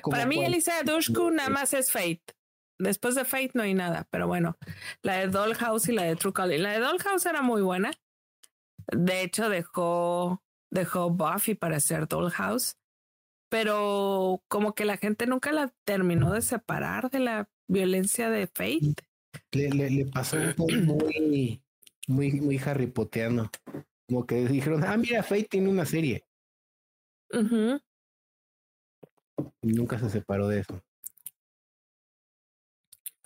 ¿Cómo 0.00 0.12
Para 0.12 0.26
mí, 0.26 0.36
cuál? 0.36 0.46
Elisa 0.48 0.82
Dushku 0.82 1.30
nada 1.30 1.50
más 1.50 1.74
es 1.74 1.92
Fate. 1.92 2.34
Después 2.78 3.14
de 3.14 3.24
Fate 3.24 3.52
no 3.54 3.62
hay 3.62 3.74
nada, 3.74 4.08
pero 4.10 4.26
bueno, 4.26 4.58
la 5.02 5.18
de 5.18 5.28
Dollhouse 5.28 5.88
y 5.88 5.92
la 5.92 6.02
de 6.02 6.16
True 6.16 6.32
Calling. 6.32 6.62
La 6.62 6.72
de 6.72 6.80
Dollhouse 6.80 7.26
era 7.26 7.42
muy 7.42 7.62
buena. 7.62 7.92
De 8.88 9.22
hecho, 9.22 9.48
dejó, 9.48 10.42
dejó 10.72 11.10
Buffy 11.10 11.54
para 11.54 11.76
hacer 11.76 12.08
Dollhouse, 12.08 12.76
pero 13.48 14.42
como 14.48 14.74
que 14.74 14.84
la 14.84 14.96
gente 14.96 15.26
nunca 15.26 15.52
la 15.52 15.72
terminó 15.86 16.32
de 16.32 16.42
separar 16.42 17.10
de 17.10 17.20
la 17.20 17.48
violencia 17.68 18.30
de 18.30 18.46
Fate. 18.46 18.94
Le, 19.52 19.70
le, 19.70 19.90
le 19.90 20.06
pasó 20.06 20.36
un 20.36 20.54
poco 20.54 20.72
muy, 20.84 21.62
muy, 22.06 22.32
muy 22.32 22.60
Harry 22.64 22.86
Potteano. 22.86 23.50
Como 24.08 24.26
que 24.26 24.46
dijeron, 24.46 24.84
ah, 24.84 24.96
mira, 24.96 25.22
Fate 25.22 25.44
tiene 25.44 25.68
una 25.68 25.86
serie. 25.86 26.24
Y 29.62 29.68
nunca 29.72 29.98
se 29.98 30.10
separó 30.10 30.48
de 30.48 30.60
eso. 30.60 30.82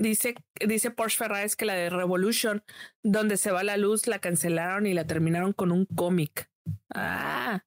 Dice, 0.00 0.36
dice 0.64 0.92
Porsche 0.92 1.18
Ferraes 1.18 1.56
que 1.56 1.64
la 1.64 1.74
de 1.74 1.90
Revolution, 1.90 2.62
donde 3.02 3.36
se 3.36 3.50
va 3.50 3.64
la 3.64 3.76
luz, 3.76 4.06
la 4.06 4.20
cancelaron 4.20 4.86
y 4.86 4.94
la 4.94 5.06
terminaron 5.06 5.52
con 5.52 5.72
un 5.72 5.86
cómic. 5.86 6.48
Ah, 6.94 7.64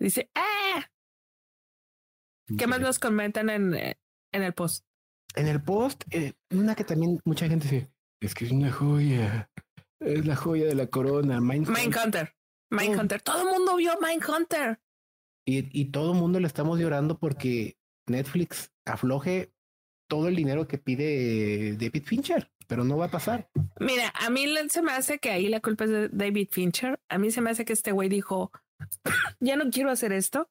dice, 0.00 0.30
ah, 0.34 0.90
¿qué 2.58 2.66
más 2.66 2.80
nos 2.80 2.98
comentan 2.98 3.50
en, 3.50 3.74
eh, 3.74 4.00
en 4.32 4.42
el 4.42 4.52
post? 4.52 4.84
En 5.34 5.48
el 5.48 5.62
post, 5.62 6.04
eh, 6.10 6.34
una 6.50 6.74
que 6.74 6.84
también 6.84 7.20
mucha 7.24 7.48
gente 7.48 7.68
dice, 7.68 7.90
es 8.20 8.34
que 8.34 8.44
es 8.44 8.52
una 8.52 8.70
joya. 8.70 9.50
Es 10.00 10.26
la 10.26 10.36
joya 10.36 10.66
de 10.66 10.74
la 10.74 10.86
corona. 10.86 11.40
Mindhunter". 11.40 12.34
Mindhunter. 12.70 13.20
Oh. 13.20 13.24
Todo 13.24 13.42
el 13.42 13.48
mundo 13.56 13.76
vio 13.76 13.92
Mindhunter. 14.00 14.80
Y, 15.46 15.80
y 15.80 15.86
todo 15.86 16.12
el 16.12 16.18
mundo 16.18 16.40
le 16.40 16.46
estamos 16.46 16.78
llorando 16.78 17.18
porque 17.18 17.76
Netflix 18.06 18.72
afloje 18.86 19.52
todo 20.08 20.28
el 20.28 20.36
dinero 20.36 20.68
que 20.68 20.78
pide 20.78 21.76
David 21.76 22.04
Fincher, 22.04 22.50
pero 22.66 22.84
no 22.84 22.96
va 22.96 23.06
a 23.06 23.10
pasar. 23.10 23.50
Mira, 23.80 24.12
a 24.14 24.30
mí 24.30 24.46
se 24.68 24.82
me 24.82 24.92
hace 24.92 25.18
que 25.18 25.30
ahí 25.30 25.48
la 25.48 25.60
culpa 25.60 25.84
es 25.84 25.90
de 25.90 26.08
David 26.08 26.48
Fincher. 26.50 27.00
A 27.08 27.18
mí 27.18 27.30
se 27.30 27.40
me 27.40 27.50
hace 27.50 27.64
que 27.64 27.72
este 27.72 27.92
güey 27.92 28.08
dijo, 28.08 28.52
ya 29.40 29.56
no 29.56 29.70
quiero 29.70 29.90
hacer 29.90 30.12
esto. 30.12 30.50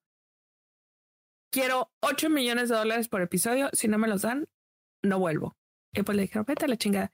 Quiero 1.51 1.91
8 2.01 2.29
millones 2.29 2.69
de 2.69 2.75
dólares 2.75 3.07
por 3.07 3.21
episodio. 3.21 3.69
Si 3.73 3.87
no 3.87 3.97
me 3.97 4.07
los 4.07 4.23
dan, 4.23 4.47
no 5.03 5.19
vuelvo. 5.19 5.55
Y 5.93 6.01
pues 6.01 6.15
le 6.15 6.23
dijeron, 6.23 6.45
vete 6.47 6.65
a 6.65 6.67
la 6.67 6.77
chingada. 6.77 7.11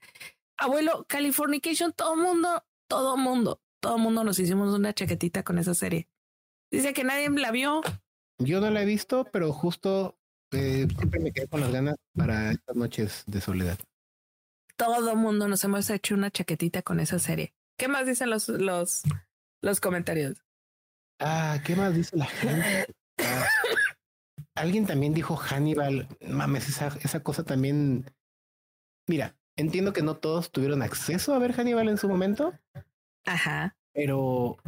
Abuelo, 0.56 1.04
Californication, 1.08 1.92
todo 1.92 2.16
mundo, 2.16 2.64
todo 2.88 3.16
mundo, 3.16 3.60
todo 3.80 3.98
mundo 3.98 4.24
nos 4.24 4.38
hicimos 4.38 4.74
una 4.74 4.92
chaquetita 4.92 5.42
con 5.42 5.58
esa 5.58 5.74
serie. 5.74 6.08
Dice 6.70 6.92
que 6.92 7.04
nadie 7.04 7.28
la 7.30 7.50
vio. 7.50 7.82
Yo 8.38 8.60
no 8.60 8.70
la 8.70 8.82
he 8.82 8.86
visto, 8.86 9.26
pero 9.32 9.52
justo 9.52 10.18
eh, 10.52 10.86
siempre 10.96 11.20
me 11.20 11.32
quedé 11.32 11.48
con 11.48 11.60
las 11.60 11.72
ganas 11.72 11.96
para 12.14 12.52
estas 12.52 12.76
noches 12.76 13.24
de 13.26 13.40
soledad. 13.40 13.78
Todo 14.76 15.14
mundo 15.14 15.46
nos 15.46 15.62
hemos 15.64 15.90
hecho 15.90 16.14
una 16.14 16.30
chaquetita 16.30 16.82
con 16.82 17.00
esa 17.00 17.18
serie. 17.18 17.54
¿Qué 17.76 17.88
más 17.88 18.06
dicen 18.06 18.30
los, 18.30 18.48
los, 18.48 19.02
los 19.62 19.80
comentarios? 19.80 20.42
Ah, 21.18 21.58
¿qué 21.64 21.76
más 21.76 21.94
dice 21.94 22.16
la 22.16 22.26
gente? 22.26 22.86
Ah, 23.22 23.46
alguien 24.60 24.86
también 24.86 25.14
dijo 25.14 25.36
Hannibal. 25.36 26.08
Mames, 26.28 26.68
esa, 26.68 26.88
esa 27.02 27.22
cosa 27.22 27.44
también. 27.44 28.04
Mira, 29.08 29.36
entiendo 29.56 29.92
que 29.92 30.02
no 30.02 30.16
todos 30.16 30.50
tuvieron 30.50 30.82
acceso 30.82 31.34
a 31.34 31.38
ver 31.38 31.52
Hannibal 31.52 31.88
en 31.88 31.98
su 31.98 32.08
momento, 32.08 32.52
Ajá. 33.26 33.76
pero 33.92 34.58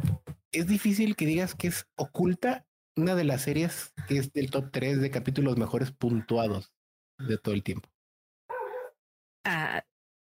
es 0.51 0.67
difícil 0.67 1.15
que 1.15 1.25
digas 1.25 1.55
que 1.55 1.67
es 1.67 1.87
oculta 1.95 2.65
una 2.95 3.15
de 3.15 3.23
las 3.23 3.43
series 3.43 3.93
que 4.07 4.17
es 4.17 4.33
del 4.33 4.51
top 4.51 4.71
3 4.71 5.01
de 5.01 5.11
capítulos 5.11 5.57
mejores 5.57 5.91
puntuados 5.91 6.73
de 7.17 7.37
todo 7.37 7.53
el 7.53 7.63
tiempo. 7.63 7.89
Ah, 9.45 9.83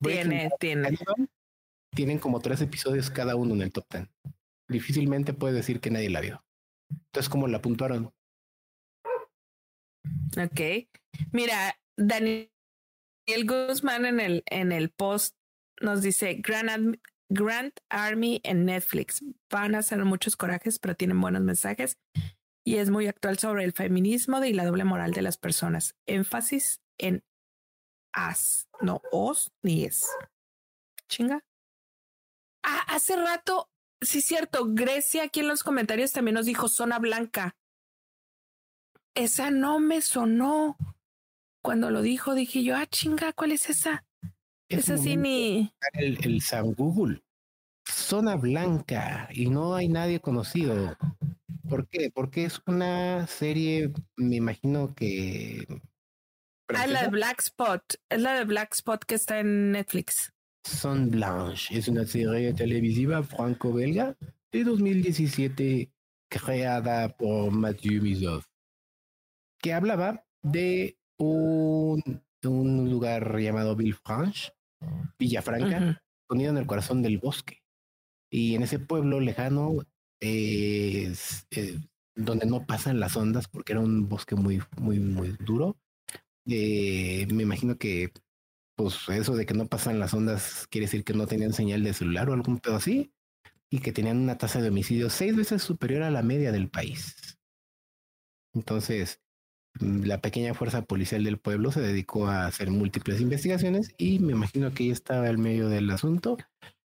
tiene, 0.02 0.52
tiene. 0.60 0.88
Hannibal, 0.88 1.30
tienen 1.96 2.20
como 2.20 2.40
tres 2.40 2.62
episodios 2.62 3.10
cada 3.10 3.36
uno 3.36 3.56
en 3.56 3.62
el 3.62 3.72
top 3.72 3.86
10. 3.90 4.08
Difícilmente 4.68 5.34
puedes 5.34 5.56
decir 5.56 5.80
que 5.80 5.92
nadie 5.92 6.10
la 6.10 6.22
vio. 6.22 6.44
Entonces, 6.90 7.30
¿cómo 7.30 7.48
la 7.48 7.62
puntuaron? 7.62 8.14
Ok. 10.38 10.88
Mira, 11.32 11.80
Daniel 11.98 12.50
Guzmán 13.46 14.06
en 14.06 14.20
el, 14.20 14.44
en 14.48 14.72
el 14.72 14.90
post 14.90 15.36
nos 15.82 16.02
dice 16.02 16.36
Grand, 16.36 16.98
Grand 17.30 17.74
Army 17.90 18.42
en 18.44 18.66
Netflix. 18.66 19.24
Van 19.50 19.76
a 19.76 19.82
ser 19.82 20.04
muchos 20.06 20.36
corajes, 20.36 20.80
pero 20.80 20.96
tienen 20.96 21.20
buenos 21.20 21.42
mensajes 21.42 21.98
y 22.66 22.78
es 22.78 22.90
muy 22.90 23.08
actual 23.08 23.38
sobre 23.38 23.64
el 23.64 23.74
feminismo 23.74 24.44
y 24.44 24.52
la 24.52 24.66
doble 24.66 24.84
moral 24.84 25.14
de 25.14 25.22
las 25.22 25.38
personas. 25.38 25.96
Énfasis 26.08 26.82
en 26.98 27.24
as, 28.12 28.68
no 28.82 29.02
os 29.12 29.52
ni 29.62 29.86
es. 29.86 30.08
Chinga. 31.08 31.46
Ah, 32.64 32.84
hace 32.88 33.16
rato, 33.16 33.70
sí, 34.02 34.22
cierto. 34.22 34.66
Grecia 34.70 35.24
aquí 35.24 35.42
en 35.42 35.48
los 35.48 35.64
comentarios 35.64 36.12
también 36.12 36.34
nos 36.34 36.48
dijo 36.48 36.68
zona 36.68 36.98
blanca. 36.98 37.56
Esa 39.16 39.50
no 39.50 39.80
me 39.80 40.02
sonó. 40.02 40.78
Cuando 41.62 41.90
lo 41.90 42.02
dijo, 42.02 42.36
dije 42.36 42.64
yo, 42.64 42.76
ah, 42.76 42.86
chinga, 42.86 43.34
¿cuál 43.34 43.52
es 43.52 43.70
esa? 43.70 44.06
Es 44.70 44.90
Esa 44.90 44.98
sí 44.98 45.18
ni. 45.18 45.74
el, 45.94 46.18
el 46.24 46.42
San 46.42 46.74
Google. 46.74 47.24
Zona 47.88 48.36
blanca 48.36 49.30
y 49.32 49.50
no 49.50 49.76
hay 49.76 49.88
nadie 49.88 50.20
conocido. 50.20 50.98
¿Por 51.70 51.88
qué? 51.88 52.12
Porque 52.14 52.46
es 52.46 52.62
una 52.68 53.26
serie, 53.28 53.92
me 54.16 54.36
imagino 54.36 54.94
que. 54.94 55.66
Ah, 56.70 56.88
la 56.88 57.04
de. 57.04 57.10
Black 57.10 57.42
Spot. 57.42 57.82
Es 58.10 58.22
la 58.22 58.34
de 58.34 58.46
Black 58.46 58.74
Spot 58.74 59.04
que 59.04 59.16
está 59.16 59.40
en 59.40 59.72
Netflix. 59.72 60.32
Son 60.66 61.12
Blanche 61.12 61.78
es 61.78 61.88
una 61.88 62.06
serie 62.06 62.52
televisiva 62.54 63.22
franco-belga 63.22 64.18
de 64.52 64.64
2017 64.64 65.92
creada 66.28 67.10
por 67.10 67.52
Mathieu 67.52 68.02
Mizov, 68.02 68.44
que 69.66 69.74
hablaba 69.74 70.24
de 70.44 70.96
un, 71.18 72.22
un 72.44 72.92
lugar 72.92 73.40
llamado 73.40 73.76
Villefranche, 73.76 74.52
Villafranca, 75.18 76.00
uh 76.30 76.36
en 76.40 76.58
el 76.58 76.68
corazón 76.68 77.02
del 77.02 77.18
bosque. 77.18 77.64
Y 78.32 78.54
en 78.54 78.62
ese 78.62 78.78
pueblo 78.78 79.20
lejano, 79.20 79.78
es, 80.20 81.48
eh, 81.50 81.80
donde 82.16 82.46
no 82.46 82.68
pasan 82.68 83.00
las 83.00 83.18
ondas, 83.18 83.48
porque 83.48 83.74
era 83.74 83.80
un 83.80 84.08
bosque 84.08 84.36
muy, 84.36 84.62
muy, 84.78 85.00
muy 85.00 85.36
duro, 85.40 85.80
eh, 86.48 87.26
me 87.34 87.42
imagino 87.42 87.80
que 87.80 88.12
pues 88.76 89.00
eso 89.10 89.36
de 89.36 89.48
que 89.48 89.56
no 89.56 89.66
pasan 89.66 89.98
las 89.98 90.14
ondas 90.14 90.68
quiere 90.70 90.86
decir 90.86 91.04
que 91.04 91.14
no 91.14 91.26
tenían 91.26 91.54
señal 91.54 91.84
de 91.84 91.94
celular 91.94 92.30
o 92.30 92.34
algún 92.34 92.60
pedo 92.60 92.76
así, 92.76 93.12
y 93.72 93.80
que 93.80 93.92
tenían 93.92 94.18
una 94.18 94.38
tasa 94.38 94.62
de 94.62 94.70
homicidios 94.70 95.14
seis 95.14 95.36
veces 95.36 95.64
superior 95.64 96.04
a 96.04 96.12
la 96.12 96.22
media 96.22 96.52
del 96.52 96.70
país. 96.70 97.16
Entonces, 98.54 99.25
la 99.80 100.22
pequeña 100.22 100.54
fuerza 100.54 100.84
policial 100.84 101.24
del 101.24 101.38
pueblo 101.38 101.72
se 101.72 101.82
dedicó 101.82 102.28
a 102.28 102.46
hacer 102.46 102.70
múltiples 102.72 103.20
investigaciones 103.20 103.94
y 103.98 104.20
me 104.20 104.32
imagino 104.32 104.74
que 104.74 104.86
ella 104.86 104.94
estaba 104.94 105.28
en 105.28 105.42
medio 105.42 105.70
del 105.70 105.90
asunto 105.92 106.38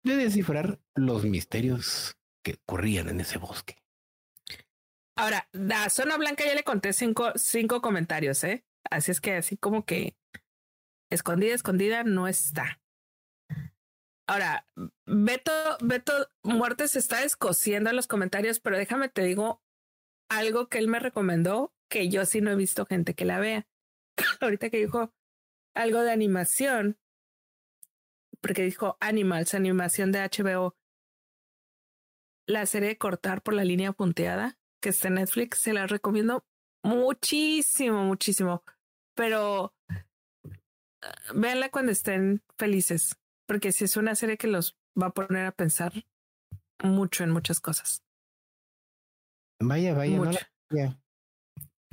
de 0.04 0.16
descifrar 0.16 0.80
los 0.96 1.26
misterios 1.26 2.18
que 2.44 2.58
ocurrían 2.66 3.10
en 3.10 3.20
ese 3.20 3.38
bosque. 3.38 3.78
Ahora, 5.16 5.48
a 5.76 5.90
Zona 5.90 6.18
Blanca 6.18 6.44
ya 6.46 6.56
le 6.56 6.64
conté 6.64 6.94
cinco, 6.94 7.32
cinco 7.36 7.82
comentarios, 7.82 8.44
¿eh? 8.44 8.66
Así 8.90 9.12
es 9.12 9.22
que 9.22 9.36
así 9.36 9.58
como 9.58 9.86
que 9.86 10.16
escondida, 11.12 11.54
escondida 11.54 12.04
no 12.04 12.28
está. 12.28 12.82
Ahora, 14.28 14.66
Beto, 15.06 15.52
Beto 15.84 16.14
Muertes 16.42 16.96
está 16.96 17.24
escociendo 17.24 17.90
en 17.90 17.96
los 17.96 18.08
comentarios, 18.08 18.60
pero 18.60 18.78
déjame 18.78 19.10
te 19.10 19.24
digo 19.24 19.62
algo 20.30 20.70
que 20.70 20.78
él 20.80 20.88
me 20.88 21.00
recomendó 21.00 21.74
que 21.92 22.10
yo 22.10 22.26
sí 22.26 22.42
no 22.42 22.52
he 22.52 22.56
visto 22.56 22.88
gente 22.88 23.14
que 23.14 23.26
la 23.26 23.40
vea. 23.40 23.68
Ahorita 24.40 24.72
que 24.72 24.78
dijo 24.78 25.14
algo 25.76 26.02
de 26.02 26.12
animación, 26.12 26.98
porque 28.42 28.64
dijo 28.64 28.98
Animals, 29.00 29.54
animación 29.54 30.12
de 30.12 30.20
HBO. 30.20 30.76
La 32.48 32.66
serie 32.66 32.90
de 32.90 32.98
Cortar 32.98 33.44
por 33.44 33.54
la 33.54 33.66
línea 33.66 33.92
punteada, 33.92 34.58
que 34.82 34.90
está 34.90 35.10
en 35.10 35.16
Netflix, 35.16 35.60
se 35.60 35.74
la 35.74 35.86
recomiendo 35.86 36.46
muchísimo, 36.84 38.04
muchísimo. 38.04 38.64
Pero 39.16 39.76
ah, 41.04 41.14
véanla 41.36 41.70
cuando 41.70 41.92
estén 41.92 42.42
felices, 42.58 43.20
porque 43.48 43.72
si 43.72 43.84
es 43.84 43.98
una 43.98 44.16
serie 44.16 44.38
que 44.38 44.48
los 44.48 44.78
va 45.00 45.08
a 45.08 45.14
poner 45.14 45.46
a 45.46 45.52
pensar 45.52 45.92
mucho 46.84 47.24
en 47.24 47.32
muchas 47.32 47.60
cosas. 47.60 48.02
Vaya, 49.60 49.94
vaya, 49.94 50.20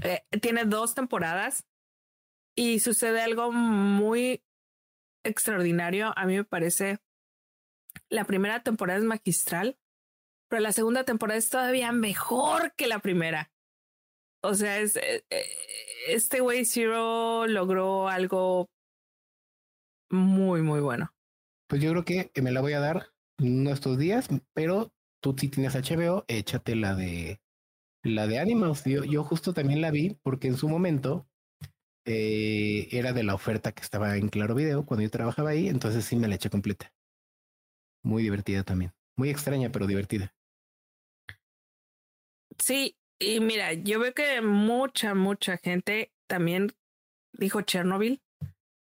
eh, 0.03 0.22
tiene 0.40 0.64
dos 0.64 0.94
temporadas 0.94 1.64
y 2.57 2.80
sucede 2.80 3.20
algo 3.22 3.53
muy 3.53 4.42
extraordinario. 5.24 6.12
A 6.16 6.26
mí 6.26 6.36
me 6.36 6.44
parece 6.44 6.99
la 8.09 8.24
primera 8.24 8.62
temporada 8.62 8.99
es 8.99 9.05
magistral, 9.05 9.78
pero 10.49 10.61
la 10.61 10.72
segunda 10.72 11.05
temporada 11.05 11.38
es 11.38 11.51
todavía 11.51 11.92
mejor 11.92 12.74
que 12.74 12.86
la 12.86 13.01
primera. 13.01 13.51
O 14.42 14.55
sea, 14.55 14.78
es, 14.78 14.96
eh, 14.96 15.24
eh, 15.30 15.44
este 16.09 16.40
güey 16.40 16.64
Zero 16.64 17.46
logró 17.46 18.09
algo 18.09 18.70
muy, 20.11 20.62
muy 20.62 20.80
bueno. 20.80 21.12
Pues 21.68 21.82
yo 21.82 21.90
creo 21.90 22.05
que 22.05 22.42
me 22.42 22.53
la 22.53 22.61
voy 22.61 22.72
a 22.72 22.80
dar 22.80 23.12
de 23.38 23.70
estos 23.70 23.99
días, 23.99 24.28
pero 24.55 24.92
tú 25.20 25.34
si 25.38 25.49
tienes 25.49 25.74
HBO, 25.74 26.24
échate 26.28 26.76
la 26.76 26.94
de 26.94 27.40
la 28.14 28.26
de 28.26 28.38
Animals. 28.38 28.84
Yo, 28.84 29.04
yo 29.04 29.24
justo 29.24 29.52
también 29.52 29.80
la 29.80 29.90
vi 29.90 30.18
porque 30.22 30.48
en 30.48 30.56
su 30.56 30.68
momento 30.68 31.28
eh, 32.04 32.88
era 32.90 33.12
de 33.12 33.22
la 33.22 33.34
oferta 33.34 33.72
que 33.72 33.82
estaba 33.82 34.16
en 34.16 34.28
Claro 34.28 34.54
Video 34.54 34.86
cuando 34.86 35.02
yo 35.02 35.11
trabajaba 35.11 35.50
ahí, 35.50 35.68
entonces 35.68 36.04
sí 36.04 36.16
me 36.16 36.26
la 36.26 36.36
eché 36.36 36.48
completa. 36.48 36.92
Muy 38.02 38.22
divertida 38.22 38.62
también. 38.62 38.92
Muy 39.16 39.28
extraña, 39.28 39.70
pero 39.70 39.86
divertida. 39.86 40.34
Sí, 42.59 42.96
y 43.18 43.40
mira, 43.40 43.72
yo 43.72 44.00
veo 44.00 44.14
que 44.14 44.40
mucha, 44.40 45.14
mucha 45.14 45.59
gente 45.59 46.12
también 46.26 46.72
dijo 47.32 47.61
Chernobyl. 47.62 48.22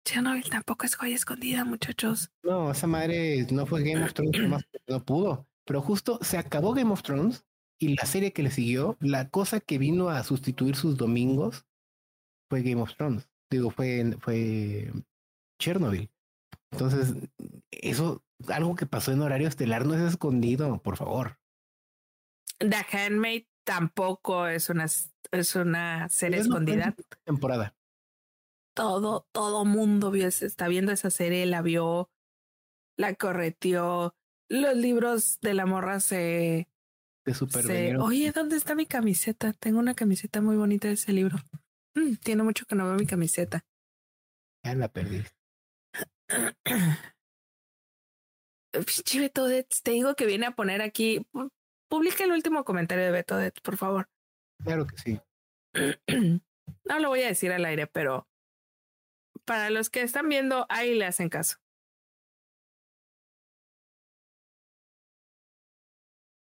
Chernobyl 0.05 0.49
tampoco 0.49 0.85
es 0.85 0.95
joya 0.95 1.15
escondida, 1.15 1.65
muchachos. 1.65 2.31
No, 2.41 2.71
esa 2.71 2.87
madre 2.87 3.45
no 3.51 3.65
fue 3.65 3.83
Game 3.83 4.03
of 4.03 4.13
Thrones, 4.13 4.33
no 4.87 5.05
pudo. 5.05 5.47
Pero 5.65 5.81
justo 5.81 6.19
se 6.21 6.37
acabó 6.37 6.73
Game 6.73 6.91
of 6.91 7.03
Thrones 7.03 7.45
y 7.83 7.95
la 7.95 8.05
serie 8.05 8.31
que 8.31 8.43
le 8.43 8.49
siguió, 8.49 8.97
la 9.01 9.29
cosa 9.29 9.59
que 9.59 9.77
vino 9.77 10.07
a 10.07 10.23
sustituir 10.23 10.77
sus 10.77 10.95
domingos 10.95 11.65
fue 12.49 12.61
Game 12.61 12.81
of 12.81 12.95
Thrones. 12.95 13.29
Digo, 13.51 13.71
fue, 13.71 14.15
fue 14.21 14.93
Chernobyl. 15.59 16.09
Entonces, 16.71 17.13
eso, 17.71 18.23
algo 18.47 18.75
que 18.75 18.85
pasó 18.85 19.11
en 19.11 19.21
horario 19.21 19.49
estelar 19.49 19.85
no 19.85 19.95
es 19.95 20.01
escondido, 20.01 20.81
por 20.81 20.95
favor. 20.95 21.37
The 22.59 22.85
Handmaid 22.89 23.47
tampoco 23.65 24.47
es 24.47 24.69
una, 24.69 24.85
es 24.85 25.55
una 25.55 26.07
serie 26.07 26.39
escondida. 26.39 26.95
Temporada. 27.25 27.75
Todo, 28.73 29.27
todo 29.33 29.65
mundo 29.65 30.09
vio, 30.09 30.27
está 30.27 30.69
viendo 30.69 30.93
esa 30.93 31.09
serie, 31.09 31.45
la 31.45 31.61
vio, 31.61 32.09
la 32.97 33.13
correteó. 33.15 34.15
Los 34.47 34.77
libros 34.77 35.39
de 35.41 35.53
la 35.53 35.65
morra 35.65 35.99
se. 35.99 36.69
De 37.25 37.97
Oye, 37.97 38.31
¿dónde 38.31 38.57
está 38.57 38.75
mi 38.75 38.85
camiseta? 38.85 39.53
Tengo 39.53 39.79
una 39.79 39.93
camiseta 39.93 40.41
muy 40.41 40.57
bonita 40.57 40.89
de 40.89 40.95
ese 40.95 41.13
libro. 41.13 41.37
Mm, 41.95 42.15
tiene 42.15 42.43
mucho 42.43 42.65
que 42.65 42.75
no 42.75 42.85
veo 42.85 42.95
mi 42.95 43.05
camiseta. 43.05 43.63
Ya 44.63 44.75
la 44.75 44.89
perdí. 44.89 45.23
Pinche 48.73 49.19
Beto 49.19 49.47
te 49.83 49.91
digo 49.91 50.15
que 50.15 50.25
viene 50.25 50.47
a 50.47 50.55
poner 50.55 50.81
aquí 50.81 51.25
Publica 51.93 52.23
el 52.23 52.31
último 52.31 52.65
comentario 52.65 53.05
de 53.05 53.11
Beto, 53.11 53.37
por 53.61 53.77
favor. 53.77 54.09
Claro 54.63 54.87
que 54.87 54.97
sí. 54.97 55.21
no 56.85 56.99
lo 56.99 57.09
voy 57.09 57.21
a 57.21 57.27
decir 57.27 57.51
al 57.51 57.65
aire, 57.65 57.85
pero 57.85 58.27
para 59.45 59.69
los 59.69 59.91
que 59.91 60.01
están 60.01 60.27
viendo, 60.27 60.65
ahí 60.69 60.95
le 60.95 61.05
hacen 61.05 61.29
caso. 61.29 61.57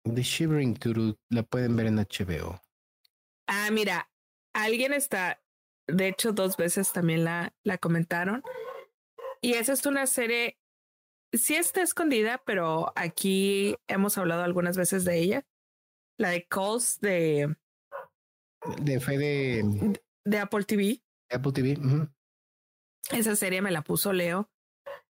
The 0.05 0.23
Shivering 0.23 0.75
Turu 0.75 1.17
la 1.31 1.43
pueden 1.43 1.77
ver 1.77 1.87
en 1.87 1.97
HBO. 1.97 2.61
Ah, 3.47 3.71
mira, 3.71 4.11
alguien 4.55 4.93
está, 4.93 5.43
de 5.87 6.09
hecho, 6.09 6.33
dos 6.33 6.57
veces 6.57 6.93
también 6.93 7.25
la, 7.25 7.55
la 7.63 7.79
comentaron. 7.79 8.43
Y 9.41 9.55
esa 9.55 9.73
es 9.73 9.85
una 9.87 10.07
serie 10.07 10.59
sí 11.37 11.55
está 11.55 11.83
escondida, 11.83 12.43
pero 12.45 12.93
aquí 12.97 13.77
hemos 13.89 14.17
hablado 14.19 14.43
algunas 14.43 14.77
veces 14.77 15.05
de 15.05 15.19
ella. 15.19 15.47
La 16.19 16.31
de 16.31 16.47
Calls 16.47 17.01
de. 17.01 17.57
De 18.81 19.01
fue 19.01 19.19
de. 19.19 20.01
De 20.25 20.39
Apple 20.39 20.65
TV. 20.65 21.03
Apple 21.31 21.53
TV. 21.53 21.79
Esa 23.11 23.37
serie 23.37 23.63
me 23.63 23.71
la 23.71 23.83
puso 23.83 24.13
Leo. 24.13 24.51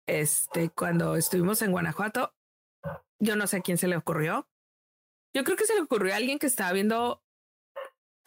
Este, 0.07 0.71
cuando 0.71 1.17
estuvimos 1.17 1.63
en 1.63 1.73
Guanajuato, 1.73 2.35
yo 3.19 3.37
no 3.37 3.47
sé 3.47 3.59
a 3.59 3.61
quién 3.61 3.79
se 3.79 3.89
le 3.89 3.97
ocurrió. 3.97 4.49
Yo 5.35 5.45
creo 5.45 5.57
que 5.57 5.67
se 5.67 5.75
le 5.75 5.83
ocurrió 5.83 6.13
a 6.13 6.17
alguien 6.17 6.39
que 6.39 6.47
estaba 6.47 6.73
viendo 6.73 7.23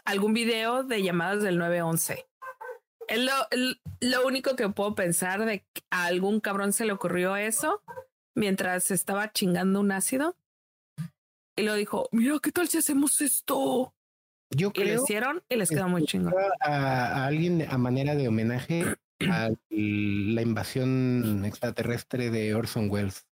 algún 0.05 0.33
video 0.33 0.83
de 0.83 1.03
llamadas 1.03 1.43
del 1.43 1.57
911. 1.57 2.25
Es 3.07 3.19
lo, 3.19 3.33
lo 3.99 4.25
único 4.25 4.55
que 4.55 4.69
puedo 4.69 4.95
pensar 4.95 5.45
de 5.45 5.65
que 5.73 5.81
a 5.89 6.05
algún 6.05 6.39
cabrón 6.39 6.71
se 6.71 6.85
le 6.85 6.93
ocurrió 6.93 7.35
eso 7.35 7.81
mientras 8.35 8.91
estaba 8.91 9.31
chingando 9.31 9.79
un 9.81 9.91
ácido. 9.91 10.37
Y 11.55 11.63
lo 11.63 11.75
dijo, 11.75 12.07
mira, 12.11 12.37
¿qué 12.41 12.51
tal 12.51 12.67
si 12.67 12.77
hacemos 12.77 13.21
esto? 13.21 13.93
Yo 14.49 14.71
creo. 14.71 14.85
Y 14.85 14.95
lo 14.95 15.03
hicieron 15.03 15.43
y 15.49 15.55
les 15.55 15.69
quedó 15.69 15.87
muy 15.87 16.05
chingón. 16.05 16.33
A, 16.61 17.25
alguien 17.25 17.67
a 17.69 17.77
manera 17.77 18.15
de 18.15 18.27
homenaje 18.27 18.85
a 19.29 19.49
la 19.69 20.41
invasión 20.41 21.43
extraterrestre 21.45 22.29
de 22.31 22.55
Orson 22.55 22.89
Welles. 22.89 23.27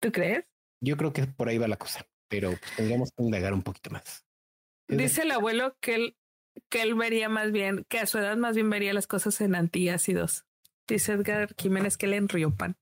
¿Tú 0.00 0.10
crees? 0.10 0.44
Yo 0.82 0.96
creo 0.96 1.12
que 1.12 1.26
por 1.26 1.48
ahí 1.48 1.58
va 1.58 1.68
la 1.68 1.76
cosa, 1.76 2.06
pero 2.28 2.50
pues, 2.50 2.76
tendríamos 2.76 3.10
que 3.16 3.22
indagar 3.22 3.54
un 3.54 3.62
poquito 3.62 3.90
más. 3.90 4.26
Dice 4.88 5.22
el 5.22 5.30
abuelo 5.30 5.76
que 5.80 5.94
él 5.94 6.16
que 6.68 6.82
él 6.82 6.94
vería 6.94 7.28
más 7.28 7.52
bien, 7.52 7.84
que 7.88 7.98
a 7.98 8.06
su 8.06 8.18
edad 8.18 8.36
más 8.36 8.54
bien 8.54 8.68
vería 8.70 8.92
las 8.92 9.06
cosas 9.06 9.40
en 9.40 9.54
antiácidos. 9.54 10.44
Dice 10.88 11.12
Edgar 11.12 11.54
Jiménez 11.56 11.96
que 11.96 12.06
le 12.06 12.16
enriopan. 12.16 12.76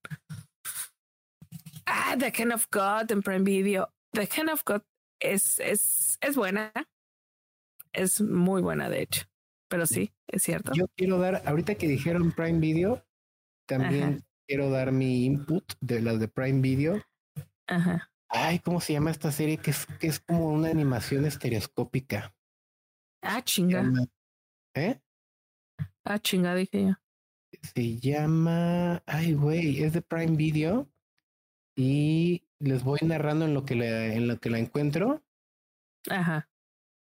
Ah, 1.87 2.17
The 2.19 2.33
Hand 2.37 2.53
of 2.53 2.67
God 2.73 3.11
en 3.13 3.23
Prime 3.23 3.45
Video. 3.45 3.93
The 4.13 4.29
Hand 4.37 4.51
of 4.51 4.65
God 4.65 4.83
es, 5.21 5.61
es, 5.61 6.19
es 6.21 6.37
buena. 6.37 6.73
Es 7.93 8.21
muy 8.21 8.63
buena, 8.63 8.89
de 8.89 9.03
hecho. 9.03 9.25
Pero 9.69 9.87
sí, 9.87 10.13
es 10.29 10.43
cierto. 10.43 10.73
Yo 10.75 10.87
quiero 10.97 11.19
dar, 11.19 11.43
ahorita 11.47 11.77
que 11.77 11.87
dijeron 11.87 12.33
Prime 12.33 12.59
Video, 12.59 13.05
también 13.67 14.25
quiero 14.49 14.71
dar 14.71 14.91
mi 14.91 15.25
input 15.25 15.65
de 15.81 16.01
las 16.01 16.19
de 16.19 16.29
Prime 16.29 16.61
Video. 16.61 17.03
Ajá. 17.71 18.11
Ay, 18.29 18.59
¿cómo 18.59 18.81
se 18.81 18.93
llama 18.93 19.13
esta 19.13 19.31
serie? 19.31 19.57
Que 19.57 19.71
es, 19.71 19.87
que 19.99 20.09
es 20.09 20.21
como 20.21 20.49
una 20.49 20.69
animación 20.69 21.25
estereoscópica. 21.25 22.35
Ah, 23.23 23.43
chinga. 23.43 23.85
¿Eh? 24.75 25.01
Ah, 26.05 26.19
chinga, 26.19 26.55
dije 26.55 26.87
yo. 26.87 26.95
Se 27.63 27.99
llama. 27.99 29.03
Ay, 29.07 29.35
güey, 29.35 29.83
es 29.83 29.93
de 29.93 30.03
Prime 30.03 30.37
Video. 30.37 30.91
Y 31.77 32.45
les 32.59 32.83
voy 32.83 32.99
narrando 33.03 33.45
en 33.45 33.55
lo 33.55 33.65
que 33.65 33.77
la, 33.77 34.07
en 34.07 34.27
lo 34.27 34.39
que 34.39 34.51
la 34.51 34.59
encuentro. 34.59 35.23
Ajá. 36.09 36.51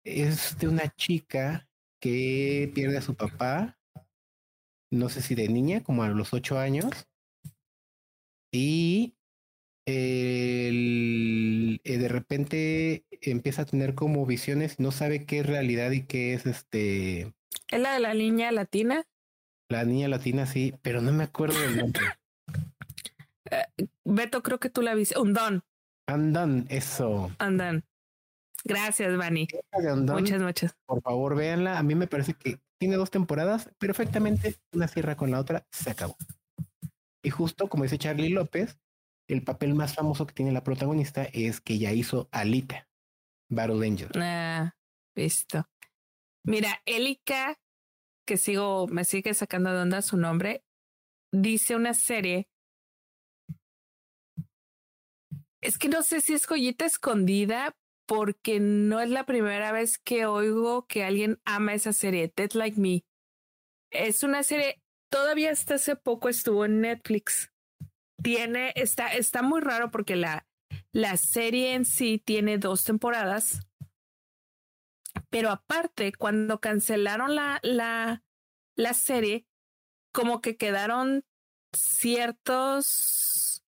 Es 0.03 0.57
de 0.59 0.67
una 0.67 0.89
chica 0.95 1.67
que 1.99 2.71
pierde 2.73 2.97
a 2.97 3.01
su 3.01 3.15
papá. 3.15 3.79
No 4.91 5.09
sé 5.09 5.21
si 5.21 5.33
de 5.33 5.47
niña, 5.47 5.83
como 5.83 6.03
a 6.03 6.09
los 6.09 6.33
ocho 6.33 6.59
años. 6.59 7.07
Y 8.51 9.15
el, 9.85 11.81
eh, 11.83 11.97
de 11.97 12.07
repente 12.07 13.05
empieza 13.21 13.63
a 13.63 13.65
tener 13.65 13.95
como 13.95 14.25
visiones, 14.25 14.79
no 14.79 14.91
sabe 14.91 15.25
qué 15.25 15.39
es 15.39 15.45
realidad 15.45 15.91
y 15.91 16.03
qué 16.03 16.33
es 16.33 16.45
este. 16.45 17.33
¿Es 17.69 17.79
la 17.79 17.93
de 17.93 17.99
la 17.99 18.13
niña 18.13 18.51
latina? 18.51 19.05
La 19.69 19.85
niña 19.85 20.07
latina, 20.07 20.45
sí, 20.45 20.73
pero 20.81 21.01
no 21.01 21.11
me 21.11 21.23
acuerdo 21.23 21.59
del 21.59 21.77
nombre. 21.77 22.03
Eh, 23.53 23.65
Beto, 24.05 24.41
creo 24.43 24.61
que 24.61 24.69
tú 24.69 24.81
la 24.81 24.95
viste. 24.95 25.19
Undón. 25.19 25.61
Andan, 26.07 26.67
eso. 26.69 27.35
Andan. 27.37 27.83
Gracias, 28.63 29.17
Vani. 29.17 29.45
muchas, 30.07 30.41
muchas. 30.41 30.77
Por 30.85 31.01
favor, 31.01 31.35
véanla. 31.35 31.77
A 31.77 31.83
mí 31.83 31.93
me 31.95 32.07
parece 32.07 32.33
que 32.33 32.61
tiene 32.79 32.95
dos 32.95 33.11
temporadas 33.11 33.69
perfectamente, 33.77 34.55
una 34.71 34.87
cierra 34.87 35.17
con 35.17 35.31
la 35.31 35.39
otra, 35.39 35.67
se 35.71 35.91
acabó. 35.91 36.15
Y 37.23 37.29
justo 37.29 37.67
como 37.67 37.83
dice 37.83 37.97
Charlie 37.97 38.29
López, 38.29 38.79
el 39.31 39.43
papel 39.43 39.75
más 39.75 39.95
famoso 39.95 40.27
que 40.27 40.33
tiene 40.33 40.51
la 40.51 40.63
protagonista 40.63 41.23
es 41.23 41.61
que 41.61 41.77
ya 41.77 41.93
hizo 41.93 42.27
Alita, 42.31 42.89
Battle 43.49 43.87
Angel. 43.87 44.09
Ah, 44.15 44.75
visto. 45.15 45.69
Mira, 46.43 46.81
Elika, 46.85 47.57
que 48.27 48.35
sigo, 48.35 48.87
me 48.87 49.05
sigue 49.05 49.33
sacando 49.33 49.71
de 49.71 49.79
onda 49.79 50.01
su 50.01 50.17
nombre, 50.17 50.65
dice 51.31 51.75
una 51.75 51.93
serie. 51.93 52.49
Es 55.61 55.77
que 55.77 55.87
no 55.87 56.01
sé 56.03 56.19
si 56.19 56.33
es 56.33 56.45
joyita 56.45 56.85
escondida, 56.85 57.77
porque 58.07 58.59
no 58.59 58.99
es 58.99 59.09
la 59.09 59.25
primera 59.25 59.71
vez 59.71 59.97
que 59.97 60.25
oigo 60.25 60.87
que 60.87 61.05
alguien 61.05 61.39
ama 61.45 61.73
esa 61.73 61.93
serie, 61.93 62.33
Dead 62.35 62.51
Like 62.53 62.79
Me. 62.79 63.05
Es 63.91 64.23
una 64.23 64.43
serie, 64.43 64.81
todavía 65.09 65.51
hasta 65.51 65.75
hace 65.75 65.95
poco 65.95 66.27
estuvo 66.27 66.65
en 66.65 66.81
Netflix 66.81 67.51
tiene, 68.21 68.73
está, 68.75 69.07
está 69.07 69.41
muy 69.41 69.61
raro 69.61 69.91
porque 69.91 70.15
la, 70.15 70.47
la 70.91 71.17
serie 71.17 71.73
en 71.73 71.85
sí 71.85 72.21
tiene 72.23 72.57
dos 72.57 72.83
temporadas. 72.83 73.67
Pero 75.29 75.49
aparte, 75.49 76.11
cuando 76.13 76.59
cancelaron 76.59 77.35
la, 77.35 77.59
la, 77.63 78.23
la 78.75 78.93
serie, 78.93 79.45
como 80.11 80.41
que 80.41 80.57
quedaron 80.57 81.25
ciertos, 81.73 83.63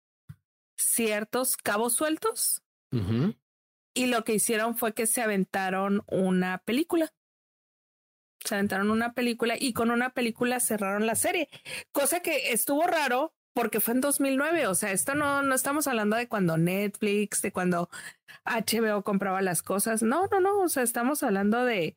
ciertos 0.76 1.56
cabos 1.56 1.94
sueltos. 1.94 2.62
Y 3.94 4.06
lo 4.06 4.22
que 4.24 4.34
hicieron 4.34 4.76
fue 4.76 4.92
que 4.92 5.06
se 5.06 5.22
aventaron 5.22 6.02
una 6.08 6.58
película. 6.58 7.14
Se 8.44 8.54
aventaron 8.56 8.90
una 8.90 9.14
película 9.14 9.54
y 9.58 9.72
con 9.72 9.90
una 9.90 10.10
película 10.10 10.60
cerraron 10.60 11.06
la 11.06 11.14
serie, 11.14 11.48
cosa 11.92 12.20
que 12.20 12.52
estuvo 12.52 12.86
raro 12.86 13.34
porque 13.54 13.80
fue 13.80 13.94
en 13.94 14.00
2009. 14.00 14.66
O 14.66 14.74
sea, 14.74 14.92
esto 14.92 15.14
no, 15.14 15.42
no 15.42 15.54
estamos 15.54 15.86
hablando 15.86 16.16
de 16.16 16.28
cuando 16.28 16.56
Netflix, 16.56 17.42
de 17.42 17.52
cuando 17.52 17.88
HBO 18.44 19.02
compraba 19.02 19.42
las 19.42 19.62
cosas. 19.62 20.02
No, 20.02 20.26
no, 20.28 20.40
no. 20.40 20.60
O 20.60 20.68
sea, 20.68 20.82
estamos 20.82 21.22
hablando 21.22 21.64
de, 21.64 21.96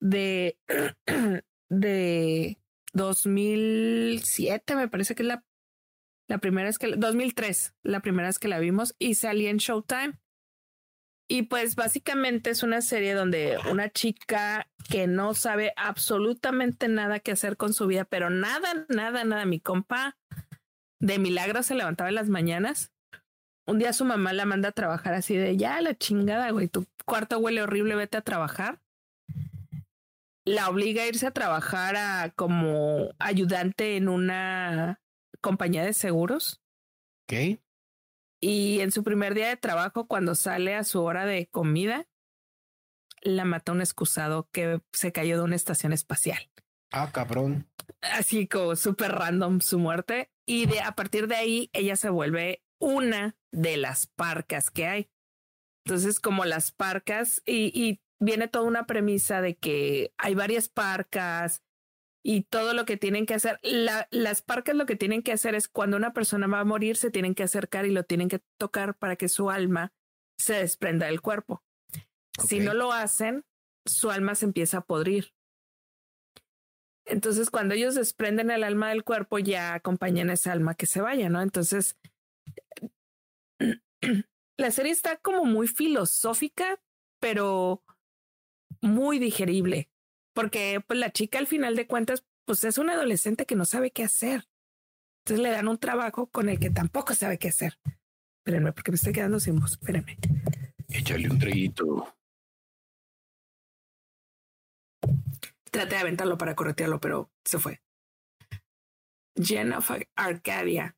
de, 0.00 0.58
de 1.68 2.58
2007, 2.92 4.76
me 4.76 4.88
parece 4.88 5.14
que 5.14 5.22
es 5.22 5.28
la, 5.28 5.44
la 6.28 6.38
primera 6.38 6.68
vez 6.68 6.78
que, 6.78 6.96
2003, 6.96 7.74
la 7.82 8.00
primera 8.00 8.28
vez 8.28 8.38
que 8.38 8.48
la 8.48 8.58
vimos 8.58 8.94
y 8.98 9.14
salí 9.14 9.46
en 9.46 9.58
Showtime. 9.58 10.18
Y 11.30 11.42
pues 11.42 11.76
básicamente 11.76 12.48
es 12.48 12.62
una 12.62 12.80
serie 12.80 13.12
donde 13.12 13.58
una 13.70 13.90
chica 13.90 14.70
que 14.88 15.06
no 15.06 15.34
sabe 15.34 15.74
absolutamente 15.76 16.88
nada 16.88 17.20
que 17.20 17.32
hacer 17.32 17.58
con 17.58 17.74
su 17.74 17.86
vida, 17.86 18.06
pero 18.06 18.30
nada, 18.30 18.86
nada, 18.88 19.24
nada, 19.24 19.44
mi 19.44 19.60
compa 19.60 20.16
de 21.00 21.18
milagro 21.18 21.62
se 21.62 21.74
levantaba 21.74 22.08
en 22.08 22.14
las 22.14 22.28
mañanas. 22.28 22.92
Un 23.66 23.78
día 23.78 23.92
su 23.92 24.04
mamá 24.04 24.32
la 24.32 24.46
manda 24.46 24.70
a 24.70 24.72
trabajar 24.72 25.14
así 25.14 25.36
de 25.36 25.56
ya 25.56 25.80
la 25.80 25.94
chingada, 25.94 26.50
güey, 26.50 26.68
tu 26.68 26.86
cuarto 27.04 27.38
huele 27.38 27.62
horrible, 27.62 27.96
vete 27.96 28.16
a 28.16 28.22
trabajar. 28.22 28.80
La 30.44 30.70
obliga 30.70 31.02
a 31.02 31.06
irse 31.06 31.26
a 31.26 31.32
trabajar 31.32 31.96
a 31.96 32.30
como 32.34 33.10
ayudante 33.18 33.96
en 33.96 34.08
una 34.08 35.00
compañía 35.40 35.84
de 35.84 35.92
seguros. 35.92 36.62
Ok. 37.24 37.60
Y 38.40 38.80
en 38.80 38.92
su 38.92 39.02
primer 39.02 39.34
día 39.34 39.48
de 39.48 39.56
trabajo, 39.56 40.06
cuando 40.06 40.34
sale 40.34 40.74
a 40.74 40.84
su 40.84 41.02
hora 41.02 41.26
de 41.26 41.48
comida, 41.48 42.06
la 43.20 43.44
mata 43.44 43.72
un 43.72 43.80
excusado 43.80 44.48
que 44.52 44.80
se 44.92 45.12
cayó 45.12 45.36
de 45.36 45.42
una 45.42 45.56
estación 45.56 45.92
espacial. 45.92 46.50
Ah, 46.90 47.10
cabrón. 47.12 47.68
Así 48.00 48.46
como 48.46 48.76
súper 48.76 49.12
random 49.12 49.60
su 49.60 49.78
muerte. 49.78 50.30
Y 50.48 50.64
de 50.64 50.80
a 50.80 50.92
partir 50.92 51.28
de 51.28 51.36
ahí 51.36 51.70
ella 51.74 51.94
se 51.94 52.08
vuelve 52.08 52.64
una 52.80 53.36
de 53.52 53.76
las 53.76 54.06
parcas 54.06 54.70
que 54.70 54.86
hay. 54.86 55.10
Entonces, 55.84 56.20
como 56.20 56.46
las 56.46 56.72
parcas, 56.72 57.42
y, 57.44 57.70
y 57.78 58.00
viene 58.18 58.48
toda 58.48 58.64
una 58.64 58.86
premisa 58.86 59.42
de 59.42 59.56
que 59.56 60.14
hay 60.16 60.34
varias 60.34 60.70
parcas 60.70 61.62
y 62.24 62.44
todo 62.44 62.72
lo 62.72 62.86
que 62.86 62.96
tienen 62.96 63.26
que 63.26 63.34
hacer. 63.34 63.58
La, 63.62 64.08
las 64.10 64.40
parcas 64.40 64.74
lo 64.74 64.86
que 64.86 64.96
tienen 64.96 65.22
que 65.22 65.32
hacer 65.32 65.54
es 65.54 65.68
cuando 65.68 65.98
una 65.98 66.14
persona 66.14 66.46
va 66.46 66.60
a 66.60 66.64
morir, 66.64 66.96
se 66.96 67.10
tienen 67.10 67.34
que 67.34 67.42
acercar 67.42 67.84
y 67.84 67.92
lo 67.92 68.04
tienen 68.04 68.30
que 68.30 68.40
tocar 68.58 68.96
para 68.96 69.16
que 69.16 69.28
su 69.28 69.50
alma 69.50 69.92
se 70.38 70.54
desprenda 70.54 71.06
del 71.06 71.20
cuerpo. 71.20 71.62
Si 72.48 72.60
no 72.60 72.72
lo 72.72 72.92
hacen, 72.92 73.44
su 73.84 74.10
alma 74.10 74.34
se 74.34 74.46
empieza 74.46 74.78
a 74.78 74.86
podrir. 74.86 75.34
Entonces, 77.08 77.50
cuando 77.50 77.74
ellos 77.74 77.94
desprenden 77.94 78.50
el 78.50 78.64
alma 78.64 78.90
del 78.90 79.02
cuerpo, 79.02 79.38
ya 79.38 79.74
acompañan 79.74 80.30
esa 80.30 80.52
alma 80.52 80.74
que 80.74 80.86
se 80.86 81.00
vaya, 81.00 81.28
¿no? 81.28 81.40
Entonces, 81.40 81.96
la 84.58 84.70
serie 84.70 84.92
está 84.92 85.16
como 85.16 85.44
muy 85.44 85.68
filosófica, 85.68 86.80
pero 87.20 87.82
muy 88.80 89.18
digerible, 89.18 89.90
porque 90.34 90.82
pues 90.86 90.98
la 90.98 91.10
chica 91.10 91.38
al 91.38 91.46
final 91.46 91.76
de 91.76 91.86
cuentas, 91.86 92.24
pues 92.44 92.62
es 92.64 92.78
una 92.78 92.92
adolescente 92.92 93.46
que 93.46 93.56
no 93.56 93.64
sabe 93.64 93.90
qué 93.90 94.04
hacer. 94.04 94.46
Entonces 95.24 95.42
le 95.42 95.50
dan 95.50 95.68
un 95.68 95.78
trabajo 95.78 96.28
con 96.28 96.48
el 96.48 96.58
que 96.58 96.70
tampoco 96.70 97.14
sabe 97.14 97.38
qué 97.38 97.48
hacer. 97.48 97.78
Espérenme, 98.38 98.72
porque 98.72 98.90
me 98.90 98.96
estoy 98.96 99.12
quedando 99.12 99.40
sin 99.40 99.58
voz. 99.58 99.72
Espérenme. 99.72 100.16
Échale 100.88 101.28
un 101.28 101.38
traguito. 101.38 102.17
Traté 105.70 105.96
de 105.96 106.00
aventarlo 106.00 106.38
para 106.38 106.54
corretearlo, 106.54 107.00
pero 107.00 107.30
se 107.44 107.58
fue. 107.58 107.82
Jenna 109.36 109.80
Arcadia. 110.16 110.96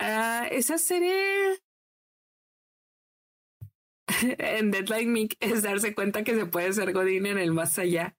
Uh, 0.00 0.46
esa 0.50 0.78
serie 0.78 1.58
en 4.38 4.70
Deadline 4.70 5.12
Me 5.12 5.28
es 5.40 5.62
darse 5.62 5.94
cuenta 5.94 6.24
que 6.24 6.34
se 6.34 6.46
puede 6.46 6.72
ser 6.72 6.92
Godín 6.92 7.26
en 7.26 7.38
el 7.38 7.52
más 7.52 7.78
allá. 7.78 8.16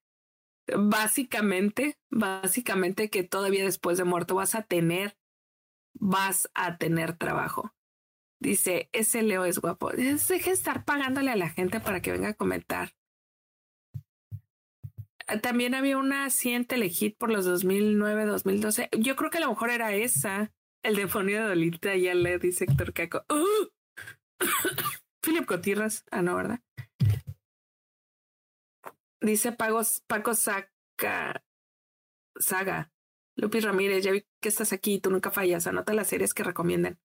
Básicamente, 0.77 1.97
básicamente 2.11 3.09
que 3.09 3.23
todavía 3.23 3.63
después 3.63 3.97
de 3.97 4.03
muerto 4.03 4.35
vas 4.35 4.55
a 4.55 4.61
tener, 4.61 5.17
vas 5.93 6.49
a 6.53 6.77
tener 6.77 7.17
trabajo. 7.17 7.73
Dice, 8.39 8.89
ese 8.93 9.23
Leo 9.23 9.45
es 9.45 9.59
guapo. 9.59 9.89
Deje 9.91 10.49
de 10.49 10.51
estar 10.51 10.85
pagándole 10.85 11.31
a 11.31 11.35
la 11.35 11.49
gente 11.49 11.79
para 11.79 12.01
que 12.01 12.11
venga 12.11 12.29
a 12.29 12.33
comentar. 12.35 12.93
También 15.37 15.75
había 15.75 15.97
una 15.97 16.25
así 16.25 16.51
en 16.51 16.65
Telehit 16.65 17.17
por 17.17 17.31
los 17.31 17.45
2009, 17.45 18.25
2012. 18.25 18.89
Yo 18.97 19.15
creo 19.15 19.29
que 19.29 19.37
a 19.37 19.41
lo 19.41 19.49
mejor 19.49 19.69
era 19.69 19.93
esa. 19.93 20.51
El 20.83 20.95
demonio 20.95 21.41
de 21.41 21.49
Dolita 21.49 21.95
ya 21.95 22.13
le 22.13 22.39
dice 22.39 22.65
Héctor 22.65 22.93
Caco. 22.93 23.25
¡Uh! 23.29 23.67
Philip 25.21 25.45
Cotirras. 25.45 26.05
Ah, 26.11 26.21
no, 26.21 26.35
¿verdad? 26.35 26.61
Dice 29.21 29.51
Pagos, 29.51 30.01
Paco 30.07 30.33
Saca, 30.33 31.43
Saga. 32.37 32.91
Lupi 33.35 33.59
Ramírez, 33.59 34.03
ya 34.03 34.11
vi 34.11 34.25
que 34.41 34.49
estás 34.49 34.73
aquí, 34.73 34.99
tú 34.99 35.11
nunca 35.11 35.31
fallas. 35.31 35.67
Anota 35.67 35.93
las 35.93 36.07
series 36.07 36.33
que 36.33 36.43
recomienden. 36.43 36.99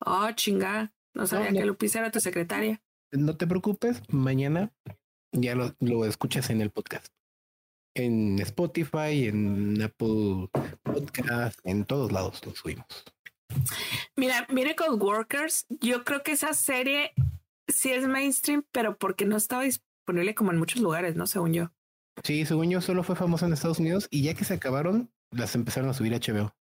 Oh, 0.00 0.30
chinga. 0.32 0.92
No 1.14 1.26
sabía 1.26 1.52
que 1.52 1.64
Lupi 1.64 1.86
era 1.94 2.10
tu 2.10 2.20
secretaria. 2.20 2.82
No 3.12 3.36
te 3.36 3.46
preocupes, 3.46 4.02
mañana 4.08 4.72
ya 5.32 5.54
lo, 5.54 5.74
lo 5.80 6.04
escuchas 6.04 6.50
en 6.50 6.60
el 6.60 6.70
podcast 6.70 7.15
en 7.96 8.38
Spotify, 8.40 9.26
en 9.26 9.80
Apple 9.82 10.48
Podcast, 10.82 11.58
en 11.64 11.84
todos 11.84 12.12
lados 12.12 12.44
lo 12.44 12.54
subimos. 12.54 12.86
Mira, 14.16 14.46
Miracle 14.50 14.90
Workers, 14.90 15.66
yo 15.80 16.04
creo 16.04 16.22
que 16.22 16.32
esa 16.32 16.52
serie 16.52 17.12
sí 17.68 17.92
es 17.92 18.06
mainstream, 18.06 18.64
pero 18.70 18.98
porque 18.98 19.24
no 19.24 19.36
estaba 19.36 19.62
disponible 19.62 20.34
como 20.34 20.52
en 20.52 20.58
muchos 20.58 20.80
lugares, 20.82 21.16
¿no? 21.16 21.26
Según 21.26 21.54
yo. 21.54 21.72
Sí, 22.22 22.44
según 22.44 22.70
yo 22.70 22.80
solo 22.80 23.02
fue 23.02 23.16
famosa 23.16 23.46
en 23.46 23.54
Estados 23.54 23.78
Unidos 23.78 24.08
y 24.10 24.22
ya 24.22 24.34
que 24.34 24.44
se 24.44 24.54
acabaron, 24.54 25.10
las 25.30 25.54
empezaron 25.54 25.88
a 25.88 25.94
subir 25.94 26.14
a 26.14 26.18
HBO. 26.18 26.54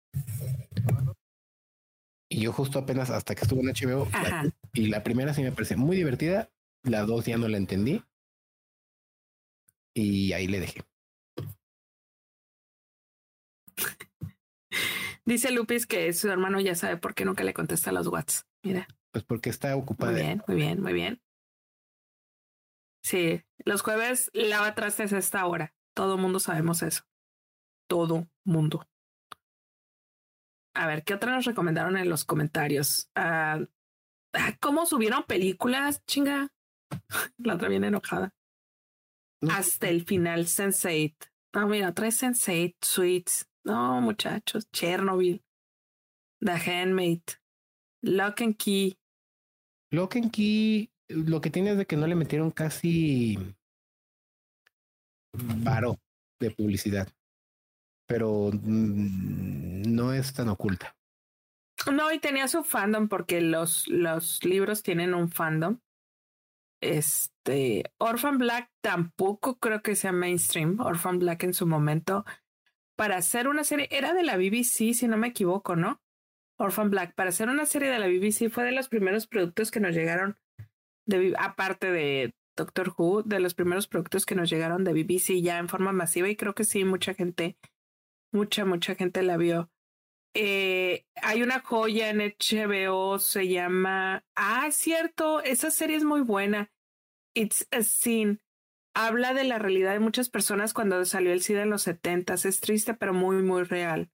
Y 2.30 2.42
yo 2.42 2.54
justo 2.54 2.80
apenas 2.80 3.10
hasta 3.10 3.36
que 3.36 3.42
estuve 3.42 3.62
en 3.62 3.68
HBO, 3.68 4.08
y 4.74 4.88
la 4.88 5.04
primera 5.04 5.34
sí 5.34 5.44
me 5.44 5.52
parece 5.52 5.76
muy 5.76 5.96
divertida, 5.96 6.50
la 6.84 7.04
dos 7.04 7.26
ya 7.26 7.38
no 7.38 7.48
la 7.48 7.58
entendí. 7.58 8.04
Y 9.94 10.34
ahí 10.34 10.48
le 10.48 10.60
dejé. 10.60 10.82
Dice 15.26 15.52
Lupis 15.52 15.88
que 15.88 16.14
su 16.14 16.30
hermano 16.30 16.60
ya 16.60 16.76
sabe 16.76 16.98
por 16.98 17.16
qué 17.16 17.26
nunca 17.26 17.44
le 17.44 17.54
contesta 17.54 17.92
los 17.92 18.08
WhatsApp. 18.08 18.46
Mira. 18.64 18.88
Pues 19.12 19.24
porque 19.24 19.50
está 19.50 19.76
ocupada. 19.76 20.12
Muy 20.12 20.22
bien, 20.22 20.44
muy 20.48 20.56
bien, 20.56 20.82
muy 20.82 20.94
bien. 20.94 21.22
Sí, 23.04 23.44
los 23.60 23.82
jueves 23.82 24.30
lava 24.34 24.76
trastes 24.76 25.14
a 25.14 25.18
esta 25.18 25.46
hora. 25.46 25.74
Todo 25.96 26.18
mundo 26.18 26.40
sabemos 26.40 26.82
eso. 26.82 27.04
Todo 27.88 28.28
mundo. 28.44 28.88
A 30.74 30.88
ver, 30.88 31.04
¿qué 31.04 31.14
otra 31.14 31.32
nos 31.32 31.46
recomendaron 31.46 31.98
en 31.98 32.10
los 32.10 32.26
comentarios? 32.26 33.10
Ah, 33.16 33.60
ah, 34.34 34.58
¿Cómo 34.60 34.86
subieron 34.86 35.24
películas? 35.24 36.04
Chinga. 36.06 36.50
La 37.38 37.56
otra 37.56 37.70
bien 37.70 37.84
enojada. 37.84 38.34
Hasta 39.50 39.90
el 39.90 40.04
final, 40.06 40.46
Sense8. 40.46 41.16
No, 41.54 41.68
mira, 41.68 41.94
tres 41.94 42.22
Sense8, 42.22 42.76
Sweets. 42.82 43.48
No, 43.66 44.00
muchachos. 44.00 44.70
Chernobyl. 44.72 45.42
The 46.40 46.52
Handmaid. 46.52 47.22
Lock 48.02 48.42
and 48.42 48.56
Key. 48.56 48.98
Lock 49.92 50.16
and 50.16 50.32
Key, 50.32 50.92
lo 51.08 51.42
que 51.42 51.50
tiene 51.50 51.72
es 51.72 51.78
de 51.78 51.86
que 51.86 51.98
no 51.98 52.06
le 52.06 52.16
metieron 52.16 52.52
casi 52.52 53.38
varo 55.34 56.00
de 56.40 56.52
publicidad. 56.52 57.08
Pero 58.08 58.52
no 58.54 60.14
es 60.14 60.34
tan 60.34 60.50
oculta. 60.50 60.96
No, 61.92 62.12
y 62.12 62.20
tenía 62.20 62.48
su 62.48 62.64
fandom 62.64 63.08
porque 63.08 63.42
los, 63.42 63.88
los 63.88 64.44
libros 64.44 64.84
tienen 64.84 65.14
un 65.16 65.30
fandom. 65.30 65.80
Este, 66.82 67.84
Orphan 67.98 68.38
Black 68.38 68.70
tampoco 68.82 69.58
creo 69.58 69.82
que 69.82 69.96
sea 69.96 70.12
mainstream. 70.12 70.80
Orphan 70.80 71.18
Black 71.20 71.44
en 71.44 71.54
su 71.54 71.66
momento, 71.66 72.26
para 72.96 73.18
hacer 73.18 73.48
una 73.48 73.64
serie, 73.64 73.88
era 73.92 74.14
de 74.14 74.24
la 74.24 74.38
BBC, 74.38 74.94
si 74.94 75.08
no 75.08 75.18
me 75.18 75.28
equivoco, 75.28 75.76
¿no? 75.76 76.02
Orphan 76.58 76.90
Black, 76.90 77.14
para 77.16 77.30
hacer 77.30 77.50
una 77.50 77.66
serie 77.66 77.90
de 77.90 78.00
la 78.00 78.08
BBC 78.08 78.50
fue 78.50 78.64
de 78.64 78.72
los 78.72 78.88
primeros 78.88 79.28
productos 79.28 79.72
que 79.72 79.80
nos 79.80 79.94
llegaron, 79.94 80.38
de, 81.06 81.36
aparte 81.38 81.92
de 81.92 82.34
Doctor 82.56 82.94
Who, 82.98 83.24
de 83.24 83.40
los 83.40 83.54
primeros 83.54 83.88
productos 83.88 84.26
que 84.26 84.36
nos 84.36 84.50
llegaron 84.50 84.84
de 84.84 84.94
BBC 84.94 85.42
ya 85.42 85.58
en 85.58 85.68
forma 85.68 85.92
masiva 85.92 86.30
y 86.30 86.36
creo 86.36 86.56
que 86.56 86.64
sí, 86.64 86.86
mucha 86.86 87.14
gente, 87.14 87.58
mucha, 88.32 88.64
mucha 88.66 88.96
gente 88.96 89.22
la 89.24 89.38
vio. 89.38 89.70
Eh, 90.34 91.06
hay 91.22 91.44
una 91.44 91.62
joya 91.62 92.10
en 92.10 92.20
HBO, 92.20 93.20
se 93.20 93.48
llama, 93.48 94.26
ah, 94.36 94.70
cierto, 94.72 95.42
esa 95.42 95.72
serie 95.72 95.98
es 95.98 96.04
muy 96.04 96.22
buena. 96.22 96.72
It's 97.34 97.68
a 97.72 97.84
Sin. 97.84 98.42
Habla 98.96 99.34
de 99.34 99.44
la 99.44 99.60
realidad 99.60 99.92
de 99.92 100.00
muchas 100.00 100.30
personas 100.30 100.74
cuando 100.74 101.04
salió 101.06 101.32
el 101.32 101.42
SIDA 101.42 101.64
en 101.64 101.70
los 101.70 101.84
setentas. 101.84 102.46
Es 102.46 102.62
triste, 102.62 102.94
pero 102.94 103.14
muy, 103.14 103.44
muy 103.44 103.64
real. 103.64 104.10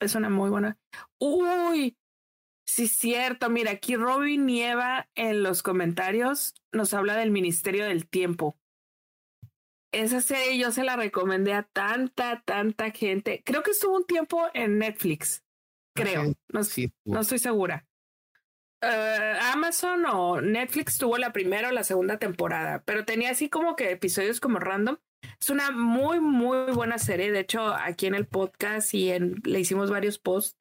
Es 0.00 0.14
una 0.14 0.30
muy 0.30 0.48
buena. 0.48 0.78
Uy, 1.18 1.96
sí, 2.64 2.88
cierto. 2.88 3.50
Mira, 3.50 3.72
aquí 3.72 3.96
Robin 3.96 4.46
Nieva 4.46 5.08
en 5.14 5.42
los 5.42 5.62
comentarios 5.62 6.54
nos 6.72 6.94
habla 6.94 7.16
del 7.16 7.30
Ministerio 7.30 7.84
del 7.84 8.06
Tiempo 8.08 8.56
esa 9.94 10.20
serie 10.20 10.58
yo 10.58 10.72
se 10.72 10.84
la 10.84 10.96
recomendé 10.96 11.52
a 11.52 11.62
tanta, 11.62 12.42
tanta 12.44 12.90
gente. 12.90 13.42
Creo 13.44 13.62
que 13.62 13.70
estuvo 13.70 13.96
un 13.96 14.04
tiempo 14.04 14.42
en 14.52 14.78
Netflix. 14.78 15.42
Creo. 15.94 16.34
No, 16.48 16.60
no 17.04 17.20
estoy 17.20 17.38
segura. 17.38 17.86
Eh, 18.84 19.38
Amazon 19.52 20.04
o 20.06 20.40
Netflix 20.40 20.98
tuvo 20.98 21.16
la 21.18 21.32
primera 21.32 21.68
o 21.68 21.72
la 21.72 21.84
segunda 21.84 22.18
temporada, 22.18 22.82
pero 22.84 23.04
tenía 23.04 23.30
así 23.30 23.48
como 23.48 23.76
que 23.76 23.90
episodios 23.90 24.40
como 24.40 24.58
random. 24.58 24.98
Es 25.40 25.50
una 25.50 25.70
muy, 25.70 26.20
muy 26.20 26.72
buena 26.72 26.98
serie. 26.98 27.32
De 27.32 27.40
hecho, 27.40 27.74
aquí 27.74 28.06
en 28.06 28.14
el 28.14 28.26
podcast 28.26 28.92
y 28.94 29.10
en, 29.10 29.40
le 29.44 29.60
hicimos 29.60 29.90
varios 29.90 30.18
posts. 30.18 30.58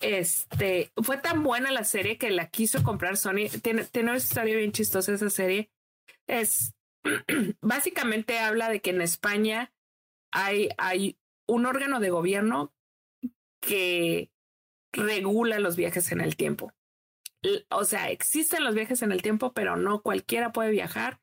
Este 0.00 0.90
fue 1.02 1.18
tan 1.18 1.42
buena 1.42 1.70
la 1.70 1.84
serie 1.84 2.18
que 2.18 2.30
la 2.30 2.48
quiso 2.48 2.82
comprar 2.82 3.16
Sony. 3.16 3.48
Tiene, 3.62 3.84
tiene 3.84 4.10
una 4.10 4.18
historia 4.18 4.56
bien 4.56 4.72
chistosa 4.72 5.12
esa 5.12 5.30
serie. 5.30 5.70
Es 6.26 6.74
básicamente 7.60 8.38
habla 8.38 8.70
de 8.70 8.80
que 8.80 8.90
en 8.90 9.02
España 9.02 9.72
hay, 10.32 10.70
hay 10.78 11.18
un 11.46 11.66
órgano 11.66 12.00
de 12.00 12.10
gobierno 12.10 12.72
que 13.60 14.30
regula 14.92 15.60
los 15.60 15.76
viajes 15.76 16.10
en 16.12 16.20
el 16.20 16.36
tiempo. 16.36 16.72
O 17.70 17.84
sea, 17.84 18.10
existen 18.10 18.64
los 18.64 18.74
viajes 18.74 19.02
en 19.02 19.12
el 19.12 19.22
tiempo, 19.22 19.52
pero 19.52 19.76
no 19.76 20.02
cualquiera 20.02 20.52
puede 20.52 20.70
viajar 20.70 21.20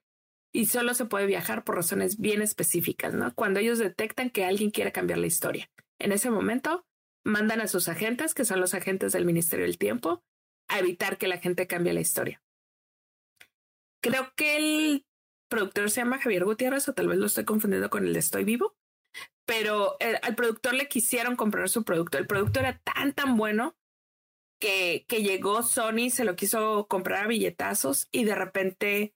y 0.53 0.65
solo 0.65 0.93
se 0.93 1.05
puede 1.05 1.28
viajar 1.28 1.63
por 1.63 1.76
razones 1.76 2.17
bien 2.17 2.41
específicas, 2.41 3.13
¿no? 3.13 3.34
Cuando 3.36 3.59
ellos 3.59 3.80
detectan 3.80 4.30
que 4.30 4.45
alguien 4.45 4.72
quiere 4.72 4.91
cambiar 4.91 5.20
la 5.20 5.28
historia. 5.28 5.70
En 5.99 6.11
ese 6.11 6.30
momento, 6.30 6.86
mandan 7.24 7.61
a 7.61 7.67
sus 7.67 7.88
agentes, 7.88 8.34
que 8.34 8.45
son 8.45 8.59
los 8.59 8.74
agentes 8.74 9.11
del 9.11 9.26
Ministerio 9.26 9.65
del 9.65 9.78
Tiempo, 9.78 10.24
a 10.67 10.80
evitar 10.80 11.17
que 11.17 11.28
la 11.28 11.38
gente 11.38 11.67
cambie 11.67 11.93
la 11.93 12.01
historia. 12.01 12.41
Creo 14.01 14.34
que 14.36 14.57
el 14.57 15.05
productor 15.49 15.89
se 15.89 16.01
llama 16.01 16.20
Javier 16.20 16.45
Gutiérrez 16.45 16.88
o 16.89 16.93
tal 16.93 17.07
vez 17.07 17.17
lo 17.17 17.26
estoy 17.26 17.45
confundiendo 17.45 17.89
con 17.89 18.05
el 18.05 18.13
de 18.13 18.20
Estoy 18.20 18.43
Vivo, 18.43 18.76
pero 19.45 19.97
al 20.22 20.36
productor 20.36 20.74
le 20.74 20.88
quisieron 20.88 21.36
comprar 21.36 21.70
su 21.70 21.84
producto. 21.84 22.17
El 22.17 22.28
producto 22.28 22.59
era 22.59 22.80
tan, 22.80 23.13
tan 23.13 23.36
bueno 23.36 23.76
que, 24.60 25.05
que 25.07 25.24
llegó 25.24 25.64
Sony, 25.64 26.10
se 26.12 26.26
lo 26.26 26.36
quiso 26.36 26.88
comprar 26.88 27.26
a 27.26 27.28
billetazos 27.28 28.07
y 28.12 28.24
de 28.24 28.36
repente... 28.36 29.16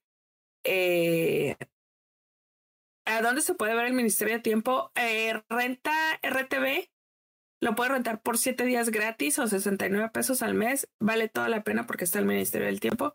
Eh, 0.64 1.56
¿A 3.06 3.20
dónde 3.20 3.42
se 3.42 3.54
puede 3.54 3.74
ver 3.74 3.84
el 3.84 3.92
Ministerio 3.92 4.34
de 4.34 4.40
Tiempo? 4.40 4.90
Eh, 4.94 5.34
renta 5.50 5.92
RTV, 6.22 6.88
lo 7.60 7.74
puede 7.74 7.90
rentar 7.90 8.22
por 8.22 8.38
siete 8.38 8.64
días 8.64 8.88
gratis 8.88 9.38
o 9.38 9.46
69 9.46 10.08
pesos 10.10 10.40
al 10.40 10.54
mes. 10.54 10.88
Vale 11.00 11.28
toda 11.28 11.50
la 11.50 11.62
pena 11.64 11.86
porque 11.86 12.04
está 12.04 12.18
el 12.18 12.24
Ministerio 12.24 12.66
del 12.66 12.80
Tiempo 12.80 13.14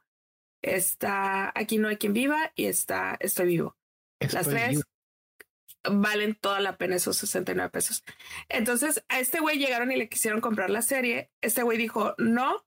está 0.62 1.52
Aquí 1.56 1.78
no 1.78 1.88
hay 1.88 1.98
quien 1.98 2.14
viva 2.14 2.52
y 2.56 2.66
está 2.66 3.18
Estoy 3.20 3.48
vivo. 3.48 3.78
Las 4.20 4.48
tres 4.48 4.84
valen 5.84 6.36
toda 6.36 6.60
la 6.60 6.78
pena 6.78 6.96
esos 6.96 7.18
69 7.18 7.70
pesos. 7.70 8.04
Entonces 8.50 9.04
a 9.10 9.20
este 9.20 9.40
güey 9.40 9.58
llegaron 9.58 9.92
y 9.92 9.98
le 9.98 10.10
quisieron 10.10 10.42
comprar 10.42 10.70
la 10.70 10.82
serie. 10.82 11.32
Este 11.42 11.64
güey 11.64 11.78
dijo 11.78 12.16
no, 12.18 12.66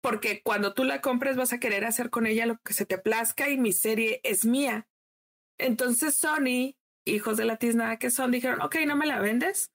porque 0.00 0.42
cuando 0.42 0.74
tú 0.74 0.84
la 0.84 1.00
compres 1.00 1.36
vas 1.36 1.52
a 1.52 1.60
querer 1.60 1.84
hacer 1.84 2.10
con 2.10 2.26
ella 2.26 2.46
lo 2.46 2.58
que 2.58 2.74
se 2.74 2.86
te 2.86 2.98
plazca 2.98 3.48
y 3.48 3.58
mi 3.58 3.72
serie 3.72 4.20
es 4.24 4.44
mía. 4.44 4.88
Entonces 5.58 6.16
Sony, 6.16 6.76
hijos 7.04 7.36
de 7.36 7.44
la 7.44 7.56
tiznada 7.56 7.98
que 7.98 8.10
son, 8.10 8.30
dijeron, 8.30 8.60
ok, 8.62 8.76
no 8.86 8.96
me 8.96 9.06
la 9.06 9.20
vendes, 9.20 9.72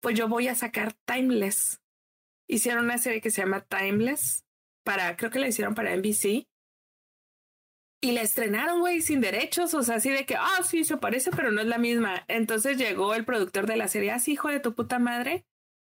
pues 0.00 0.16
yo 0.16 0.28
voy 0.28 0.48
a 0.48 0.54
sacar 0.54 0.92
Timeless. 1.04 1.80
Hicieron 2.48 2.84
una 2.84 2.98
serie 2.98 3.20
que 3.20 3.30
se 3.30 3.42
llama 3.42 3.62
Timeless 3.62 4.44
para, 4.84 5.16
creo 5.16 5.30
que 5.32 5.40
la 5.40 5.48
hicieron 5.48 5.74
para 5.74 5.96
NBC 5.96 6.46
y 8.00 8.12
la 8.12 8.22
estrenaron, 8.22 8.80
güey, 8.80 9.00
sin 9.00 9.20
derechos, 9.20 9.74
o 9.74 9.82
sea, 9.82 9.96
así 9.96 10.10
de 10.10 10.26
que, 10.26 10.36
ah, 10.36 10.62
sí, 10.62 10.84
se 10.84 10.96
parece, 10.96 11.30
pero 11.30 11.50
no 11.50 11.60
es 11.60 11.66
la 11.66 11.78
misma. 11.78 12.24
Entonces 12.28 12.76
llegó 12.76 13.14
el 13.14 13.24
productor 13.24 13.66
de 13.66 13.76
la 13.76 13.88
serie, 13.88 14.12
así, 14.12 14.32
hijo 14.32 14.48
de 14.48 14.60
tu 14.60 14.74
puta 14.74 14.98
madre, 14.98 15.46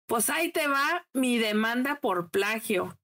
pues 0.07 0.29
ahí 0.29 0.51
te 0.51 0.67
va 0.67 1.07
mi 1.13 1.37
demanda 1.37 1.99
por 2.01 2.31
plagio. 2.31 2.97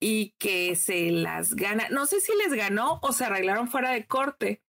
Y 0.00 0.34
que 0.38 0.74
se 0.74 1.12
las 1.12 1.54
gana. 1.54 1.88
No 1.90 2.06
sé 2.06 2.20
si 2.20 2.32
les 2.36 2.52
ganó 2.54 2.98
o 3.02 3.12
se 3.12 3.24
arreglaron 3.24 3.68
fuera 3.68 3.92
de 3.92 4.04
corte, 4.06 4.64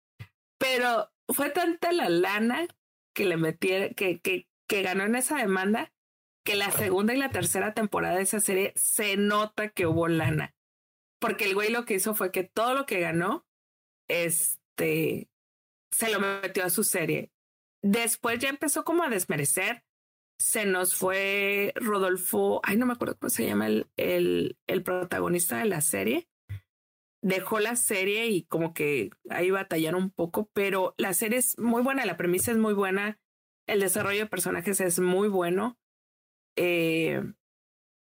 pero 0.58 1.12
fue 1.28 1.50
tanta 1.50 1.92
la 1.92 2.08
lana 2.08 2.66
que 3.14 3.26
le 3.26 3.36
metieron, 3.36 3.94
que, 3.94 4.20
que, 4.20 4.48
que 4.68 4.82
ganó 4.82 5.04
en 5.04 5.14
esa 5.14 5.36
demanda, 5.36 5.92
que 6.44 6.56
la 6.56 6.72
segunda 6.72 7.14
y 7.14 7.18
la 7.18 7.30
tercera 7.30 7.74
temporada 7.74 8.16
de 8.16 8.22
esa 8.22 8.40
serie 8.40 8.72
se 8.74 9.16
nota 9.16 9.68
que 9.68 9.86
hubo 9.86 10.08
lana 10.08 10.52
porque 11.20 11.44
el 11.44 11.54
güey 11.54 11.70
lo 11.70 11.84
que 11.84 11.94
hizo 11.94 12.14
fue 12.14 12.32
que 12.32 12.44
todo 12.44 12.74
lo 12.74 12.86
que 12.86 13.00
ganó, 13.00 13.46
este, 14.08 15.30
se 15.92 16.10
lo 16.10 16.18
metió 16.18 16.64
a 16.64 16.70
su 16.70 16.82
serie. 16.82 17.30
Después 17.82 18.38
ya 18.38 18.48
empezó 18.48 18.84
como 18.84 19.04
a 19.04 19.08
desmerecer. 19.08 19.84
Se 20.38 20.64
nos 20.64 20.94
fue 20.94 21.72
Rodolfo, 21.76 22.60
ay, 22.64 22.76
no 22.78 22.86
me 22.86 22.94
acuerdo 22.94 23.18
cómo 23.18 23.28
se 23.28 23.46
llama 23.46 23.66
el, 23.66 23.90
el, 23.96 24.58
el 24.66 24.82
protagonista 24.82 25.58
de 25.58 25.66
la 25.66 25.82
serie. 25.82 26.28
Dejó 27.22 27.60
la 27.60 27.76
serie 27.76 28.28
y 28.28 28.44
como 28.44 28.72
que 28.72 29.10
ahí 29.28 29.50
batallaron 29.50 30.04
un 30.04 30.10
poco, 30.10 30.48
pero 30.54 30.94
la 30.96 31.12
serie 31.12 31.38
es 31.38 31.58
muy 31.58 31.82
buena, 31.82 32.06
la 32.06 32.16
premisa 32.16 32.52
es 32.52 32.56
muy 32.56 32.72
buena, 32.72 33.20
el 33.66 33.80
desarrollo 33.80 34.20
de 34.20 34.26
personajes 34.26 34.80
es 34.80 34.98
muy 34.98 35.28
bueno. 35.28 35.78
Eh, 36.56 37.22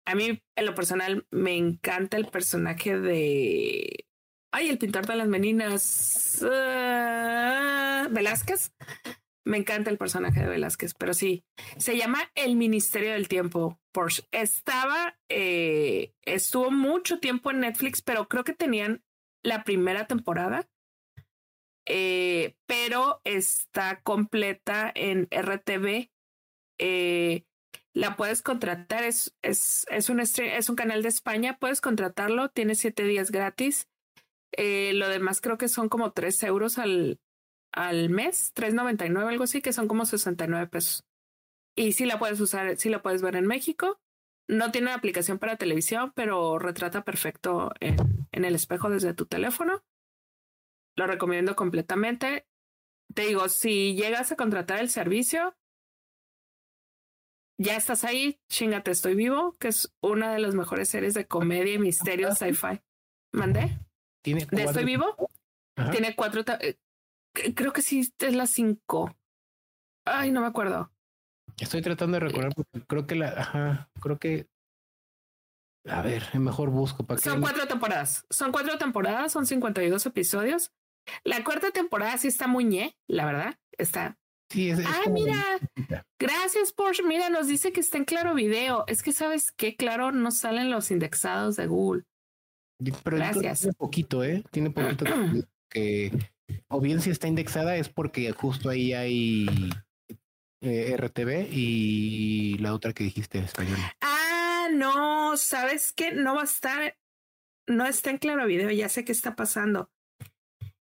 A 0.05 0.15
mí, 0.15 0.41
en 0.55 0.65
lo 0.65 0.75
personal, 0.75 1.27
me 1.31 1.55
encanta 1.55 2.17
el 2.17 2.27
personaje 2.27 2.99
de. 2.99 4.05
Ay, 4.51 4.69
el 4.69 4.77
pintor 4.77 5.07
de 5.07 5.15
las 5.15 5.27
meninas. 5.27 6.39
Uh, 6.41 8.13
Velázquez. 8.13 8.71
Me 9.47 9.57
encanta 9.57 9.91
el 9.91 9.97
personaje 9.99 10.39
de 10.39 10.47
Velázquez, 10.47 10.95
pero 10.95 11.13
sí, 11.13 11.43
se 11.77 11.97
llama 11.97 12.31
El 12.33 12.55
Ministerio 12.55 13.11
del 13.11 13.27
Tiempo. 13.27 13.79
Porsche. 13.91 14.23
Estaba, 14.31 15.17
eh, 15.29 16.13
estuvo 16.23 16.71
mucho 16.71 17.19
tiempo 17.19 17.51
en 17.51 17.59
Netflix, 17.61 18.01
pero 18.01 18.27
creo 18.27 18.43
que 18.43 18.53
tenían 18.53 19.03
la 19.43 19.63
primera 19.63 20.07
temporada, 20.07 20.67
eh, 21.87 22.55
pero 22.65 23.21
está 23.23 24.01
completa 24.01 24.91
en 24.95 25.27
RTV. 25.29 26.11
Eh, 26.79 27.45
la 27.95 28.17
puedes 28.17 28.41
contratar, 28.41 29.05
es, 29.05 29.33
es, 29.41 29.85
es, 29.89 30.09
un, 30.09 30.19
es 30.19 30.69
un 30.69 30.75
canal 30.75 31.01
de 31.01 31.07
España, 31.07 31.57
puedes 31.57 31.79
contratarlo, 31.79 32.49
tiene 32.49 32.75
siete 32.75 33.05
días 33.05 33.31
gratis. 33.31 33.87
Eh, 34.51 34.91
lo 34.93 35.07
demás 35.07 35.39
creo 35.39 35.57
que 35.57 35.69
son 35.69 35.87
como 35.87 36.11
tres 36.11 36.43
euros 36.43 36.77
al, 36.77 37.21
al 37.71 38.09
mes, 38.09 38.53
3.99, 38.53 39.29
algo 39.29 39.45
así, 39.45 39.61
que 39.61 39.71
son 39.71 39.87
como 39.87 40.05
69 40.05 40.67
pesos. 40.67 41.05
Y 41.73 41.93
sí 41.93 42.05
la 42.05 42.19
puedes 42.19 42.41
usar, 42.41 42.75
sí 42.77 42.89
la 42.89 43.01
puedes 43.01 43.21
ver 43.21 43.37
en 43.37 43.47
México. 43.47 44.01
No 44.49 44.71
tiene 44.71 44.91
aplicación 44.91 45.39
para 45.39 45.55
televisión, 45.55 46.11
pero 46.15 46.59
retrata 46.59 47.05
perfecto 47.05 47.71
en, 47.79 47.95
en 48.33 48.43
el 48.43 48.55
espejo 48.55 48.89
desde 48.89 49.13
tu 49.13 49.25
teléfono. 49.25 49.85
Lo 50.97 51.07
recomiendo 51.07 51.55
completamente. 51.55 52.45
Te 53.13 53.21
digo, 53.27 53.47
si 53.47 53.95
llegas 53.95 54.33
a 54.33 54.35
contratar 54.35 54.79
el 54.79 54.89
servicio, 54.89 55.55
ya 57.57 57.75
estás 57.75 58.03
ahí, 58.03 58.39
chingate, 58.49 58.91
estoy 58.91 59.15
vivo, 59.15 59.55
que 59.59 59.69
es 59.69 59.93
una 60.01 60.33
de 60.33 60.39
las 60.39 60.55
mejores 60.55 60.89
series 60.89 61.13
de 61.13 61.27
comedia 61.27 61.73
y 61.73 61.79
misterio 61.79 62.33
sci-fi. 62.33 62.81
¿Mandé? 63.31 63.79
¿Tiene 64.23 64.45
¿De 64.45 64.63
Estoy 64.63 64.85
vivo? 64.85 65.15
Tiene 65.91 66.15
cuatro. 66.15 66.43
Eh, 66.59 66.77
creo 67.53 67.73
que 67.73 67.81
sí 67.81 68.11
es 68.19 68.35
la 68.35 68.47
cinco. 68.47 69.15
Ay, 70.05 70.31
no 70.31 70.41
me 70.41 70.47
acuerdo. 70.47 70.91
Estoy 71.57 71.81
tratando 71.81 72.15
de 72.15 72.27
recordar 72.27 72.53
porque 72.55 72.81
creo 72.85 73.07
que 73.07 73.15
la. 73.15 73.29
Ajá, 73.29 73.89
creo 74.01 74.17
que. 74.19 74.47
A 75.87 76.01
ver, 76.01 76.23
mejor 76.39 76.71
busco 76.71 77.05
para 77.05 77.21
Son 77.21 77.41
cuatro 77.41 77.67
temporadas. 77.67 78.25
Son 78.29 78.51
cuatro 78.51 78.77
temporadas, 78.77 79.31
son 79.31 79.45
52 79.45 80.05
episodios. 80.05 80.71
La 81.23 81.43
cuarta 81.43 81.69
temporada 81.71 82.17
sí 82.17 82.27
está 82.27 82.47
muy 82.47 82.63
ñe, 82.63 82.97
la 83.07 83.25
verdad. 83.25 83.59
Está 83.77 84.17
Sí, 84.49 84.69
es, 84.69 84.79
ah, 84.85 85.09
mira, 85.09 85.43
gracias 86.19 86.71
Porsche. 86.71 87.03
Mira, 87.03 87.29
nos 87.29 87.47
dice 87.47 87.71
que 87.71 87.79
está 87.79 87.97
en 87.97 88.05
Claro 88.05 88.35
Video. 88.35 88.83
Es 88.87 89.01
que 89.01 89.11
sabes 89.11 89.51
que 89.51 89.75
Claro 89.75 90.11
no 90.11 90.31
salen 90.31 90.69
los 90.69 90.91
indexados 90.91 91.55
de 91.55 91.67
Google. 91.67 92.03
Pero 93.03 93.17
gracias. 93.17 93.61
Tiene 93.61 93.73
poquito, 93.73 94.23
¿eh? 94.23 94.43
Tiene 94.51 94.69
poquito 94.69 95.05
que, 95.69 96.11
o 96.67 96.79
bien 96.79 97.01
si 97.01 97.09
está 97.09 97.27
indexada 97.27 97.75
es 97.77 97.89
porque 97.89 98.31
justo 98.31 98.69
ahí 98.69 98.93
hay 98.93 99.47
eh, 100.61 100.95
RTV 100.97 101.47
y 101.51 102.57
la 102.59 102.73
otra 102.73 102.93
que 102.93 103.03
dijiste 103.03 103.39
en 103.39 103.45
español. 103.45 103.77
Ah, 104.01 104.67
no, 104.71 105.37
sabes 105.37 105.93
que 105.93 106.11
no 106.11 106.35
va 106.35 106.41
a 106.41 106.45
estar, 106.45 106.97
no 107.67 107.85
está 107.85 108.11
en 108.11 108.17
Claro 108.19 108.45
Video. 108.45 108.69
Ya 108.69 108.89
sé 108.89 109.05
qué 109.05 109.11
está 109.11 109.35
pasando. 109.35 109.89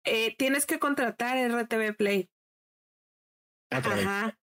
Eh, 0.05 0.35
tienes 0.37 0.65
que 0.65 0.79
contratar 0.79 1.37
RTV 1.37 1.95
Play. 1.95 2.29
Ajá. 3.77 4.37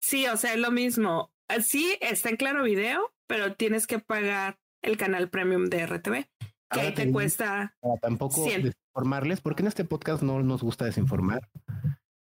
Sí, 0.00 0.26
o 0.26 0.36
sea, 0.36 0.54
es 0.54 0.60
lo 0.60 0.70
mismo. 0.70 1.32
Ah, 1.48 1.60
sí, 1.60 1.96
está 2.00 2.28
en 2.28 2.36
Claro 2.36 2.62
Video, 2.62 3.12
pero 3.26 3.54
tienes 3.54 3.86
que 3.86 3.98
pagar 3.98 4.58
el 4.82 4.96
canal 4.96 5.30
premium 5.30 5.66
de 5.66 5.86
RTV, 5.86 6.26
que 6.70 6.80
ahí 6.80 6.94
te 6.94 7.10
cuesta. 7.10 7.74
tampoco 8.00 8.44
desinformarles, 8.44 9.40
porque 9.40 9.62
en 9.62 9.68
este 9.68 9.84
podcast 9.84 10.22
no 10.22 10.42
nos 10.42 10.62
gusta 10.62 10.84
desinformar. 10.84 11.48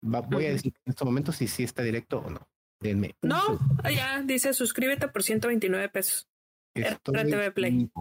voy 0.02 0.46
a 0.46 0.52
decir 0.52 0.74
en 0.86 0.92
este 0.92 1.06
momento 1.06 1.32
si 1.32 1.48
sí 1.48 1.64
está 1.64 1.84
directo 1.84 2.20
o 2.20 2.30
no. 2.30 2.48
Denme. 2.80 3.16
No, 3.22 3.60
ya 3.90 4.22
dice 4.22 4.54
suscríbete 4.54 5.08
por 5.08 5.24
129 5.24 5.90
pesos. 5.90 6.30
RTV 6.76 7.54
Play. 7.54 7.92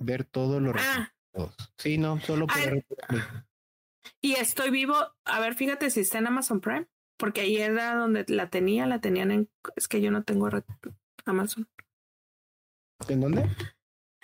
Ver 0.00 0.24
todo 0.24 0.60
lo 0.60 0.72
ah. 0.76 1.12
Sí, 1.76 1.98
no, 1.98 2.20
solo 2.20 2.46
por 2.46 2.56
ah, 3.08 3.46
y 4.20 4.34
estoy 4.34 4.70
vivo. 4.70 4.94
A 5.24 5.40
ver, 5.40 5.54
fíjate 5.54 5.90
si 5.90 6.00
está 6.00 6.18
en 6.18 6.26
Amazon 6.26 6.60
Prime, 6.60 6.88
porque 7.16 7.42
ahí 7.42 7.56
era 7.56 7.94
donde 7.94 8.24
la 8.28 8.50
tenía, 8.50 8.86
la 8.86 9.00
tenían 9.00 9.30
en. 9.30 9.50
Es 9.76 9.88
que 9.88 10.00
yo 10.00 10.10
no 10.10 10.24
tengo 10.24 10.48
Amazon. 11.24 11.68
¿En 13.08 13.20
dónde? 13.20 13.48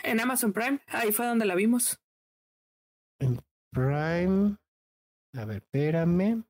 En 0.03 0.21
Amazon 0.21 0.53
Prime. 0.53 0.81
Ahí 0.89 1.13
fue 1.13 1.27
donde 1.27 1.47
la 1.47 1.55
vimos. 1.55 2.01
En 3.19 3.41
Prime. 3.71 4.57
A 5.37 5.45
ver, 5.45 5.57
espérame. 5.59 6.45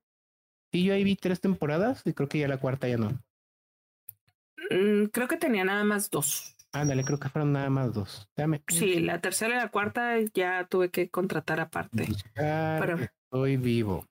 Sí, 0.73 0.85
yo 0.85 0.95
ahí 0.95 1.05
vi 1.05 1.17
tres 1.17 1.41
temporadas 1.41 2.03
y 2.05 2.13
creo 2.13 2.29
que 2.29 2.39
ya 2.39 2.49
la 2.49 2.59
cuarta 2.59 2.89
ya 2.89 2.97
no. 2.97 3.23
Mm, 4.71 5.07
creo 5.07 5.29
que 5.29 5.37
tenía 5.37 5.65
nada 5.65 5.85
más 5.85 6.11
dos. 6.11 6.57
Ándale, 6.75 7.05
creo 7.05 7.21
que 7.21 7.29
fueron 7.29 7.53
nada 7.53 7.71
más 7.71 7.95
dos. 7.95 8.29
Dame. 8.37 8.65
Sí, 8.67 8.99
la 8.99 9.21
tercera 9.21 9.55
y 9.55 9.59
la 9.59 9.71
cuarta 9.71 10.17
ya 10.35 10.67
tuve 10.67 10.91
que 10.91 11.09
contratar 11.09 11.61
aparte. 11.61 12.09
Pero... 12.35 12.99
Estoy 12.99 13.57
vivo. 13.57 14.05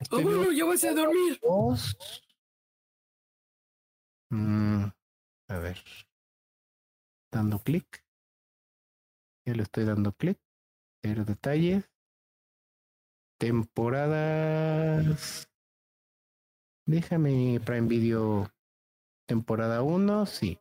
Estoy 0.00 0.24
vivo. 0.24 0.50
yo 0.52 0.64
voy 0.64 0.78
a 0.82 0.94
dormir. 0.94 1.38
Mm, 4.30 4.84
a 5.48 5.58
ver. 5.58 5.76
Dando 7.30 7.58
clic. 7.58 8.02
Ya 9.46 9.52
le 9.52 9.64
estoy 9.64 9.84
dando 9.84 10.12
clic. 10.12 10.38
Ver 11.02 11.26
detalles. 11.26 11.84
Temporadas. 13.38 15.46
Déjame 16.86 17.60
Prime 17.62 17.86
Video. 17.86 18.50
Temporada 19.28 19.82
1, 19.82 20.24
sí. 20.24 20.58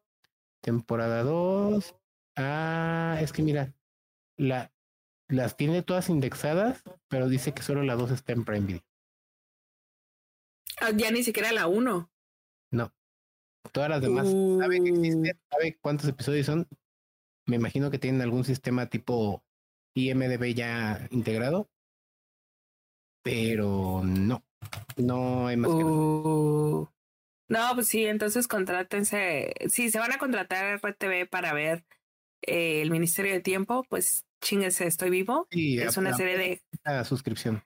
Temporada 0.64 1.24
2. 1.24 1.96
Ah, 2.38 3.18
es 3.22 3.34
que 3.34 3.44
mira, 3.44 3.74
la, 4.38 4.72
las 5.28 5.58
tiene 5.58 5.84
todas 5.84 6.10
indexadas, 6.10 6.84
pero 7.10 7.28
dice 7.28 7.54
que 7.54 7.62
solo 7.62 7.84
la 7.84 7.96
2 7.96 8.12
está 8.12 8.32
en 8.32 8.46
Prime 8.46 8.66
Video. 8.66 8.84
Ah, 10.80 10.92
ya 10.96 11.12
ni 11.12 11.22
siquiera 11.24 11.52
la 11.52 11.68
1. 11.68 12.10
No. 12.72 12.94
Todas 13.74 13.90
las 13.90 14.02
demás. 14.02 14.28
¿Sabe 14.28 14.82
que? 14.84 14.92
Uh. 14.92 15.24
¿Sabe 15.52 15.78
cuántos 15.82 16.08
episodios 16.08 16.46
son? 16.46 16.68
Me 17.46 17.58
imagino 17.58 17.92
que 17.92 18.00
tienen 18.00 18.22
algún 18.22 18.46
sistema 18.46 18.88
tipo 18.88 19.44
IMDB 19.96 20.54
ya 20.56 21.08
integrado. 21.12 21.70
Pero 23.22 24.02
no. 24.04 24.46
No 24.96 25.48
hay 25.48 25.58
más 25.58 25.72
que 25.72 25.84
uh. 25.84 26.93
No, 27.54 27.76
pues 27.76 27.88
sí, 27.88 28.06
entonces 28.06 28.48
contrátense. 28.48 29.54
Si 29.70 29.92
se 29.92 30.00
van 30.00 30.12
a 30.12 30.18
contratar 30.18 30.80
RTV 30.80 31.30
para 31.30 31.54
ver 31.54 31.86
eh, 32.42 32.82
el 32.82 32.90
Ministerio 32.90 33.32
de 33.32 33.42
Tiempo, 33.42 33.86
pues 33.90 34.26
chingese, 34.42 34.88
estoy 34.88 35.12
vivo. 35.12 35.48
Sí, 35.52 35.78
es 35.78 35.96
una 35.98 36.14
serie 36.14 36.38
de. 36.38 36.62
La 36.84 37.06
suscripción. 37.06 37.64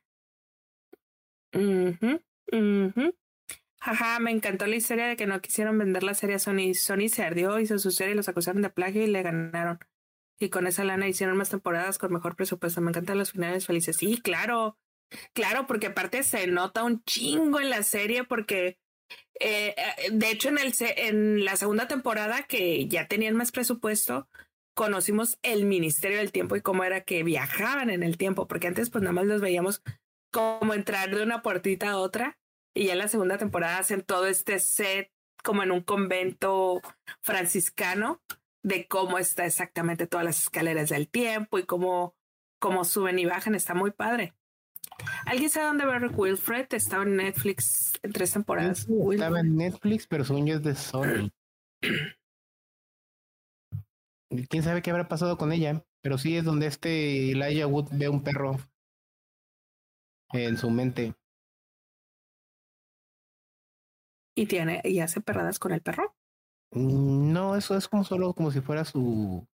Uh 1.53 2.17
Ajá, 3.79 4.19
me 4.19 4.31
encantó 4.31 4.67
la 4.67 4.75
historia 4.75 5.07
de 5.07 5.15
que 5.15 5.25
no 5.27 5.39
quisieron 5.39 5.77
vender 5.77 6.03
la 6.03 6.13
serie 6.13 6.35
a 6.35 6.39
Sony. 6.39 6.73
Sony 6.73 7.07
se 7.07 7.23
ardió, 7.23 7.57
hizo 7.57 7.79
su 7.79 7.91
serie, 7.91 8.15
los 8.15 8.27
acusaron 8.27 8.61
de 8.61 8.69
plagio 8.69 9.03
y 9.03 9.07
le 9.07 9.23
ganaron. 9.23 9.79
Y 10.37 10.49
con 10.49 10.67
esa 10.67 10.83
lana 10.83 11.07
hicieron 11.07 11.37
más 11.37 11.49
temporadas 11.49 11.97
con 11.97 12.11
mejor 12.11 12.35
presupuesto. 12.35 12.81
Me 12.81 12.89
encantan 12.89 13.17
los 13.17 13.31
finales 13.31 13.65
felices. 13.65 13.95
Sí, 13.95 14.19
claro. 14.21 14.77
Claro, 15.31 15.65
porque 15.65 15.87
aparte 15.87 16.23
se 16.23 16.45
nota 16.47 16.83
un 16.83 17.01
chingo 17.05 17.61
en 17.61 17.69
la 17.69 17.83
serie 17.83 18.25
porque 18.25 18.77
eh, 19.39 19.75
eh, 19.77 20.09
de 20.11 20.31
hecho 20.31 20.49
en 20.49 20.57
el 20.57 20.73
en 20.79 21.45
la 21.45 21.55
segunda 21.55 21.87
temporada 21.87 22.43
que 22.43 22.87
ya 22.87 23.07
tenían 23.07 23.35
más 23.35 23.51
presupuesto, 23.51 24.27
conocimos 24.73 25.39
el 25.43 25.65
Ministerio 25.65 26.17
del 26.17 26.31
Tiempo 26.31 26.55
y 26.55 26.61
cómo 26.61 26.83
era 26.83 27.01
que 27.01 27.23
viajaban 27.23 27.89
en 27.89 28.03
el 28.03 28.17
tiempo, 28.17 28.47
porque 28.47 28.67
antes 28.67 28.89
pues 28.89 29.03
nada 29.03 29.13
más 29.13 29.25
los 29.25 29.41
veíamos 29.41 29.81
como 30.31 30.73
entrar 30.73 31.15
de 31.15 31.23
una 31.23 31.41
puertita 31.41 31.91
a 31.91 31.97
otra 31.97 32.37
y 32.75 32.85
ya 32.85 32.93
en 32.93 32.99
la 32.99 33.07
segunda 33.07 33.37
temporada 33.37 33.79
hacen 33.79 34.03
todo 34.03 34.27
este 34.27 34.59
set 34.59 35.11
como 35.43 35.63
en 35.63 35.71
un 35.71 35.81
convento 35.81 36.81
franciscano 37.21 38.21
de 38.63 38.87
cómo 38.87 39.17
está 39.17 39.45
exactamente 39.45 40.07
todas 40.07 40.25
las 40.25 40.41
escaleras 40.41 40.89
del 40.89 41.09
tiempo 41.09 41.57
y 41.57 41.63
cómo, 41.63 42.15
cómo 42.59 42.83
suben 42.83 43.17
y 43.17 43.25
bajan. 43.25 43.55
Está 43.55 43.73
muy 43.73 43.91
padre. 43.91 44.35
¿Alguien 45.25 45.49
sabe 45.49 45.67
dónde 45.67 45.85
ver 45.85 46.11
Wilfred? 46.13 46.67
Estaba 46.71 47.03
en 47.03 47.17
Netflix 47.17 47.99
en 48.01 48.11
tres 48.11 48.31
temporadas. 48.31 48.87
estaba 49.11 49.39
en 49.39 49.55
Netflix, 49.55 50.07
pero 50.07 50.23
su 50.23 50.37
es 50.37 50.63
de 50.63 50.75
Sony. 50.75 51.29
quién 54.49 54.63
sabe 54.63 54.81
qué 54.81 54.91
habrá 54.91 55.07
pasado 55.07 55.37
con 55.37 55.51
ella, 55.51 55.83
pero 56.01 56.17
sí 56.17 56.35
es 56.35 56.43
donde 56.43 56.67
este 56.67 57.31
Elijah 57.31 57.67
Wood 57.67 57.89
ve 57.91 58.09
un 58.09 58.23
perro 58.23 58.57
en 60.33 60.57
su 60.57 60.69
mente. 60.69 61.13
¿Y 64.35 64.45
tiene 64.45 64.81
y 64.83 64.99
hace 64.99 65.21
perradas 65.21 65.57
con 65.57 65.71
el 65.71 65.81
perro? 65.81 66.15
No, 66.71 67.55
eso 67.55 67.75
es 67.75 67.87
como 67.87 68.03
solo 68.03 68.33
como 68.33 68.51
si 68.51 68.61
fuera 68.61 68.85
su, 68.85 69.47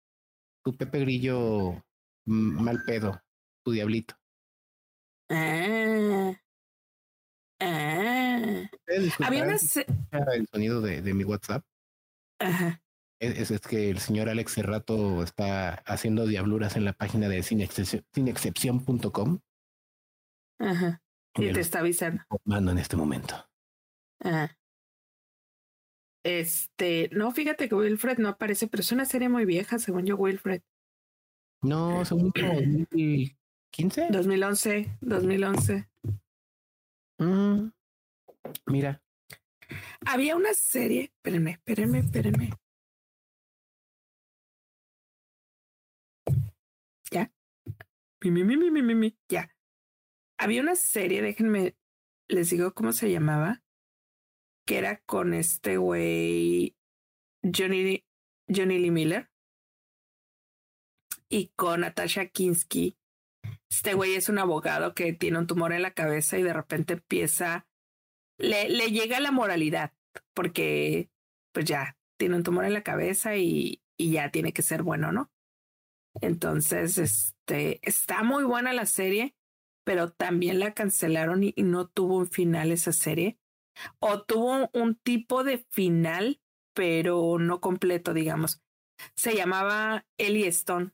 su 0.66 0.76
Pepe 0.76 1.00
Grillo 1.00 1.84
mal 2.26 2.84
pedo, 2.86 3.22
su 3.64 3.72
diablito. 3.72 4.16
Ah. 5.34 6.40
Ah. 7.60 8.70
Había 9.20 9.44
una... 9.44 9.58
El 10.34 10.48
sonido 10.52 10.82
de, 10.82 11.02
de 11.02 11.14
mi 11.14 11.24
WhatsApp. 11.24 11.64
Ajá. 12.40 12.82
Es, 13.20 13.52
es, 13.52 13.62
que 13.62 13.90
el 13.90 14.00
señor 14.00 14.30
Alex 14.30 14.54
Cerrato 14.54 15.24
está 15.24 15.76
haciendo 15.86 16.28
diabluras 16.28 16.76
en 16.76 16.86
la 16.86 16.94
página 16.94 17.30
de 17.30 17.42
sinexcepción.com. 17.42 19.40
Ajá. 20.60 21.02
Y 21.36 21.52
te 21.52 21.60
está 21.60 21.80
avisando. 21.80 22.22
Mando 22.44 22.72
en 22.72 22.78
este 22.78 22.96
momento. 22.96 23.36
Ajá. 24.20 24.56
Este, 26.24 27.10
no, 27.12 27.32
fíjate 27.32 27.68
que 27.68 27.76
Wilfred 27.76 28.18
no 28.18 28.30
aparece, 28.30 28.68
pero 28.68 28.82
es 28.82 28.92
una 28.92 29.06
serie 29.06 29.30
muy 29.30 29.46
vieja, 29.46 29.80
según 29.80 30.06
yo, 30.06 30.16
Wilfred. 30.16 30.62
No, 31.62 32.06
según 32.06 32.32
como 32.32 32.60
2015. 33.78 34.08
2011, 34.12 34.98
2011. 35.02 35.90
Mm, 37.18 37.72
mira. 38.68 39.02
Había 40.06 40.36
una 40.36 40.54
serie, 40.54 41.12
espérenme, 41.16 41.52
espérenme, 41.52 42.00
espérenme. 42.00 42.50
Ya. 47.10 47.32
Mi, 48.22 48.32
mi, 48.32 48.44
mi, 48.44 48.96
mi, 48.96 49.18
ya. 49.28 49.50
Había 50.38 50.62
una 50.62 50.76
serie, 50.76 51.22
déjenme, 51.22 51.76
les 52.28 52.50
digo 52.52 52.74
cómo 52.74 52.92
se 52.92 53.12
llamaba 53.12 53.64
que 54.66 54.78
era 54.78 55.02
con 55.02 55.34
este 55.34 55.78
güey 55.78 56.76
Johnny, 57.44 58.06
Johnny 58.48 58.80
Lee 58.80 58.92
Miller 58.92 59.30
y 61.28 61.48
con 61.56 61.82
Natasha 61.82 62.28
Kinsky. 62.28 62.98
Este 63.74 63.96
güey 63.96 64.14
es 64.14 64.30
un 64.30 64.38
abogado 64.38 64.94
que 64.94 65.14
tiene 65.14 65.40
un 65.40 65.48
tumor 65.48 65.74
en 65.74 65.82
la 65.82 65.96
cabeza 65.96 66.38
y 66.38 66.44
de 66.44 66.54
repente 66.54 66.94
empieza, 66.94 67.68
le, 68.38 68.70
le 68.70 68.92
llega 68.92 69.20
la 69.20 69.32
moralidad, 69.32 69.94
porque 70.36 71.10
pues 71.52 71.66
ya 71.66 71.98
tiene 72.18 72.36
un 72.36 72.44
tumor 72.44 72.66
en 72.66 72.74
la 72.74 72.84
cabeza 72.84 73.36
y, 73.36 73.82
y 73.98 74.12
ya 74.12 74.30
tiene 74.30 74.54
que 74.54 74.62
ser 74.62 74.84
bueno, 74.84 75.12
¿no? 75.12 75.32
Entonces, 76.22 77.00
este, 77.00 77.80
está 77.82 78.22
muy 78.22 78.44
buena 78.44 78.74
la 78.74 78.86
serie, 78.86 79.36
pero 79.84 80.12
también 80.12 80.60
la 80.60 80.76
cancelaron 80.76 81.42
y 81.44 81.54
no 81.58 81.88
tuvo 81.88 82.18
un 82.18 82.28
final 82.28 82.72
esa 82.72 82.92
serie 82.92 83.40
o 84.00 84.22
tuvo 84.22 84.70
un 84.74 84.96
tipo 84.96 85.44
de 85.44 85.66
final, 85.72 86.40
pero 86.76 87.40
no 87.40 87.60
completo, 87.60 88.14
digamos. 88.14 88.62
Se 89.16 89.36
llamaba 89.36 90.06
Ellie 90.20 90.48
Stone. 90.48 90.92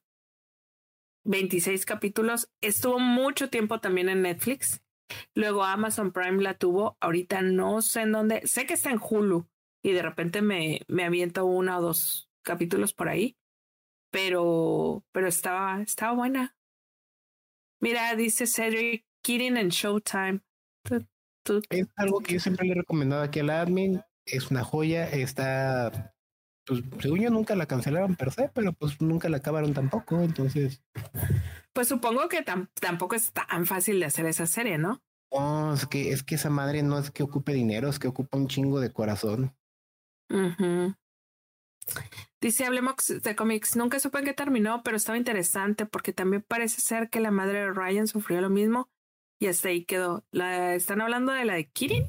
26 1.26 1.86
capítulos. 1.86 2.50
Estuvo 2.62 3.00
mucho 3.00 3.50
tiempo 3.50 3.80
también 3.80 4.10
en 4.10 4.22
Netflix. 4.22 4.82
Luego 5.34 5.64
Amazon 5.64 6.12
Prime 6.12 6.42
la 6.42 6.56
tuvo. 6.56 6.98
Ahorita 7.00 7.42
no 7.42 7.82
sé 7.82 8.02
en 8.02 8.12
dónde. 8.12 8.42
Sé 8.46 8.66
que 8.66 8.74
está 8.74 8.92
en 8.92 9.00
Hulu 9.00 9.48
y 9.84 9.92
de 9.92 10.02
repente 10.02 10.42
me, 10.42 10.82
me 10.88 11.06
aviento 11.06 11.46
una 11.46 11.80
o 11.80 11.82
dos 11.82 12.30
capítulos 12.44 12.94
por 12.94 13.10
ahí. 13.10 13.38
Pero, 14.12 15.04
pero 15.12 15.28
estaba, 15.28 15.82
estaba 15.82 16.14
buena. 16.14 16.56
Mira, 17.80 18.16
dice 18.16 18.48
Cedric 18.48 19.06
Kidding 19.24 19.58
en 19.58 19.70
Showtime. 19.70 20.42
Es 21.70 21.88
algo 21.96 22.20
que 22.20 22.34
yo 22.34 22.40
siempre 22.40 22.66
le 22.66 22.74
he 22.74 22.76
recomendado 22.76 23.24
aquí 23.24 23.40
al 23.40 23.50
admin. 23.50 24.02
Es 24.26 24.52
una 24.52 24.64
joya. 24.64 25.10
Está, 25.10 26.14
pues 26.70 26.84
según 27.00 27.20
yo 27.20 27.30
nunca 27.32 27.56
la 27.56 27.66
cancelaron 27.66 28.16
per 28.16 28.32
se, 28.32 28.50
pero 28.50 28.74
pues 28.74 29.02
nunca 29.02 29.28
la 29.28 29.38
acabaron 29.38 29.74
tampoco. 29.74 30.22
Entonces, 30.22 30.84
pues 31.74 31.88
supongo 31.88 32.30
que 32.30 32.46
tampoco 32.80 33.16
es 33.16 33.32
tan 33.32 33.66
fácil 33.66 34.00
de 34.00 34.06
hacer 34.06 34.28
esa 34.28 34.46
serie, 34.46 34.78
¿no? 34.78 35.02
No, 35.32 35.74
es 35.74 35.88
que 35.88 36.12
es 36.12 36.22
que 36.22 36.36
esa 36.36 36.52
madre 36.52 36.84
no 36.84 37.00
es 37.00 37.10
que 37.10 37.24
ocupe 37.24 37.54
dinero, 37.54 37.90
es 37.90 37.98
que 37.98 38.08
ocupa 38.08 38.38
un 38.38 38.48
chingo 38.48 38.80
de 38.80 38.94
corazón. 38.94 39.56
Dice 42.40 42.66
Hablemos 42.66 42.96
de 43.08 43.36
cómics. 43.36 43.76
Nunca 43.76 44.00
supe 44.00 44.20
en 44.20 44.26
qué 44.26 44.34
terminó, 44.34 44.84
pero 44.84 44.96
estaba 44.96 45.18
interesante 45.18 45.88
porque 45.88 46.14
también 46.14 46.46
parece 46.48 46.82
ser 46.82 47.10
que 47.10 47.20
la 47.20 47.32
madre 47.32 47.62
de 47.62 47.74
Ryan 47.74 48.08
sufrió 48.08 48.42
lo 48.42 48.52
mismo 48.52 48.90
y 49.40 49.48
hasta 49.48 49.70
ahí 49.70 49.86
quedó. 49.86 50.24
¿La, 50.32 50.76
¿Están 50.76 51.02
hablando 51.02 51.32
de 51.32 51.46
la 51.46 51.56
de 51.56 51.66
Kirin? 51.66 52.06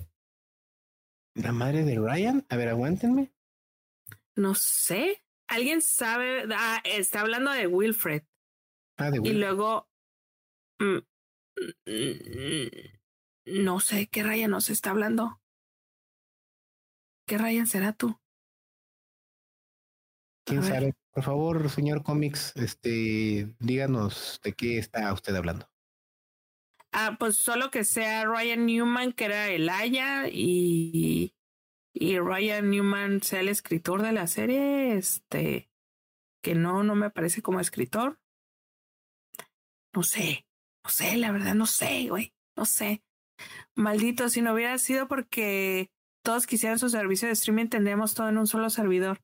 ¿La 1.35 1.53
madre 1.53 1.85
de 1.85 1.99
Ryan? 1.99 2.45
A 2.51 2.57
ver, 2.57 2.69
aguántenme. 2.69 3.33
No 4.41 4.55
sé. 4.55 5.23
¿Alguien 5.49 5.83
sabe? 5.83 6.45
Ah, 6.57 6.81
está 6.85 7.21
hablando 7.21 7.51
de 7.51 7.67
Wilfred. 7.67 8.23
Ah, 8.97 9.11
de 9.11 9.19
Wilfred. 9.19 9.37
Y 9.37 9.39
luego. 9.39 9.87
Mm, 10.79 11.01
mm, 11.87 13.63
no 13.65 13.81
sé 13.81 14.07
qué 14.07 14.23
Ryan 14.23 14.51
nos 14.51 14.71
está 14.71 14.91
hablando. 14.91 15.43
¿Qué 17.27 17.37
Ryan 17.37 17.67
será 17.67 17.93
tú? 17.93 18.19
¿Quién 20.47 20.63
sabe? 20.63 20.95
Por 21.13 21.23
favor, 21.23 21.69
señor 21.69 22.03
cómics, 22.03 22.53
este, 22.57 23.55
díganos 23.59 24.41
de 24.43 24.55
qué 24.55 24.79
está 24.79 25.13
usted 25.13 25.37
hablando. 25.37 25.69
Ah, 26.93 27.17
pues 27.19 27.37
solo 27.37 27.71
que 27.71 27.85
sea 27.85 28.25
Ryan 28.25 28.65
Newman, 28.65 29.13
que 29.13 29.27
era 29.27 29.49
el 29.49 29.69
Aya, 29.69 30.29
y, 30.29 31.35
y 32.01 32.19
Ryan 32.19 32.71
Newman 32.71 33.23
sea 33.23 33.41
el 33.41 33.49
escritor 33.49 34.01
de 34.01 34.13
la 34.13 34.27
serie, 34.27 34.97
este, 34.97 35.71
que 36.43 36.55
no, 36.55 36.83
no 36.83 36.95
me 36.95 37.11
parece 37.11 37.43
como 37.43 37.61
escritor. 37.61 38.19
No 39.95 40.03
sé, 40.03 40.47
no 40.83 40.91
sé, 40.91 41.19
la 41.19 41.31
verdad, 41.31 41.55
no 41.55 41.67
sé, 41.67 42.09
güey, 42.09 42.33
no 42.57 42.65
sé. 42.65 43.03
Maldito, 43.77 44.31
si 44.31 44.41
no 44.41 44.55
hubiera 44.55 44.79
sido 44.79 45.09
porque 45.09 45.91
todos 46.25 46.47
quisieran 46.47 46.79
su 46.79 46.89
servicio 46.89 47.29
de 47.29 47.35
streaming, 47.35 47.69
tendríamos 47.69 48.15
todo 48.15 48.31
en 48.31 48.39
un 48.39 48.47
solo 48.47 48.71
servidor. 48.71 49.21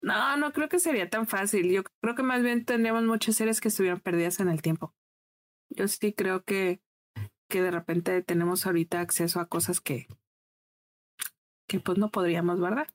No, 0.00 0.36
no 0.36 0.52
creo 0.52 0.68
que 0.68 0.78
sería 0.78 1.10
tan 1.10 1.26
fácil. 1.26 1.68
Yo 1.72 1.82
creo 2.00 2.14
que 2.14 2.22
más 2.22 2.42
bien 2.42 2.64
tendríamos 2.64 3.02
muchas 3.04 3.34
series 3.34 3.60
que 3.60 3.68
estuvieran 3.68 3.98
perdidas 3.98 4.38
en 4.38 4.48
el 4.48 4.62
tiempo. 4.62 4.94
Yo 5.70 5.88
sí 5.88 6.12
creo 6.12 6.44
que 6.44 6.80
que 7.48 7.62
de 7.62 7.70
repente 7.70 8.22
tenemos 8.22 8.66
ahorita 8.66 9.00
acceso 9.00 9.40
a 9.40 9.46
cosas 9.46 9.80
que, 9.80 10.08
que 11.78 11.80
pues 11.80 11.98
no 11.98 12.10
podríamos, 12.10 12.60
¿verdad? 12.60 12.86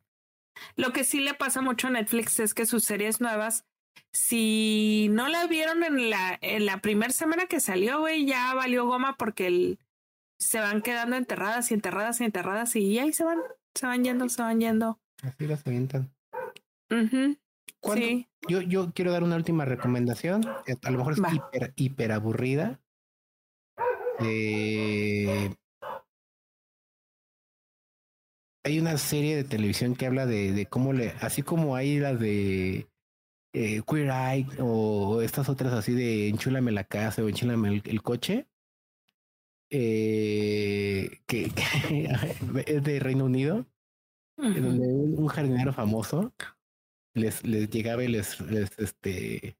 Lo 0.76 0.92
que 0.92 1.04
sí 1.04 1.20
le 1.20 1.34
pasa 1.34 1.62
mucho 1.62 1.88
a 1.88 1.92
Netflix 1.92 2.40
es 2.40 2.54
que 2.54 2.66
sus 2.66 2.84
series 2.84 3.22
nuevas, 3.22 3.66
si 4.12 5.08
no 5.12 5.28
la 5.28 5.48
vieron 5.48 5.84
en 5.84 6.10
la, 6.10 6.38
en 6.42 6.66
la 6.66 6.80
primera 6.80 7.12
semana 7.12 7.48
que 7.48 7.60
salió, 7.60 8.00
güey, 8.00 8.26
ya 8.26 8.54
valió 8.54 8.86
goma 8.86 9.16
porque 9.18 9.48
el, 9.48 9.80
se 10.40 10.60
van 10.60 10.82
quedando 10.82 11.16
enterradas 11.16 11.72
y 11.72 11.74
enterradas 11.74 12.20
y 12.22 12.26
enterradas 12.26 12.76
y 12.76 13.00
ahí 13.00 13.14
se 13.14 13.24
van, 13.24 13.40
se 13.74 13.86
van 13.86 14.04
yendo, 14.04 14.28
se 14.30 14.42
van 14.42 14.60
yendo. 14.60 15.00
Así 15.22 15.46
las 15.46 15.66
avientan. 15.66 16.14
sí. 17.94 18.28
Yo, 18.48 18.62
yo 18.62 18.94
quiero 18.94 19.12
dar 19.12 19.24
una 19.24 19.36
última 19.36 19.66
recomendación. 19.66 20.44
Eh, 20.66 20.76
a 20.82 20.92
lo 20.92 21.00
mejor 21.00 21.14
es 21.14 21.20
hiper, 21.20 21.74
hiper 21.76 22.12
aburrida, 22.14 22.80
eh, 24.22 25.54
hay 28.64 28.80
una 28.80 28.98
serie 28.98 29.36
de 29.36 29.44
televisión 29.44 29.96
que 29.96 30.06
habla 30.06 30.26
de, 30.26 30.52
de 30.52 30.66
cómo 30.66 30.94
le, 30.94 31.12
así 31.22 31.42
como 31.42 31.76
hay 31.76 32.00
las 32.00 32.20
de 32.20 32.88
eh, 33.54 33.82
Queer 33.88 34.10
Eye 34.10 34.48
o 34.60 35.22
estas 35.22 35.50
otras 35.50 35.74
así 35.74 35.94
de 35.94 36.28
enchúlame 36.30 36.72
la 36.72 36.84
casa 36.84 37.24
o 37.24 37.30
enchúlame 37.30 37.82
el, 37.84 38.02
coche, 38.02 38.48
eh, 39.70 41.20
que, 41.26 41.52
es 42.66 42.84
de 42.84 43.00
Reino 43.00 43.26
Unido, 43.26 43.66
donde 44.38 44.88
un, 44.88 45.28
jardinero 45.28 45.74
famoso 45.74 46.34
les, 47.14 47.44
les 47.46 47.70
llegaba 47.70 48.04
y 48.04 48.08
les, 48.08 48.40
les 48.42 48.78
este 48.80 49.58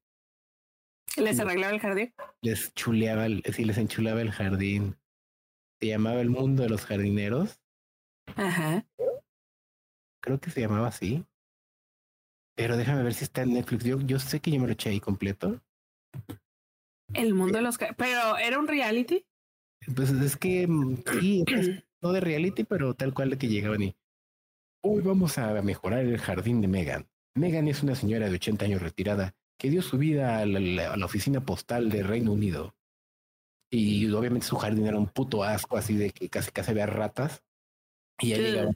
¿Les 1.16 1.40
arreglaba 1.40 1.74
el 1.74 1.80
jardín? 1.80 2.14
Les 2.40 2.72
chuleaba, 2.74 3.26
sí, 3.52 3.64
les 3.64 3.78
enchulaba 3.78 4.22
el 4.22 4.30
jardín. 4.30 4.96
Se 5.80 5.88
llamaba 5.88 6.20
El 6.20 6.30
Mundo 6.30 6.62
de 6.62 6.68
los 6.68 6.86
Jardineros. 6.86 7.60
Ajá. 8.36 8.86
Creo 10.22 10.40
que 10.40 10.50
se 10.50 10.60
llamaba 10.60 10.88
así. 10.88 11.24
Pero 12.56 12.76
déjame 12.76 13.02
ver 13.02 13.14
si 13.14 13.24
está 13.24 13.42
en 13.42 13.54
Netflix. 13.54 13.84
Yo, 13.84 14.00
yo 14.00 14.18
sé 14.18 14.40
que 14.40 14.50
yo 14.50 14.60
me 14.60 14.66
lo 14.66 14.72
eché 14.72 14.90
ahí 14.90 15.00
completo. 15.00 15.60
El 17.14 17.34
mundo 17.34 17.58
de 17.58 17.62
los 17.62 17.78
pero 17.96 18.36
era 18.36 18.58
un 18.58 18.68
reality. 18.68 19.24
Pues 19.94 20.10
es 20.10 20.36
que 20.36 20.66
mm, 20.66 21.02
sí, 21.20 21.44
no 22.02 22.12
de 22.12 22.20
reality, 22.20 22.64
pero 22.64 22.94
tal 22.94 23.14
cual 23.14 23.30
de 23.30 23.38
que 23.38 23.48
llegaban 23.48 23.82
y 23.82 23.96
hoy 24.82 25.02
vamos 25.02 25.38
a 25.38 25.60
mejorar 25.62 26.00
el 26.00 26.18
jardín 26.18 26.60
de 26.60 26.68
Megan. 26.68 27.08
Megan 27.34 27.68
es 27.68 27.82
una 27.82 27.94
señora 27.94 28.28
de 28.28 28.34
80 28.34 28.64
años 28.64 28.82
retirada 28.82 29.34
que 29.58 29.70
dio 29.70 29.82
su 29.82 29.98
vida 29.98 30.38
a 30.38 30.46
la, 30.46 31.04
oficina 31.04 31.44
postal 31.44 31.90
de 31.90 32.02
Reino 32.02 32.32
Unido. 32.32 32.74
Y 33.70 34.10
obviamente 34.10 34.46
su 34.46 34.56
jardín 34.56 34.86
era 34.86 34.96
un 34.96 35.08
puto 35.08 35.44
asco, 35.44 35.76
así 35.76 35.96
de 35.96 36.10
que 36.10 36.28
casi 36.28 36.50
casi 36.50 36.70
había 36.70 36.86
ratas. 36.86 37.44
Y 38.18 38.30
ya 38.30 38.38
llegaba. 38.38 38.72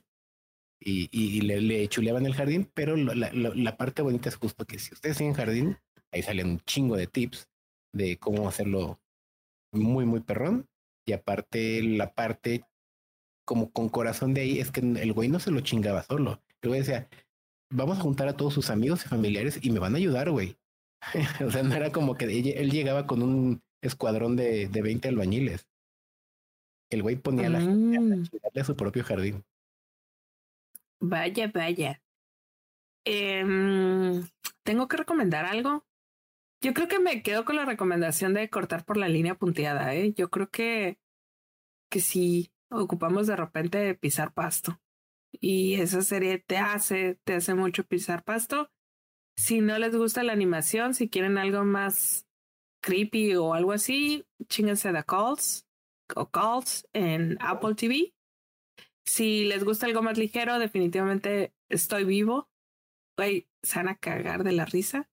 Y, 0.85 1.09
y 1.13 1.41
le, 1.41 1.61
le, 1.61 1.89
chuleaban 1.89 2.27
el 2.27 2.35
jardín, 2.35 2.71
pero 2.75 2.97
la, 2.97 3.77
parte 3.77 4.03
bonita 4.03 4.29
es 4.29 4.37
justo 4.37 4.67
que 4.67 4.79
si 4.79 4.93
ustedes 4.93 5.17
tienen 5.17 5.35
jardín, 5.35 5.79
ahí 6.13 6.23
salen 6.23 6.49
un 6.49 6.61
chingo 6.61 6.97
de 6.97 7.07
tips 7.07 7.49
de 7.93 8.19
cómo 8.19 8.49
hacerlo 8.49 9.01
muy, 9.73 10.05
muy 10.05 10.21
perrón. 10.21 10.69
Y 11.07 11.13
aparte, 11.13 11.83
la 11.83 12.15
parte 12.15 12.65
como 13.47 13.71
con 13.71 13.89
corazón 13.89 14.35
de 14.35 14.43
ahí 14.43 14.59
es 14.59 14.71
que 14.71 14.81
el 14.81 15.13
güey 15.13 15.29
no 15.29 15.41
se 15.41 15.51
lo 15.51 15.61
chingaba 15.61 16.03
solo. 16.03 16.43
El 16.63 16.69
güey 16.69 16.81
decía, 16.81 17.09
vamos 17.71 17.99
a 17.99 18.03
juntar 18.03 18.29
a 18.29 18.37
todos 18.37 18.55
sus 18.55 18.71
amigos 18.71 19.05
y 19.05 19.09
familiares 19.09 19.59
y 19.63 19.71
me 19.71 19.81
van 19.81 19.95
a 19.95 19.99
ayudar, 19.99 20.31
güey. 20.31 20.57
o 21.47 21.51
sea, 21.51 21.63
no 21.63 21.75
era 21.75 21.93
como 21.93 22.15
que 22.15 22.25
él 22.25 22.71
llegaba 22.71 23.07
con 23.07 23.23
un 23.23 23.63
escuadrón 23.83 24.37
de, 24.37 24.69
de 24.69 24.83
20 24.83 25.09
albañiles. 25.09 25.67
El 26.91 27.03
güey 27.03 27.17
ponía 27.17 27.49
la 27.49 27.61
mm. 27.61 28.29
a 28.55 28.65
su 28.65 28.77
propio 28.77 29.03
jardín. 29.03 29.45
Vaya, 31.07 31.51
vaya. 31.53 32.03
Eh, 33.05 33.45
¿Tengo 34.63 34.89
que 34.89 34.97
recomendar 34.97 35.45
algo? 35.45 35.87
Yo 36.63 36.73
creo 36.73 36.89
que 36.89 36.99
me 36.99 37.23
quedo 37.23 37.45
con 37.45 37.57
la 37.57 37.67
recomendación 37.67 38.33
de 38.33 38.49
cortar 38.49 38.87
por 38.87 38.97
la 38.97 39.09
línea 39.09 39.35
punteada, 39.35 39.95
¿eh? 39.95 40.15
Yo 40.15 40.31
creo 40.31 40.49
que, 40.49 40.99
que 41.91 42.01
sí, 42.01 42.51
ocupamos 42.71 43.27
de 43.27 43.37
repente 43.37 43.95
pisar 43.97 44.33
pasto. 44.33 44.81
Y 45.31 45.75
esa 45.75 46.01
serie 46.01 46.39
te 46.39 46.57
hace, 46.57 47.21
te 47.25 47.35
hace 47.35 47.55
mucho 47.55 47.85
pisar 47.85 48.25
pasto. 48.25 48.71
Si 49.37 49.61
no 49.61 49.79
les 49.79 49.95
gusta 49.95 50.23
la 50.23 50.33
animación, 50.33 50.95
si 50.95 51.11
quieren 51.11 51.37
algo 51.37 51.65
más 51.65 52.27
creepy 52.81 53.37
o 53.37 53.53
algo 53.53 53.73
así, 53.73 54.27
chingense 54.49 54.91
The 54.91 55.05
Calls 55.05 55.67
o 56.17 56.31
Calls 56.31 56.89
en 56.95 57.37
Apple 57.41 57.75
TV. 57.75 58.15
Si 59.05 59.45
les 59.45 59.65
gusta 59.65 59.87
algo 59.87 60.03
más 60.03 60.19
ligero, 60.19 60.59
definitivamente 60.59 61.55
Estoy 61.69 62.05
Vivo. 62.05 62.49
Güey, 63.17 63.49
se 63.63 63.77
van 63.77 63.89
a 63.89 63.97
cagar 63.97 64.45
de 64.45 64.53
la 64.53 64.65
risa. 64.65 65.11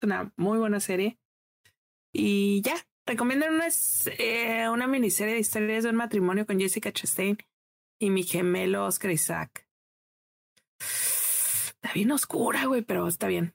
Es 0.00 0.06
una 0.06 0.32
muy 0.36 0.58
buena 0.58 0.80
serie. 0.80 1.18
Y 2.12 2.62
ya, 2.62 2.74
recomiendan 3.06 3.54
una, 3.54 3.68
eh, 4.18 4.68
una 4.68 4.86
miniserie 4.86 5.34
de 5.34 5.40
historias 5.40 5.84
de 5.84 5.90
un 5.90 5.96
matrimonio 5.96 6.46
con 6.46 6.58
Jessica 6.58 6.92
Chastain 6.92 7.38
y 8.00 8.10
mi 8.10 8.22
gemelo 8.22 8.86
Oscar 8.86 9.10
Isaac. 9.10 9.68
Está 10.80 11.92
bien 11.94 12.10
oscura, 12.12 12.66
güey, 12.66 12.82
pero 12.82 13.06
está 13.06 13.28
bien. 13.28 13.54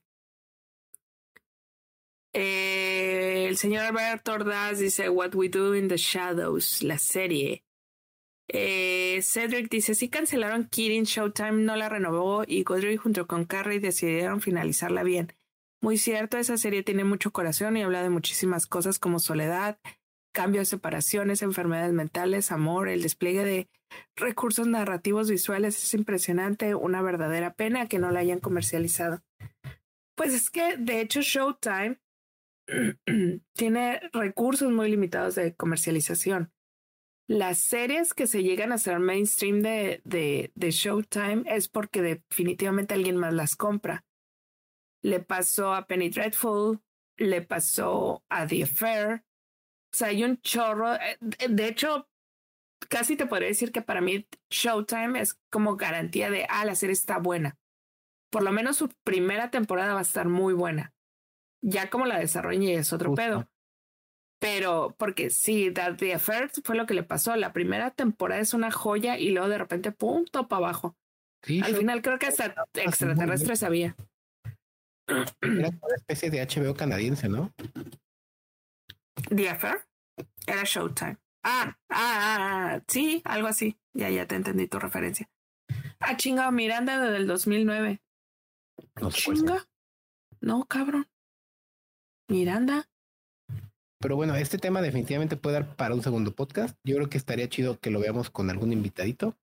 Eh, 2.33 3.45
el 3.47 3.57
señor 3.57 3.85
Alberto 3.85 4.33
Ordaz 4.33 4.79
dice 4.79 5.09
What 5.09 5.35
We 5.35 5.49
Do 5.49 5.75
in 5.75 5.87
the 5.87 5.97
Shadows, 5.97 6.81
la 6.81 6.97
serie. 6.97 7.63
Eh, 8.49 9.21
Cedric 9.23 9.69
dice, 9.69 9.95
sí 9.95 10.09
cancelaron 10.09 10.65
Kidding, 10.65 11.03
Showtime 11.03 11.63
no 11.63 11.75
la 11.75 11.89
renovó 11.89 12.43
y 12.45 12.63
Godric 12.63 13.01
junto 13.01 13.25
con 13.25 13.45
Carrie 13.45 13.79
decidieron 13.79 14.41
finalizarla 14.41 15.03
bien. 15.03 15.33
Muy 15.81 15.97
cierto, 15.97 16.37
esa 16.37 16.57
serie 16.57 16.83
tiene 16.83 17.03
mucho 17.03 17.31
corazón 17.31 17.75
y 17.77 17.83
habla 17.83 18.03
de 18.03 18.09
muchísimas 18.09 18.67
cosas 18.67 18.99
como 18.99 19.19
soledad, 19.19 19.79
cambios, 20.33 20.69
separaciones, 20.69 21.41
enfermedades 21.41 21.93
mentales, 21.93 22.51
amor, 22.51 22.89
el 22.89 23.01
despliegue 23.01 23.43
de 23.43 23.69
recursos 24.15 24.67
narrativos 24.67 25.29
visuales 25.29 25.81
es 25.81 25.93
impresionante, 25.93 26.75
una 26.75 27.01
verdadera 27.01 27.53
pena 27.53 27.87
que 27.87 27.99
no 27.99 28.11
la 28.11 28.21
hayan 28.21 28.39
comercializado. 28.39 29.21
Pues 30.15 30.33
es 30.33 30.49
que, 30.49 30.77
de 30.77 31.01
hecho, 31.01 31.21
Showtime 31.21 31.99
tiene 33.53 34.01
recursos 34.11 34.71
muy 34.71 34.89
limitados 34.89 35.35
de 35.35 35.55
comercialización. 35.55 36.51
Las 37.27 37.57
series 37.59 38.13
que 38.13 38.27
se 38.27 38.43
llegan 38.43 38.71
a 38.71 38.77
ser 38.77 38.99
mainstream 38.99 39.61
de, 39.61 40.01
de, 40.03 40.51
de 40.55 40.71
Showtime 40.71 41.43
es 41.45 41.69
porque 41.69 42.01
definitivamente 42.01 42.93
alguien 42.93 43.17
más 43.17 43.33
las 43.33 43.55
compra 43.55 44.03
le 45.03 45.19
pasó 45.19 45.73
a 45.73 45.85
Penny 45.85 46.09
Dreadful, 46.09 46.81
le 47.17 47.41
pasó 47.41 48.23
a 48.29 48.47
The 48.47 48.63
Affair. 48.63 49.23
O 49.93 49.95
sea, 49.95 50.07
hay 50.07 50.23
un 50.23 50.41
chorro. 50.41 50.95
Eh, 50.95 51.17
de 51.49 51.67
hecho, 51.67 52.07
casi 52.89 53.15
te 53.15 53.27
podría 53.27 53.49
decir 53.49 53.71
que 53.71 53.81
para 53.81 54.01
mí 54.01 54.27
Showtime 54.49 55.19
es 55.19 55.37
como 55.51 55.75
garantía 55.75 56.31
de, 56.31 56.47
ah, 56.49 56.65
la 56.65 56.75
serie 56.75 56.93
está 56.93 57.19
buena. 57.19 57.57
Por 58.31 58.43
lo 58.43 58.51
menos 58.51 58.77
su 58.77 58.89
primera 59.03 59.51
temporada 59.51 59.93
va 59.93 59.99
a 59.99 60.03
estar 60.03 60.27
muy 60.27 60.53
buena. 60.53 60.93
Ya 61.61 61.89
como 61.89 62.05
la 62.05 62.17
desarrollen 62.17 62.79
es 62.79 62.91
otro 62.91 63.13
pedo. 63.13 63.47
Pero, 64.43 64.93
porque 64.97 65.29
sí, 65.29 65.71
The 65.71 66.15
Affair 66.15 66.51
fue 66.65 66.75
lo 66.75 66.85
que 66.85 66.93
le 66.93 67.03
pasó. 67.03 67.33
La 67.37 67.53
primera 67.53 67.91
temporada 67.91 68.41
es 68.41 68.53
una 68.53 68.71
joya 68.71 69.17
y 69.17 69.29
luego 69.29 69.47
de 69.47 69.57
repente, 69.57 69.93
punto 69.93 70.49
para 70.49 70.65
abajo. 70.65 70.97
Al 71.63 71.73
final 71.77 72.01
creo 72.01 72.19
que 72.19 72.25
hasta 72.25 72.53
extraterrestres 72.73 73.59
sabía. 73.59 73.95
Era 75.07 75.69
una 75.69 75.95
especie 75.95 76.29
de 76.29 76.45
HBO 76.45 76.73
canadiense, 76.73 77.29
¿no? 77.29 77.53
The 79.33 79.49
Affair 79.49 79.85
era 80.45 80.63
Showtime. 80.65 81.17
Ah, 81.45 81.77
ah, 81.87 81.97
ah, 81.97 82.75
ah, 82.75 82.83
sí, 82.85 83.21
algo 83.23 83.47
así. 83.47 83.77
Ya, 83.93 84.09
ya 84.09 84.27
te 84.27 84.35
entendí 84.35 84.67
tu 84.67 84.77
referencia. 84.77 85.29
Ah, 86.01 86.17
chinga, 86.17 86.51
Miranda 86.51 86.99
desde 86.99 87.15
el 87.15 87.27
2009. 87.27 88.01
No 88.99 89.09
chinga. 89.09 89.65
No, 90.41 90.65
cabrón. 90.65 91.07
Miranda. 92.27 92.89
Pero 94.03 94.17
bueno, 94.17 94.35
este 94.35 94.57
tema 94.57 94.81
definitivamente 94.81 95.37
puede 95.37 95.61
dar 95.61 95.77
para 95.77 95.95
un 95.95 96.03
segundo 96.03 96.35
podcast. 96.35 96.77
Yo 96.83 96.97
creo 96.97 97.09
que 97.09 97.17
estaría 97.17 97.47
chido 97.47 97.79
que 97.79 97.89
lo 97.89 98.01
veamos 98.01 98.29
con 98.29 98.49
algún 98.49 98.73
invitadito. 98.73 99.37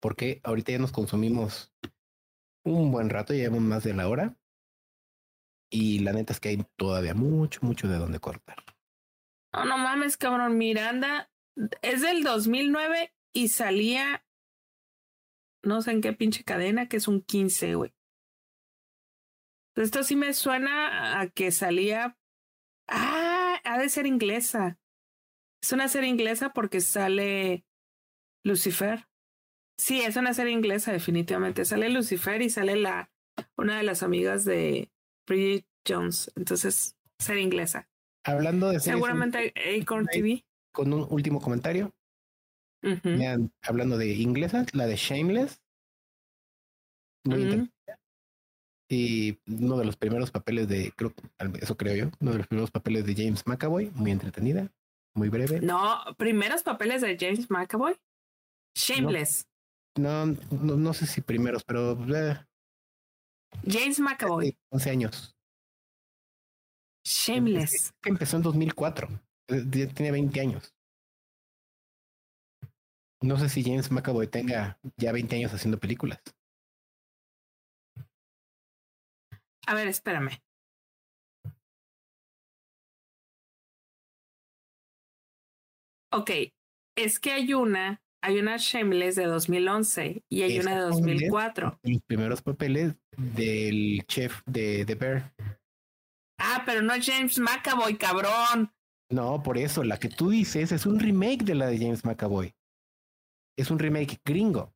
Porque 0.00 0.40
ahorita 0.42 0.72
ya 0.72 0.80
nos 0.80 0.90
consumimos 0.90 1.72
un 2.64 2.90
buen 2.90 3.08
rato, 3.08 3.32
ya 3.32 3.44
llevamos 3.44 3.62
más 3.62 3.84
de 3.84 3.94
la 3.94 4.08
hora. 4.08 4.36
Y 5.70 6.00
la 6.00 6.12
neta 6.12 6.32
es 6.32 6.40
que 6.40 6.48
hay 6.48 6.66
todavía 6.74 7.14
mucho, 7.14 7.60
mucho 7.62 7.86
de 7.86 7.98
dónde 7.98 8.18
cortar. 8.18 8.56
No, 9.52 9.64
no 9.64 9.78
mames, 9.78 10.16
cabrón. 10.16 10.58
Miranda 10.58 11.30
es 11.82 12.02
del 12.02 12.24
2009 12.24 13.14
y 13.32 13.46
salía, 13.46 14.26
no 15.62 15.82
sé 15.82 15.92
en 15.92 16.00
qué 16.00 16.12
pinche 16.12 16.42
cadena, 16.42 16.88
que 16.88 16.96
es 16.96 17.06
un 17.06 17.22
15, 17.22 17.76
güey. 17.76 17.94
Esto 19.76 20.02
sí 20.02 20.16
me 20.16 20.34
suena 20.34 21.20
a 21.20 21.28
que 21.28 21.52
salía. 21.52 22.18
Ah, 22.88 23.41
ha 23.64 23.78
de 23.78 23.88
ser 23.88 24.06
inglesa. 24.06 24.78
Es 25.62 25.72
una 25.72 25.88
serie 25.88 26.08
inglesa 26.08 26.52
porque 26.52 26.80
sale 26.80 27.64
Lucifer. 28.44 29.06
Sí, 29.78 30.00
es 30.00 30.16
una 30.16 30.34
serie 30.34 30.52
inglesa, 30.52 30.92
definitivamente. 30.92 31.64
Sale 31.64 31.88
Lucifer 31.88 32.42
y 32.42 32.50
sale 32.50 32.76
la 32.76 33.10
una 33.56 33.78
de 33.78 33.82
las 33.82 34.02
amigas 34.02 34.44
de, 34.44 34.92
Bridget 35.26 35.66
Jones. 35.86 36.30
Entonces, 36.36 36.96
ser 37.18 37.38
inglesa. 37.38 37.88
Hablando 38.24 38.70
de 38.70 38.80
Seguramente 38.80 39.52
Acorn 39.80 40.06
TV. 40.06 40.44
Con 40.72 40.92
un 40.92 41.06
último 41.10 41.40
comentario. 41.40 41.94
hablando 43.62 43.98
de 43.98 44.12
inglesas, 44.14 44.74
la 44.74 44.86
de 44.86 44.96
Shameless. 44.96 45.60
Muy 47.24 47.70
Y 48.92 49.38
uno 49.46 49.78
de 49.78 49.86
los 49.86 49.96
primeros 49.96 50.30
papeles 50.30 50.68
de, 50.68 50.92
creo, 50.94 51.14
eso 51.62 51.78
creo 51.78 51.96
yo, 51.96 52.10
uno 52.20 52.32
de 52.32 52.38
los 52.38 52.46
primeros 52.46 52.70
papeles 52.70 53.06
de 53.06 53.14
James 53.14 53.42
McAvoy, 53.46 53.90
muy 53.94 54.10
entretenida, 54.10 54.70
muy 55.14 55.30
breve. 55.30 55.62
No, 55.62 56.04
primeros 56.18 56.62
papeles 56.62 57.00
de 57.00 57.16
James 57.18 57.50
McAvoy. 57.50 57.98
Shameless. 58.76 59.46
No, 59.96 60.26
no, 60.26 60.76
no, 60.76 60.92
sé 60.92 61.06
si 61.06 61.22
primeros, 61.22 61.64
pero 61.64 61.92
eh, 62.14 62.38
James 63.66 63.98
McAvoy. 63.98 64.58
11 64.68 64.90
años. 64.90 65.34
Shameless. 67.02 67.94
Empezó 68.04 68.36
en 68.36 68.42
2004. 68.42 69.08
Eh, 69.48 69.86
tiene 69.94 70.12
20 70.12 70.38
años. 70.38 70.74
No 73.22 73.38
sé 73.38 73.48
si 73.48 73.64
James 73.64 73.90
McAvoy 73.90 74.26
tenga 74.26 74.78
ya 74.98 75.12
20 75.12 75.34
años 75.34 75.54
haciendo 75.54 75.80
películas. 75.80 76.20
A 79.66 79.74
ver, 79.74 79.88
espérame. 79.88 80.42
Ok, 86.12 86.30
es 86.96 87.18
que 87.18 87.32
hay 87.32 87.54
una 87.54 88.02
hay 88.24 88.38
una 88.38 88.56
Shameless 88.56 89.16
de 89.16 89.24
2011 89.24 90.24
y 90.28 90.42
hay 90.42 90.60
una 90.60 90.76
de 90.76 90.82
2004. 90.82 91.80
Los 91.82 92.02
primeros 92.02 92.40
papeles 92.40 92.94
del 93.16 94.04
chef 94.06 94.42
de 94.46 94.84
The 94.84 94.94
Bear. 94.94 95.34
Ah, 96.38 96.62
pero 96.64 96.82
no 96.82 96.94
es 96.94 97.04
James 97.04 97.38
McAvoy, 97.38 97.96
cabrón. 97.96 98.72
No, 99.10 99.42
por 99.42 99.58
eso, 99.58 99.82
la 99.82 99.98
que 99.98 100.08
tú 100.08 100.30
dices 100.30 100.70
es 100.70 100.86
un 100.86 101.00
remake 101.00 101.42
de 101.42 101.56
la 101.56 101.66
de 101.66 101.78
James 101.78 102.04
McAvoy. 102.04 102.54
Es 103.58 103.70
un 103.70 103.80
remake 103.80 104.20
gringo. 104.24 104.72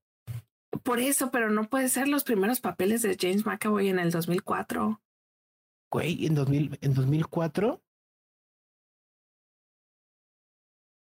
Por 0.82 1.00
eso, 1.00 1.30
pero 1.30 1.50
no 1.50 1.68
puede 1.68 1.88
ser 1.88 2.08
los 2.08 2.24
primeros 2.24 2.60
papeles 2.60 3.02
de 3.02 3.16
James 3.18 3.46
McAvoy 3.46 3.88
en 3.88 3.98
el 3.98 4.10
2004. 4.10 5.00
Güey, 5.90 6.26
en, 6.26 6.34
2000, 6.34 6.78
en 6.80 6.94
2004. 6.94 7.82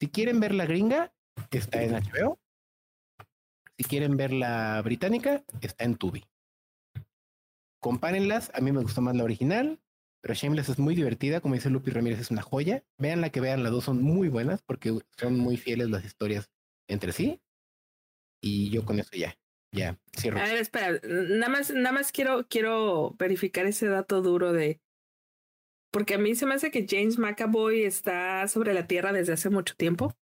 Si 0.00 0.08
quieren 0.08 0.40
ver 0.40 0.54
la 0.54 0.66
gringa, 0.66 1.12
está 1.50 1.82
en 1.82 1.92
HBO. 1.92 2.40
Si 3.76 3.84
quieren 3.84 4.16
ver 4.16 4.32
la 4.32 4.80
británica, 4.82 5.44
está 5.60 5.84
en 5.84 5.96
Tubi. 5.96 6.24
Compárenlas, 7.80 8.50
a 8.54 8.60
mí 8.60 8.72
me 8.72 8.82
gustó 8.82 9.00
más 9.00 9.16
la 9.16 9.24
original, 9.24 9.80
pero 10.20 10.34
Shameless 10.34 10.68
es 10.68 10.78
muy 10.78 10.94
divertida, 10.94 11.40
como 11.40 11.54
dice 11.54 11.68
Lupi 11.68 11.90
Ramírez, 11.90 12.20
es 12.20 12.30
una 12.30 12.42
joya. 12.42 12.84
Vean 12.96 13.20
la 13.20 13.30
que 13.30 13.40
vean, 13.40 13.64
las 13.64 13.72
dos 13.72 13.84
son 13.84 14.02
muy 14.02 14.28
buenas 14.28 14.62
porque 14.62 14.96
son 15.16 15.38
muy 15.38 15.56
fieles 15.56 15.90
las 15.90 16.04
historias 16.04 16.50
entre 16.88 17.12
sí. 17.12 17.40
Y 18.40 18.70
yo 18.70 18.84
con 18.84 19.00
eso 19.00 19.10
ya, 19.16 19.36
ya 19.72 19.98
cierro. 20.16 20.38
A 20.38 20.44
ver, 20.44 20.58
espera, 20.58 21.00
nada 21.02 21.48
más, 21.48 21.70
nada 21.70 21.92
más 21.92 22.12
quiero, 22.12 22.46
quiero 22.48 23.14
verificar 23.18 23.66
ese 23.66 23.88
dato 23.88 24.22
duro 24.22 24.52
de 24.52 24.80
porque 25.92 26.14
a 26.14 26.18
mí 26.18 26.34
se 26.34 26.46
me 26.46 26.54
hace 26.54 26.70
que 26.70 26.86
James 26.88 27.18
McAvoy 27.18 27.84
está 27.84 28.48
sobre 28.48 28.72
la 28.72 28.86
Tierra 28.86 29.12
desde 29.12 29.34
hace 29.34 29.50
mucho 29.50 29.74
tiempo. 29.76 30.16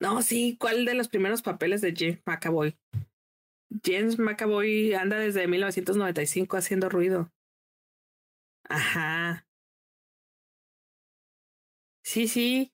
No, 0.00 0.22
sí, 0.22 0.56
¿cuál 0.58 0.86
de 0.86 0.94
los 0.94 1.08
primeros 1.08 1.42
papeles 1.42 1.82
de 1.82 1.94
James 1.94 2.22
McAvoy? 2.24 2.78
James 3.84 4.18
McAvoy 4.18 4.94
anda 4.94 5.18
desde 5.18 5.46
1995 5.46 6.56
haciendo 6.56 6.88
ruido. 6.88 7.30
Ajá. 8.68 9.46
Sí, 12.02 12.26
sí. 12.26 12.72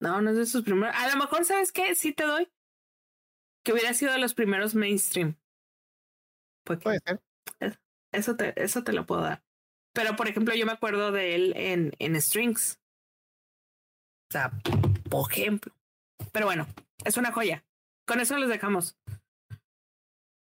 No, 0.00 0.20
no 0.22 0.30
es 0.30 0.36
de 0.36 0.46
sus 0.46 0.62
primeros. 0.62 0.94
A 0.96 1.08
lo 1.10 1.16
mejor, 1.16 1.44
¿sabes 1.44 1.70
qué? 1.70 1.94
Sí 1.94 2.12
te 2.12 2.24
doy. 2.24 2.48
Que 3.66 3.72
hubiera 3.72 3.92
sido 3.94 4.12
de 4.12 4.20
los 4.20 4.32
primeros 4.32 4.76
mainstream. 4.76 5.34
Puede 6.64 7.00
ser. 7.00 7.20
Eso 8.12 8.36
te, 8.36 8.62
eso 8.62 8.84
te 8.84 8.92
lo 8.92 9.06
puedo 9.06 9.22
dar. 9.22 9.42
Pero, 9.92 10.14
por 10.14 10.28
ejemplo, 10.28 10.54
yo 10.54 10.66
me 10.66 10.72
acuerdo 10.72 11.10
de 11.10 11.34
él 11.34 11.52
en, 11.56 11.90
en 11.98 12.22
Strings. 12.22 12.80
O 14.30 14.32
sea, 14.32 14.52
por 15.10 15.32
ejemplo. 15.32 15.74
Pero 16.32 16.46
bueno, 16.46 16.68
es 17.04 17.16
una 17.16 17.32
joya. 17.32 17.66
Con 18.06 18.20
eso 18.20 18.38
los 18.38 18.48
dejamos. 18.48 18.96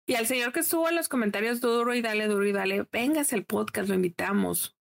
Y 0.09 0.17
al 0.17 0.27
señor 0.27 0.53
que 0.53 0.61
estuvo 0.61 0.89
en 0.89 0.97
los 0.97 1.09
comentarios 1.09 1.61
duro 1.61 1.95
y 1.95 2.03
dale, 2.03 2.27
duro 2.27 2.45
y 2.45 2.53
dale, 2.53 2.83
vengas 2.91 3.33
el 3.33 3.45
podcast, 3.45 3.89
lo 3.89 3.95
invitamos 3.95 4.77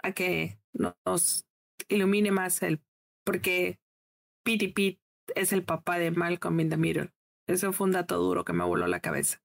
a 0.00 0.12
que 0.12 0.60
nos 0.72 1.44
ilumine 1.88 2.30
más 2.30 2.62
el, 2.62 2.80
porque 3.24 3.80
Pete 4.44 4.68
Pete 4.68 5.00
es 5.34 5.52
el 5.52 5.64
papá 5.64 5.98
de 5.98 6.12
Malcolm 6.12 6.60
in 6.60 6.70
the 6.70 6.76
Middle. 6.76 7.12
Eso 7.48 7.72
fue 7.72 7.86
un 7.86 7.92
dato 7.92 8.18
duro 8.18 8.44
que 8.44 8.52
me 8.52 8.64
voló 8.64 8.86
la 8.86 9.00
cabeza. 9.00 9.42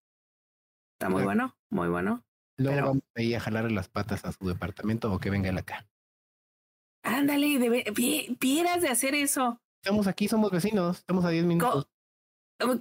Está 0.99 1.09
muy 1.09 1.23
bueno, 1.23 1.57
muy 1.69 1.87
bueno. 1.87 2.23
Luego 2.57 2.75
Pero, 2.75 2.87
vamos 2.87 3.03
a 3.15 3.21
ir 3.21 3.35
a 3.35 3.39
jalarle 3.39 3.71
las 3.71 3.87
patas 3.87 4.25
a 4.25 4.33
su 4.33 4.45
departamento 4.45 5.11
o 5.11 5.19
que 5.19 5.29
venga 5.29 5.49
él 5.49 5.57
acá. 5.57 5.87
Ándale, 7.03 7.57
vieras 8.39 8.81
de 8.81 8.89
hacer 8.89 9.15
eso. 9.15 9.61
Estamos 9.81 10.07
aquí, 10.07 10.27
somos 10.27 10.51
vecinos, 10.51 10.99
estamos 10.99 11.25
a 11.25 11.29
10 11.29 11.45
minutos. 11.45 11.87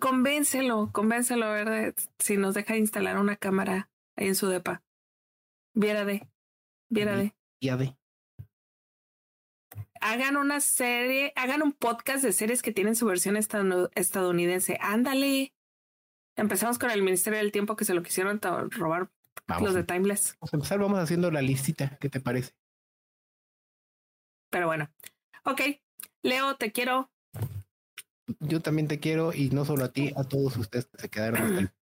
convéncelo, 0.01 0.91
convéncelo, 0.93 1.47
¿verdad? 1.47 1.95
Si 2.19 2.37
nos 2.37 2.55
deja 2.55 2.77
instalar 2.77 3.19
una 3.19 3.37
cámara 3.37 3.91
ahí 4.17 4.29
en 4.29 4.35
su 4.35 4.49
depa. 4.49 4.83
Viera 5.75 6.05
de, 6.05 6.29
viera 6.91 7.17
de. 7.17 7.35
Ya 7.61 7.77
de. 7.77 7.97
Hagan 10.05 10.37
una 10.37 10.61
serie, 10.61 11.33
hagan 11.37 11.63
un 11.63 11.73
podcast 11.73 12.25
de 12.25 12.33
series 12.33 12.61
que 12.61 12.73
tienen 12.73 12.97
su 12.97 13.07
versión 13.07 13.37
estadounidense. 13.37 14.77
Ándale. 14.81 15.55
Empezamos 16.35 16.79
con 16.79 16.91
el 16.91 17.03
Ministerio 17.03 17.39
del 17.39 17.53
Tiempo 17.53 17.77
que 17.77 17.85
se 17.85 17.95
lo 17.95 18.03
quisieron 18.03 18.41
robar 18.73 19.11
Vamos. 19.47 19.63
Los 19.63 19.75
de 19.75 19.85
Timeless. 19.85 20.37
Vamos 20.41 20.53
a 20.53 20.57
empezar, 20.57 20.79
vamos 20.81 20.99
haciendo 20.99 21.31
la 21.31 21.41
listita. 21.41 21.97
¿Qué 22.01 22.09
te 22.09 22.19
parece? 22.19 22.53
Pero 24.51 24.67
bueno. 24.67 24.91
Ok. 25.45 25.61
Leo, 26.23 26.57
te 26.57 26.73
quiero. 26.73 27.09
Yo 28.41 28.61
también 28.61 28.89
te 28.89 28.99
quiero 28.99 29.33
y 29.33 29.51
no 29.51 29.65
solo 29.65 29.85
a 29.85 29.93
ti, 29.93 30.13
a 30.17 30.25
todos 30.25 30.57
ustedes 30.57 30.87
que 30.87 30.99
se 30.99 31.09
quedaron 31.09 31.43
hasta 31.43 31.59
el... 31.61 31.71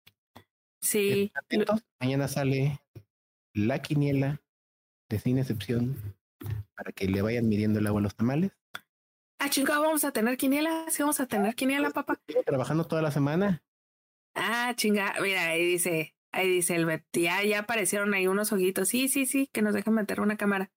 Sí. 0.82 1.34
Mañana 2.00 2.28
sale 2.30 2.80
la 3.54 3.82
quiniela 3.82 4.42
de 5.10 5.20
sin 5.20 5.40
excepción 5.40 6.16
para 6.76 6.92
que 6.92 7.08
le 7.08 7.22
vayan 7.22 7.48
midiendo 7.48 7.80
el 7.80 7.88
agua 7.88 8.00
a 8.00 8.04
los 8.04 8.16
tamales. 8.16 8.52
Ah, 9.40 9.50
chingado, 9.50 9.82
vamos 9.82 10.04
a 10.04 10.12
tener 10.12 10.38
quiniela. 10.38 10.86
Sí, 10.90 11.04
vamos 11.04 11.20
a 11.20 11.28
tener 11.28 11.56
quiniela, 11.56 11.92
papá. 11.92 12.20
Trabajando 12.46 12.86
toda 12.86 13.02
la 13.02 13.12
semana. 13.12 13.64
Ah, 14.34 14.74
chinga. 14.76 15.14
Mira, 15.22 15.48
ahí 15.48 15.66
dice 15.66 16.16
Ahí 16.36 16.50
dice 16.50 16.76
el 16.76 17.02
ya, 17.14 17.42
ya 17.44 17.60
aparecieron 17.60 18.14
ahí 18.14 18.28
unos 18.28 18.52
ojitos. 18.52 18.90
Sí, 18.90 19.08
sí, 19.08 19.26
sí, 19.26 19.48
que 19.54 19.62
nos 19.62 19.74
dejan 19.74 19.94
meter 19.94 20.20
una 20.20 20.36
cámara. 20.36 20.70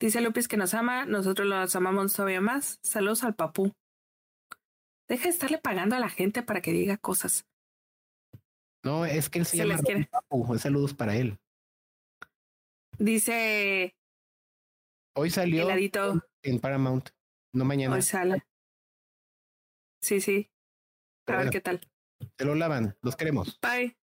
Dice 0.00 0.22
Lupis 0.22 0.48
que 0.48 0.56
nos 0.56 0.72
ama, 0.72 1.04
nosotros 1.04 1.46
los 1.46 1.76
amamos 1.76 2.14
todavía 2.14 2.40
más. 2.40 2.78
Saludos 2.82 3.24
al 3.24 3.34
papú. 3.34 3.74
Deja 5.06 5.24
de 5.24 5.28
estarle 5.28 5.58
pagando 5.58 5.96
a 5.96 5.98
la 5.98 6.08
gente 6.08 6.42
para 6.42 6.62
que 6.62 6.72
diga 6.72 6.96
cosas. 6.96 7.46
No, 8.82 9.04
es 9.04 9.28
que 9.28 9.40
él 9.40 9.44
se, 9.44 9.58
se 9.58 9.66
llama 9.66 9.82
Papu. 10.10 10.58
Saludos 10.58 10.94
para 10.94 11.14
él. 11.14 11.38
Dice. 12.98 13.94
Hoy 15.16 15.30
salió 15.30 15.68
en 16.42 16.60
Paramount, 16.60 17.10
no 17.52 17.64
mañana. 17.64 17.94
Hoy 17.94 18.02
sale. 18.02 18.44
Sí, 20.00 20.20
sí. 20.20 20.50
A 21.26 21.36
ver 21.36 21.50
qué 21.50 21.60
tal. 21.60 21.80
Se 22.36 22.44
lo 22.44 22.54
lavan, 22.54 22.96
los 23.00 23.16
queremos. 23.16 23.58
Bye. 23.60 23.96